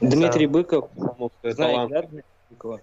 Дмитрий 0.00 0.46
Быков, 0.46 0.90
знаете, 1.42 1.88
да, 1.92 2.02
Дмитрия 2.02 2.24
Быкова? 2.50 2.80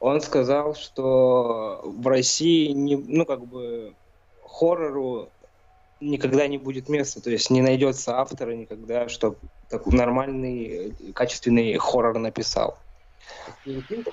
Он 0.00 0.20
сказал, 0.20 0.74
что 0.74 1.80
в 1.82 2.06
России, 2.06 2.68
не, 2.72 2.96
ну, 2.96 3.24
как 3.24 3.40
бы, 3.40 3.94
хоррору 4.44 5.30
никогда 6.00 6.46
не 6.46 6.58
будет 6.58 6.88
места, 6.88 7.20
то 7.20 7.30
есть 7.30 7.50
не 7.50 7.60
найдется 7.62 8.18
автора 8.18 8.52
никогда, 8.52 9.08
чтобы 9.08 9.36
такой 9.68 9.94
нормальный, 9.94 10.92
э, 11.08 11.12
качественный 11.12 11.76
хоррор 11.78 12.18
написал. 12.18 12.78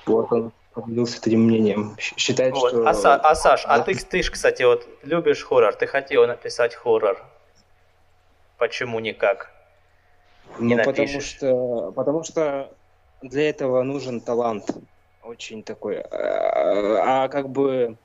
Вот 0.06 0.32
он 0.32 0.52
поделился 0.72 1.18
этим 1.18 1.44
мнением. 1.44 1.96
Считает, 1.98 2.54
Вот. 2.54 2.68
что... 2.70 2.88
А, 2.88 2.92
Са- 2.92 3.20
а, 3.22 3.34
Саш, 3.34 3.64
а 3.66 3.78
Вот. 3.78 3.86
ты, 3.86 3.94
ты 3.94 4.22
ж, 4.22 4.30
кстати, 4.30 4.62
вот 4.62 4.86
любишь 5.02 5.44
хоррор, 5.44 5.74
ты 5.74 5.86
хотел 5.86 6.26
написать 6.26 6.74
хоррор. 6.74 7.22
Почему 8.58 9.00
никак? 9.00 9.52
не 10.58 10.74
Ну, 10.74 10.84
потому 10.84 11.06
напишешь. 11.06 11.24
что, 11.36 11.92
потому 11.92 12.22
что 12.24 12.72
для 13.22 13.48
этого 13.48 13.82
нужен 13.82 14.20
талант. 14.20 14.70
Очень 15.22 15.62
такой. 15.62 16.00
А 16.00 17.24
а 17.24 17.28
как 17.28 17.48
бы 17.50 17.96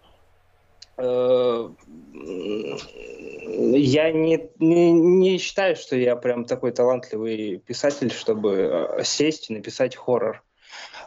я 3.73 4.11
не, 4.11 4.49
не, 4.59 4.91
не 4.91 5.37
считаю, 5.37 5.75
что 5.75 5.95
я 5.95 6.15
прям 6.15 6.45
такой 6.45 6.71
талантливый 6.71 7.57
писатель, 7.59 8.11
чтобы 8.11 8.51
э, 8.99 9.03
сесть 9.03 9.49
и 9.49 9.53
написать 9.53 9.95
хоррор. 9.95 10.43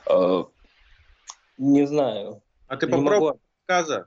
Э, 0.06 0.44
Не 1.58 1.86
знаю. 1.86 2.42
А 2.68 2.76
ты 2.76 2.86
попробуй 2.86 3.12
могу. 3.32 3.40
рассказа. 3.68 4.06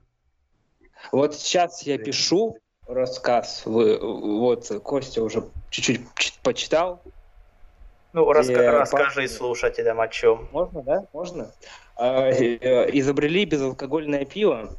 Вот 1.11 1.35
сейчас 1.35 1.83
я 1.83 1.97
пишу 1.97 2.57
рассказ. 2.87 3.63
Вы, 3.65 3.97
вот 3.99 4.67
Костя 4.83 5.23
уже 5.23 5.43
чуть-чуть 5.69 6.01
чит- 6.15 6.39
почитал. 6.43 7.01
Ну, 8.13 8.31
раска- 8.31 8.53
Э, 8.57 8.69
расскажи 8.79 9.21
пап- 9.23 9.29
слушателям 9.31 9.99
о 9.99 10.07
чем. 10.07 10.47
Можно, 10.51 10.81
да? 10.81 11.05
Можно. 11.13 11.51
А, 11.95 12.29
э, 12.29 12.89
изобрели 12.97 13.45
безалкогольное 13.45 14.25
пиво, 14.25 14.69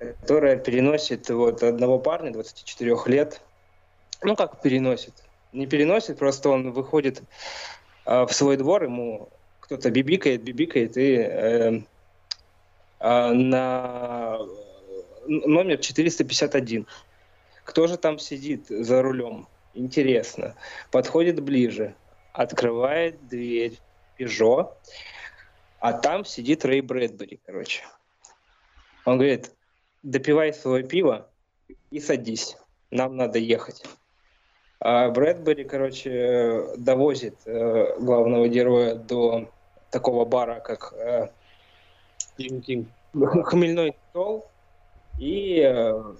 которое 0.00 0.56
переносит 0.56 1.28
вот 1.28 1.62
одного 1.62 1.98
парня 1.98 2.32
24 2.32 2.96
лет. 3.06 3.42
Ну, 4.22 4.34
как 4.34 4.62
переносит? 4.62 5.14
Не 5.52 5.66
переносит, 5.66 6.18
просто 6.18 6.48
он 6.48 6.72
выходит 6.72 7.22
а, 8.04 8.26
в 8.26 8.32
свой 8.32 8.56
двор, 8.56 8.84
ему 8.84 9.30
кто-то 9.60 9.90
бибикает, 9.90 10.42
бибикает, 10.42 10.96
и 10.96 11.14
э, 11.16 11.82
а, 12.98 13.32
на 13.32 14.38
н- 15.26 15.42
номер 15.46 15.78
451. 15.78 16.86
Кто 17.64 17.86
же 17.86 17.96
там 17.96 18.18
сидит 18.18 18.68
за 18.68 19.02
рулем? 19.02 19.48
Интересно. 19.74 20.56
Подходит 20.90 21.40
ближе, 21.40 21.94
открывает 22.32 23.26
дверь 23.26 23.80
Peugeot, 24.18 24.72
а 25.78 25.92
там 25.92 26.24
сидит 26.24 26.64
Рэй 26.64 26.80
Брэдбери, 26.80 27.40
короче. 27.44 27.84
Он 29.04 29.16
говорит, 29.18 29.52
допивай 30.02 30.52
свое 30.52 30.84
пиво 30.84 31.28
и 31.90 32.00
садись, 32.00 32.56
нам 32.90 33.16
надо 33.16 33.38
ехать. 33.38 33.82
А 34.80 35.10
Брэдбери, 35.10 35.64
короче, 35.64 36.10
э, 36.10 36.76
довозит 36.78 37.36
э, 37.44 37.98
главного 37.98 38.48
героя 38.48 38.94
до 38.94 39.50
такого 39.90 40.24
бара, 40.24 40.60
как 40.60 40.94
э, 40.94 41.28
хмельной 43.12 43.94
стол, 44.08 44.46
и 45.18 45.60
э, 45.60 46.14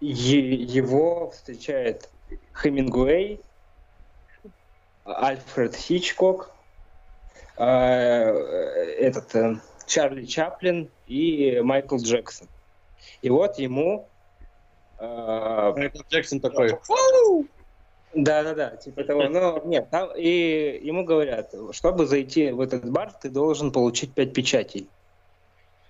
его 0.00 1.30
встречает 1.30 2.08
Хемингуэй, 2.54 3.40
Альфред 5.04 5.74
Хичкок, 5.74 6.52
э, 7.56 7.64
этот 7.64 9.34
э, 9.34 9.56
Чарли 9.86 10.26
Чаплин 10.26 10.88
и 11.08 11.60
Майкл 11.60 11.96
Джексон. 11.96 12.46
И 13.22 13.30
вот 13.30 13.58
ему 13.58 14.08
э, 14.98 15.72
Майкл 15.76 16.00
Джексон 16.08 16.40
такой. 16.40 16.70
да, 18.14 18.42
да, 18.42 18.54
да, 18.54 18.76
типа 18.76 19.04
того. 19.04 19.28
Но 19.28 19.62
нет, 19.64 19.88
там 19.90 20.10
и 20.16 20.80
ему 20.82 21.04
говорят, 21.04 21.54
чтобы 21.72 22.06
зайти 22.06 22.50
в 22.50 22.60
этот 22.60 22.90
бар, 22.90 23.12
ты 23.12 23.28
должен 23.28 23.72
получить 23.72 24.12
пять 24.12 24.34
печатей. 24.34 24.88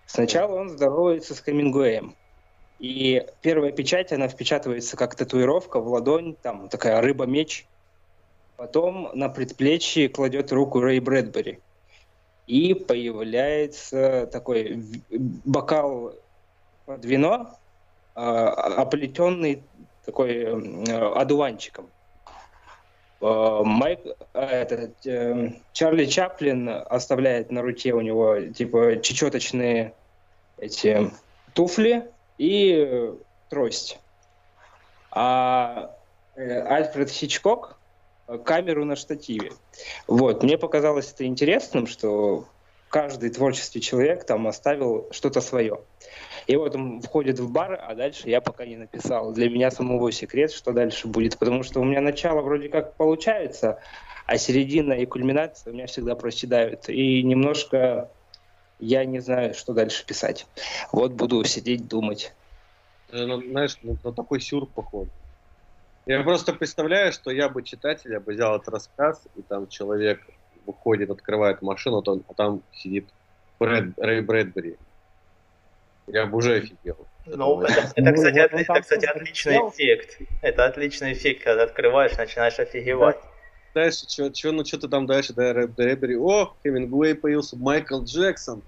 Сначала 0.06 0.54
он 0.54 0.68
здоровается 0.68 1.34
с 1.34 1.40
Хемингуэем. 1.40 2.16
И 2.80 3.26
первая 3.42 3.72
печать, 3.72 4.10
она 4.12 4.26
впечатывается 4.26 4.96
как 4.96 5.14
татуировка 5.14 5.80
в 5.80 5.88
ладонь, 5.88 6.34
там 6.42 6.68
такая 6.68 7.00
рыба-меч. 7.00 7.66
Потом 8.56 9.10
на 9.14 9.28
предплечье 9.28 10.08
кладет 10.08 10.50
руку 10.50 10.80
Рэй 10.80 10.98
Брэдбери. 11.00 11.60
И 12.46 12.74
появляется 12.74 14.28
такой 14.32 14.82
бокал 15.10 16.14
под 16.90 17.04
вино, 17.04 17.56
а, 18.16 18.48
оплетенный 18.82 19.62
такой 20.04 20.44
одуванчиком. 21.14 21.88
Э, 23.20 23.60
Майк, 23.62 24.00
э, 24.34 24.40
этот, 24.40 25.06
э, 25.06 25.52
Чарли 25.72 26.06
Чаплин 26.06 26.68
оставляет 26.68 27.52
на 27.52 27.62
руке 27.62 27.92
у 27.92 28.00
него 28.00 28.40
типа 28.40 29.00
чечеточные 29.02 29.92
эти 30.58 31.12
туфли 31.54 32.10
и 32.38 32.84
э, 32.84 33.14
трость. 33.50 34.00
А 35.12 35.94
э, 36.34 36.60
Альфред 36.62 37.10
Хичкок 37.10 37.76
камеру 38.44 38.84
на 38.84 38.96
штативе. 38.96 39.52
Вот. 40.08 40.42
Мне 40.42 40.58
показалось 40.58 41.12
это 41.12 41.24
интересным, 41.24 41.86
что 41.86 42.46
каждый 42.90 43.30
творческий 43.30 43.80
человек 43.80 44.24
там 44.24 44.46
оставил 44.46 45.08
что-то 45.12 45.40
свое. 45.40 45.80
И 46.46 46.56
вот 46.56 46.74
он 46.74 47.00
входит 47.00 47.38
в 47.38 47.50
бар, 47.50 47.80
а 47.80 47.94
дальше 47.94 48.28
я 48.28 48.40
пока 48.40 48.66
не 48.66 48.76
написал. 48.76 49.32
Для 49.32 49.48
меня 49.48 49.70
самого 49.70 50.10
секрет, 50.10 50.50
что 50.50 50.72
дальше 50.72 51.06
будет, 51.06 51.38
потому 51.38 51.62
что 51.62 51.80
у 51.80 51.84
меня 51.84 52.00
начало 52.00 52.42
вроде 52.42 52.68
как 52.68 52.96
получается, 52.96 53.80
а 54.26 54.36
середина 54.36 54.92
и 54.94 55.06
кульминация 55.06 55.70
у 55.70 55.74
меня 55.74 55.86
всегда 55.86 56.16
проседают. 56.16 56.88
И 56.88 57.22
немножко 57.22 58.10
я 58.80 59.04
не 59.04 59.20
знаю, 59.20 59.54
что 59.54 59.72
дальше 59.72 60.04
писать. 60.04 60.46
Вот 60.90 61.12
буду 61.12 61.44
сидеть, 61.44 61.86
думать. 61.86 62.34
Э, 63.12 63.24
ну, 63.24 63.40
Знаешь, 63.40 63.78
ну, 63.82 63.96
на 64.02 64.12
такой 64.12 64.40
сюр 64.40 64.66
поход. 64.66 65.08
Я 66.06 66.22
просто 66.24 66.52
представляю, 66.54 67.12
что 67.12 67.30
я 67.30 67.48
бы 67.48 67.62
читатель, 67.62 68.10
я 68.10 68.20
бы 68.20 68.32
взял 68.32 68.56
этот 68.56 68.68
рассказ, 68.68 69.22
и 69.36 69.42
там 69.42 69.68
человек 69.68 70.20
выходит, 70.72 71.10
открывает 71.10 71.62
машину, 71.62 72.02
то- 72.02 72.20
а 72.28 72.34
там 72.34 72.62
сидит 72.72 73.08
Брэд, 73.58 73.98
Рэй 73.98 74.20
Брэдбери. 74.22 74.76
Я 76.06 76.26
бы 76.26 76.38
уже 76.38 76.56
офигел. 76.56 76.96
Ну, 77.26 77.60
Это 77.62 77.92
это, 77.94 78.12
кстати, 78.12 78.38
от- 78.38 78.52
это, 78.52 78.80
кстати, 78.80 79.06
отличный 79.06 79.56
эффект. 79.68 80.18
Это 80.42 80.64
отличный 80.64 81.12
эффект, 81.12 81.44
когда 81.44 81.62
открываешь, 81.64 82.16
начинаешь 82.16 82.58
офигевать. 82.58 83.18
Дальше, 83.74 84.08
что, 84.08 84.34
что, 84.34 84.50
ну 84.52 84.64
что 84.64 84.78
ты 84.78 84.88
там 84.88 85.06
дальше, 85.06 85.32
да, 85.32 85.52
Рэй 85.52 85.66
Брэдбери, 85.68 86.16
о, 86.16 86.52
Хемингуэй 86.64 87.14
появился, 87.14 87.56
Майкл 87.56 88.02
Джексон. 88.02 88.62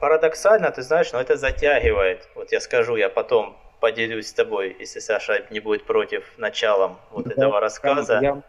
Парадоксально, 0.00 0.70
ты 0.70 0.82
знаешь, 0.82 1.12
но 1.12 1.20
это 1.20 1.36
затягивает. 1.36 2.28
Вот 2.34 2.52
я 2.52 2.60
скажу, 2.60 2.96
я 2.96 3.08
потом 3.08 3.56
поделюсь 3.80 4.28
с 4.28 4.32
тобой, 4.32 4.76
если 4.78 5.00
Саша 5.00 5.46
не 5.50 5.60
будет 5.60 5.84
против 5.84 6.36
началом 6.36 6.98
вот 7.10 7.26
этого 7.28 7.60
рассказа. 7.60 8.18
Я, 8.20 8.42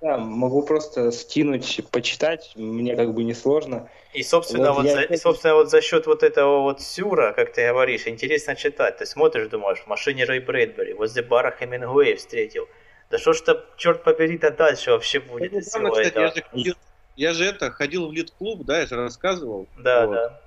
Да, 0.00 0.16
могу 0.16 0.62
просто 0.62 1.10
скинуть, 1.10 1.80
почитать, 1.90 2.52
мне 2.56 2.96
как 2.96 3.12
бы 3.14 3.24
не 3.24 3.34
сложно. 3.34 3.88
И, 4.14 4.22
собственно, 4.22 4.72
вот, 4.72 4.84
вот 4.84 4.92
за, 4.92 5.02
и, 5.02 5.16
собственно, 5.16 5.54
вот 5.54 5.70
за 5.70 5.80
счет 5.82 6.06
вот 6.06 6.22
этого 6.22 6.62
вот 6.62 6.80
сюра, 6.80 7.32
как 7.32 7.52
ты 7.52 7.68
говоришь, 7.68 8.06
интересно 8.06 8.56
читать. 8.56 8.96
Ты 8.98 9.06
смотришь, 9.06 9.48
думаешь, 9.48 9.80
в 9.80 9.86
машине 9.86 10.24
Рэй 10.24 10.40
Брэдбери, 10.40 10.94
возле 10.94 11.22
бара 11.22 11.54
Хемингуэй 11.58 12.16
встретил. 12.16 12.66
Да 13.10 13.18
что 13.18 13.34
ж 13.34 13.40
то, 13.42 13.66
черт 13.76 14.02
побери-то 14.02 14.50
дальше 14.50 14.90
вообще 14.90 15.20
будет 15.20 15.52
из 15.52 15.68
всего 15.68 15.90
кстати, 15.90 16.08
этого? 16.08 16.24
Я 16.24 16.32
же, 16.32 16.42
ходил, 16.42 16.74
я 17.16 17.32
же 17.34 17.44
это, 17.44 17.70
ходил 17.70 18.08
в 18.08 18.12
лид-клуб, 18.12 18.64
да, 18.64 18.80
я 18.80 18.86
же 18.86 18.96
рассказывал. 18.96 19.68
Да, 19.76 20.06
вот. 20.06 20.14
да. 20.14 20.40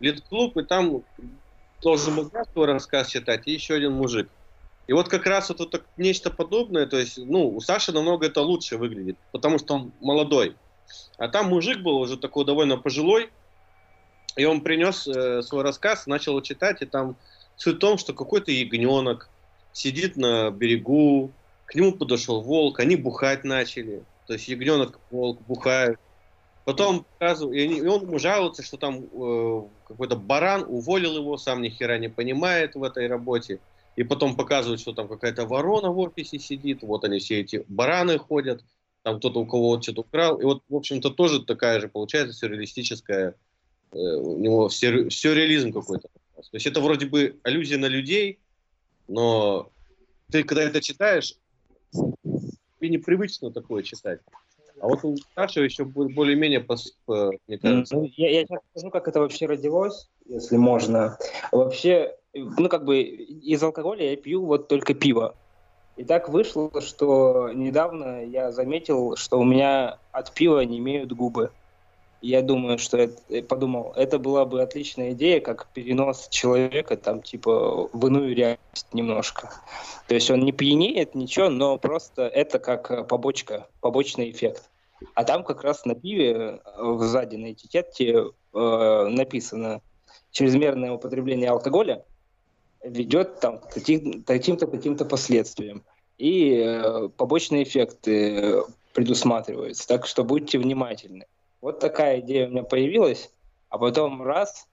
Лид-клуб, 0.00 0.56
и 0.56 0.62
там 0.62 1.02
должен 1.82 2.16
был 2.16 2.30
свой 2.52 2.66
рассказ 2.66 3.08
читать, 3.08 3.42
и 3.46 3.52
еще 3.52 3.74
один 3.74 3.92
мужик. 3.92 4.28
И 4.86 4.92
вот 4.92 5.08
как 5.08 5.26
раз 5.26 5.48
вот 5.48 5.60
это 5.60 5.84
нечто 5.96 6.30
подобное, 6.30 6.86
то 6.86 6.96
есть, 6.96 7.18
ну, 7.18 7.48
у 7.48 7.60
Саши 7.60 7.92
намного 7.92 8.26
это 8.26 8.40
лучше 8.40 8.76
выглядит, 8.76 9.16
потому 9.32 9.58
что 9.58 9.74
он 9.74 9.92
молодой. 10.00 10.54
А 11.18 11.28
там 11.28 11.48
мужик 11.48 11.80
был 11.80 11.96
уже 11.96 12.16
такой 12.16 12.44
довольно 12.44 12.76
пожилой, 12.76 13.30
и 14.36 14.44
он 14.44 14.60
принес 14.60 15.08
э, 15.08 15.42
свой 15.42 15.64
рассказ, 15.64 16.06
начал 16.06 16.40
читать, 16.40 16.82
и 16.82 16.86
там 16.86 17.16
суть 17.56 17.76
в 17.76 17.78
том, 17.80 17.98
что 17.98 18.12
какой-то 18.12 18.52
ягненок 18.52 19.28
сидит 19.72 20.16
на 20.16 20.50
берегу, 20.50 21.32
к 21.64 21.74
нему 21.74 21.92
подошел 21.92 22.40
волк, 22.40 22.78
они 22.78 22.96
бухать 22.96 23.44
начали. 23.44 24.04
То 24.26 24.34
есть 24.34 24.46
ягненок, 24.46 25.00
волк 25.10 25.40
бухают. 25.48 25.98
Потом 26.64 27.04
показывают, 27.18 27.56
и, 27.56 27.86
он 27.86 28.02
ему 28.02 28.18
жалуется, 28.18 28.62
что 28.62 28.76
там 28.76 29.04
э, 29.04 29.62
какой-то 29.88 30.16
баран 30.16 30.64
уволил 30.66 31.16
его, 31.16 31.36
сам 31.38 31.62
ни 31.62 31.68
хера 31.68 31.98
не 31.98 32.08
понимает 32.08 32.74
в 32.74 32.82
этой 32.82 33.06
работе. 33.06 33.60
И 33.96 34.04
потом 34.04 34.36
показывают, 34.36 34.80
что 34.80 34.92
там 34.92 35.08
какая-то 35.08 35.46
ворона 35.46 35.90
в 35.90 35.98
офисе 35.98 36.38
сидит, 36.38 36.82
вот 36.82 37.04
они 37.04 37.18
все 37.18 37.40
эти 37.40 37.64
бараны 37.68 38.18
ходят, 38.18 38.62
там 39.02 39.18
кто-то 39.18 39.40
у 39.40 39.46
кого-то 39.46 39.82
что-то 39.82 40.02
украл. 40.02 40.38
И 40.38 40.44
вот, 40.44 40.62
в 40.68 40.76
общем-то, 40.76 41.10
тоже 41.10 41.44
такая 41.44 41.80
же 41.80 41.88
получается 41.88 42.34
сюрреалистическая, 42.34 43.34
э, 43.92 43.96
у 43.96 44.38
него 44.38 44.68
сюрреализм 44.68 45.72
какой-то. 45.72 46.08
То 46.34 46.42
есть 46.52 46.66
это 46.66 46.80
вроде 46.80 47.06
бы 47.06 47.38
аллюзия 47.42 47.78
на 47.78 47.86
людей, 47.86 48.38
но 49.08 49.70
ты 50.30 50.44
когда 50.44 50.64
это 50.64 50.82
читаешь, 50.82 51.34
тебе 51.92 52.90
непривычно 52.90 53.50
такое 53.50 53.82
читать. 53.82 54.20
А 54.80 54.88
вот 54.88 55.04
у 55.04 55.16
Саши 55.34 55.64
еще 55.64 55.84
более-менее, 55.84 56.66
мне 57.46 57.58
кажется. 57.58 57.96
Ну, 57.96 58.10
я, 58.16 58.30
я 58.30 58.44
сейчас 58.44 58.60
скажу, 58.72 58.90
как 58.90 59.08
это 59.08 59.20
вообще 59.20 59.46
родилось, 59.46 60.08
если 60.26 60.56
можно. 60.56 61.18
Вообще, 61.50 62.14
ну, 62.36 62.68
как 62.68 62.84
бы 62.84 63.00
из 63.00 63.62
алкоголя 63.62 64.10
я 64.10 64.16
пью 64.16 64.44
вот 64.44 64.68
только 64.68 64.94
пиво. 64.94 65.34
И 65.96 66.04
так 66.04 66.28
вышло, 66.28 66.70
что 66.82 67.50
недавно 67.52 68.24
я 68.24 68.52
заметил, 68.52 69.16
что 69.16 69.38
у 69.38 69.44
меня 69.44 69.98
от 70.12 70.32
пива 70.32 70.60
не 70.60 70.78
имеют 70.78 71.12
губы. 71.12 71.50
Я 72.20 72.42
думаю, 72.42 72.78
что 72.78 72.98
это, 72.98 73.20
э, 73.28 73.42
подумал, 73.42 73.92
это 73.96 74.18
была 74.18 74.44
бы 74.44 74.60
отличная 74.60 75.12
идея, 75.12 75.40
как 75.40 75.68
перенос 75.72 76.28
человека 76.28 76.96
там 76.96 77.22
типа 77.22 77.88
в 77.92 78.06
иную 78.06 78.34
реальность 78.34 78.92
немножко. 78.92 79.50
То 80.08 80.14
есть 80.14 80.30
он 80.30 80.40
не 80.40 80.52
пьянеет, 80.52 81.14
ничего, 81.14 81.48
но 81.48 81.78
просто 81.78 82.22
это 82.22 82.58
как 82.58 83.06
побочка, 83.08 83.68
побочный 83.80 84.30
эффект. 84.30 84.68
А 85.14 85.24
там 85.24 85.44
как 85.44 85.62
раз 85.62 85.84
на 85.84 85.94
пиве 85.94 86.60
э, 86.64 86.96
сзади 87.00 87.36
на 87.36 87.52
этикетке 87.52 88.24
э, 88.54 89.06
написано 89.08 89.80
чрезмерное 90.30 90.92
употребление 90.92 91.50
алкоголя 91.50 92.04
ведет 92.88 93.40
там, 93.40 93.58
к 93.58 93.74
таким-то 93.74 94.66
таким-то 94.66 95.04
последствиям. 95.04 95.82
И 96.18 96.54
э, 96.56 97.08
побочные 97.16 97.64
эффекты 97.64 98.62
предусматриваются. 98.94 99.86
Так 99.86 100.06
что 100.06 100.24
будьте 100.24 100.58
внимательны. 100.58 101.26
Вот 101.60 101.80
такая 101.80 102.20
идея 102.20 102.46
у 102.46 102.50
меня 102.50 102.62
появилась, 102.62 103.30
а 103.68 103.78
потом 103.78 104.22
раз, 104.22 104.66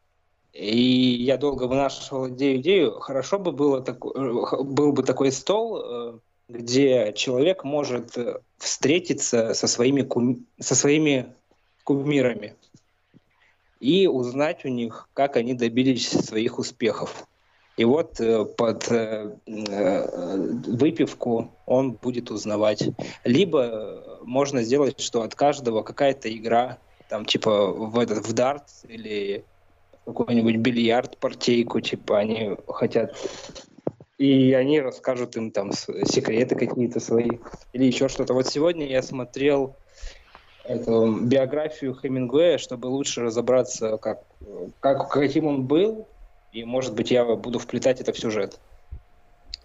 и 0.54 0.80
я 0.80 1.38
долго 1.38 1.64
вынашивал 1.64 2.30
идею, 2.30 2.62
идею. 2.62 3.00
Хорошо 3.00 3.40
бы 3.40 3.52
было 3.52 3.82
так, 3.82 3.98
э, 4.06 4.64
был 4.64 4.94
бы 4.94 5.04
такой 5.04 5.32
стол, 5.32 5.82
э, 5.84 6.20
где 6.48 7.14
человек 7.14 7.64
может 7.64 8.18
э, 8.18 8.40
встретиться 8.58 9.54
со 9.54 9.68
своими, 9.68 10.04
кум... 10.04 10.46
со 10.60 10.76
своими 10.76 11.34
кумирами 11.84 12.56
и 13.84 14.08
узнать 14.08 14.64
у 14.64 14.70
них, 14.70 15.10
как 15.14 15.36
они 15.36 15.54
добились 15.54 16.10
своих 16.10 16.58
успехов. 16.58 17.28
И 17.76 17.86
вот 17.86 18.20
э, 18.20 18.46
под 18.46 18.92
э, 18.92 19.32
э, 19.48 20.38
выпивку 20.68 21.52
он 21.66 21.94
будет 21.94 22.30
узнавать. 22.30 22.88
Либо 23.24 24.20
можно 24.24 24.62
сделать, 24.62 25.00
что 25.00 25.24
от 25.24 25.34
каждого 25.34 25.82
какая-то 25.82 26.32
игра, 26.36 26.78
там 27.10 27.26
типа 27.26 27.68
в 27.68 27.98
этот 27.98 28.28
в 28.28 28.34
дарт 28.34 28.66
или 28.88 29.44
какой-нибудь 30.06 30.58
бильярд, 30.58 31.18
партейку, 31.18 31.80
типа 31.80 32.20
они 32.20 32.56
хотят 32.68 33.16
и 34.20 34.54
они 34.54 34.80
расскажут 34.80 35.36
им 35.36 35.52
там 35.52 35.72
секреты 35.74 36.56
какие-то 36.56 37.00
свои 37.00 37.40
или 37.74 37.86
еще 37.86 38.08
что-то. 38.08 38.34
Вот 38.34 38.48
сегодня 38.48 38.88
я 38.88 39.02
смотрел 39.02 39.76
эту 40.64 41.20
биографию 41.22 41.96
Хемингуэя, 41.96 42.58
чтобы 42.58 42.88
лучше 42.88 43.24
разобраться, 43.24 43.98
как, 43.98 44.24
как, 44.80 45.10
каким 45.10 45.48
он 45.48 45.64
был, 45.64 46.08
и, 46.54 46.64
может 46.64 46.94
быть, 46.94 47.12
я 47.12 47.26
буду 47.26 47.60
вплетать 47.60 48.00
это 48.00 48.14
в 48.14 48.18
сюжет. 48.18 48.60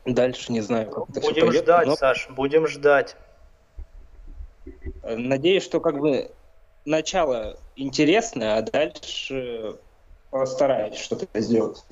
Дальше 0.05 0.53
не 0.53 0.63
знаю, 0.63 0.91
как 0.91 1.11
это 1.11 1.21
Будем 1.21 1.51
все 1.51 1.61
ждать, 1.61 1.87
но... 1.87 1.97
Саш, 1.97 2.29
будем 2.31 2.67
ждать. 2.67 3.15
Надеюсь, 5.03 5.63
что 5.63 5.81
как 5.81 5.99
бы 5.99 6.31
начало 6.87 7.59
интересное, 7.77 8.57
а 8.57 8.63
дальше 8.63 9.77
постараюсь 10.31 10.97
что-то 10.97 11.27
сделать. 11.41 11.85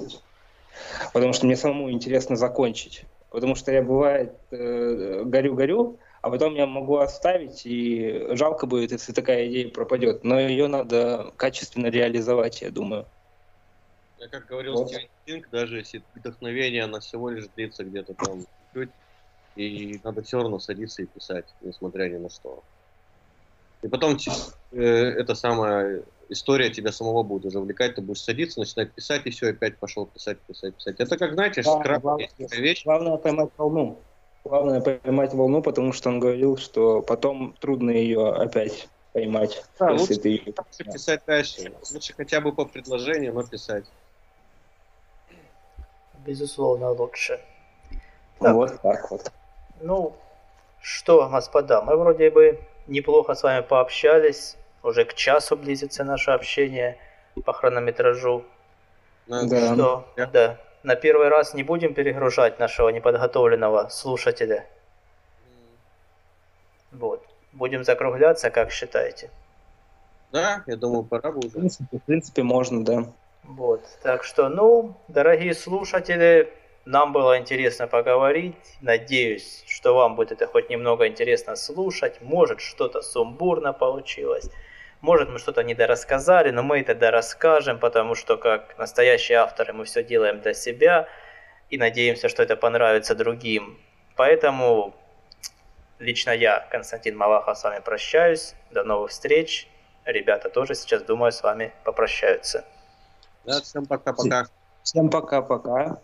Потому 1.13 1.35
что 1.35 1.47
мне 1.47 1.57
самому 1.57 1.91
интересно 1.91 2.37
закончить. 2.37 3.05
Потому 3.31 3.55
что 3.55 3.73
я 3.73 3.83
бывает 3.83 4.35
э, 4.51 5.23
горю-горю, 5.25 5.99
а 6.23 6.31
потом 6.31 6.55
я 6.55 6.67
могу 6.67 6.97
оставить, 6.97 7.67
и 7.67 8.29
жалко 8.31 8.67
будет, 8.67 8.93
если 8.93 9.13
такая 9.13 9.47
идея 9.49 9.69
пропадет. 9.69 10.25
Но 10.25 10.41
ее 10.41 10.69
надо 10.69 11.33
качественно 11.37 11.89
реализовать, 11.89 12.63
я 12.63 12.71
думаю. 12.71 13.07
Как 14.31 14.47
говорил 14.47 14.75
вот. 14.75 14.89
Стивен 14.89 15.09
Кинг, 15.25 15.49
даже 15.51 15.79
если 15.79 16.03
вдохновение, 16.15 16.85
оно 16.85 17.01
всего 17.01 17.31
лишь 17.31 17.47
длится 17.55 17.85
где-то 17.85 18.15
там 18.15 18.47
чуть, 18.73 18.91
и 19.55 19.99
надо 20.03 20.23
все 20.23 20.39
равно 20.39 20.59
садиться 20.59 21.03
и 21.03 21.07
писать, 21.07 21.55
несмотря 21.61 22.09
ни 22.09 22.17
на 22.17 22.29
что. 22.31 22.63
И 23.83 23.89
потом 23.89 24.17
э, 24.73 24.83
эта 24.83 25.35
самая 25.35 26.03
история 26.29 26.71
тебя 26.71 26.93
самого 26.93 27.23
будет 27.23 27.47
уже 27.47 27.61
увлекать, 27.61 27.95
ты 27.95 28.03
будешь 28.03 28.23
садиться, 28.23 28.61
начинать 28.61 28.93
писать, 28.95 29.23
и 29.27 29.31
все, 29.31 29.51
опять 29.51 29.79
пошел 29.79 30.07
писать, 30.07 30.41
писать, 30.43 30.75
писать. 30.75 30.97
Это 30.99 31.17
как, 31.17 31.35
знаете, 31.35 31.63
да, 31.63 31.79
скраб, 31.79 32.03
главное, 32.03 32.29
вещь. 32.53 32.85
Главное 32.85 33.17
поймать 33.17 33.51
волну. 33.57 34.03
Главное 34.45 34.81
поймать 34.81 35.35
волну, 35.35 35.63
потому 35.63 35.93
что 35.93 36.09
он 36.09 36.21
говорил, 36.21 36.57
что 36.57 37.03
потом 37.03 37.55
трудно 37.61 37.91
ее 37.91 38.33
опять 38.33 38.89
поймать. 39.13 39.65
Да, 39.79 39.91
если 39.93 40.15
лучше, 40.15 40.55
ты 40.77 40.85
писать 40.85 41.23
дальше. 41.27 41.73
Лучше 41.93 42.13
хотя 42.15 42.41
бы 42.41 42.53
по 42.53 42.65
предложению, 42.65 43.35
но 43.35 43.45
писать 43.45 43.87
безусловно, 46.27 46.91
лучше. 46.91 47.41
Так, 48.39 48.55
вот 48.55 48.81
так 48.83 49.11
вот. 49.11 49.33
Ну, 49.81 50.17
что, 50.81 51.29
господа, 51.29 51.83
мы 51.83 51.97
вроде 51.97 52.31
бы 52.31 52.61
неплохо 52.87 53.35
с 53.35 53.43
вами 53.43 53.63
пообщались. 53.63 54.57
Уже 54.83 55.05
к 55.05 55.15
часу 55.15 55.57
близится 55.57 56.05
наше 56.05 56.31
общение 56.31 56.99
по 57.45 57.53
хронометражу. 57.53 58.45
Ну, 59.27 59.49
да. 59.49 59.75
Что, 59.75 60.09
да. 60.17 60.27
да. 60.27 60.59
На 60.83 60.95
первый 60.95 61.29
раз 61.29 61.55
не 61.55 61.65
будем 61.65 61.95
перегружать 61.95 62.59
нашего 62.61 62.91
неподготовленного 62.91 63.89
слушателя. 63.89 64.67
Вот. 66.93 67.27
Будем 67.53 67.85
закругляться, 67.85 68.51
как 68.51 68.71
считаете? 68.71 69.31
Да, 70.31 70.63
я 70.67 70.77
думаю, 70.77 71.03
пора 71.03 71.33
бы 71.33 71.39
уже. 71.39 71.49
В 71.49 71.53
принципе, 71.53 71.99
в 71.99 72.03
принципе 72.03 72.43
можно, 72.43 72.85
да. 72.85 73.07
Вот, 73.47 73.87
так 74.03 74.25
что, 74.25 74.49
ну, 74.49 74.97
дорогие 75.07 75.55
слушатели, 75.55 76.53
нам 76.85 77.13
было 77.13 77.39
интересно 77.39 77.87
поговорить. 77.87 78.57
Надеюсь, 78.81 79.63
что 79.69 79.95
вам 79.95 80.17
будет 80.17 80.33
это 80.33 80.49
хоть 80.49 80.69
немного 80.69 81.07
интересно 81.07 81.55
слушать. 81.55 82.21
Может, 82.21 82.61
что-то 82.61 83.03
сумбурно 83.03 83.73
получилось. 83.73 84.51
Может, 85.01 85.29
мы 85.29 85.39
что-то 85.39 85.63
недорассказали, 85.63 86.51
но 86.51 86.65
мы 86.65 86.81
это 86.81 86.97
дорасскажем, 86.97 87.79
потому 87.79 88.17
что, 88.17 88.37
как 88.37 88.77
настоящие 88.79 89.39
авторы, 89.39 89.73
мы 89.73 89.85
все 89.85 90.03
делаем 90.03 90.41
для 90.41 90.53
себя 90.53 91.09
и 91.71 91.79
надеемся, 91.79 92.29
что 92.29 92.43
это 92.43 92.57
понравится 92.57 93.15
другим. 93.15 93.79
Поэтому 94.17 94.93
лично 96.01 96.31
я, 96.31 96.67
Константин 96.71 97.17
Малахов, 97.17 97.59
с 97.59 97.63
вами 97.63 97.81
прощаюсь. 97.81 98.55
До 98.73 98.83
новых 98.83 99.13
встреч. 99.13 99.69
Ребята 100.05 100.51
тоже 100.51 100.75
сейчас, 100.75 101.03
думаю, 101.03 101.31
с 101.31 101.43
вами 101.45 101.73
попрощаются. 101.85 102.65
Да, 103.47 103.61
всем 103.61 103.87
пока-пока. 103.87 104.47
Всем 104.83 105.09
пока-пока. 105.09 106.01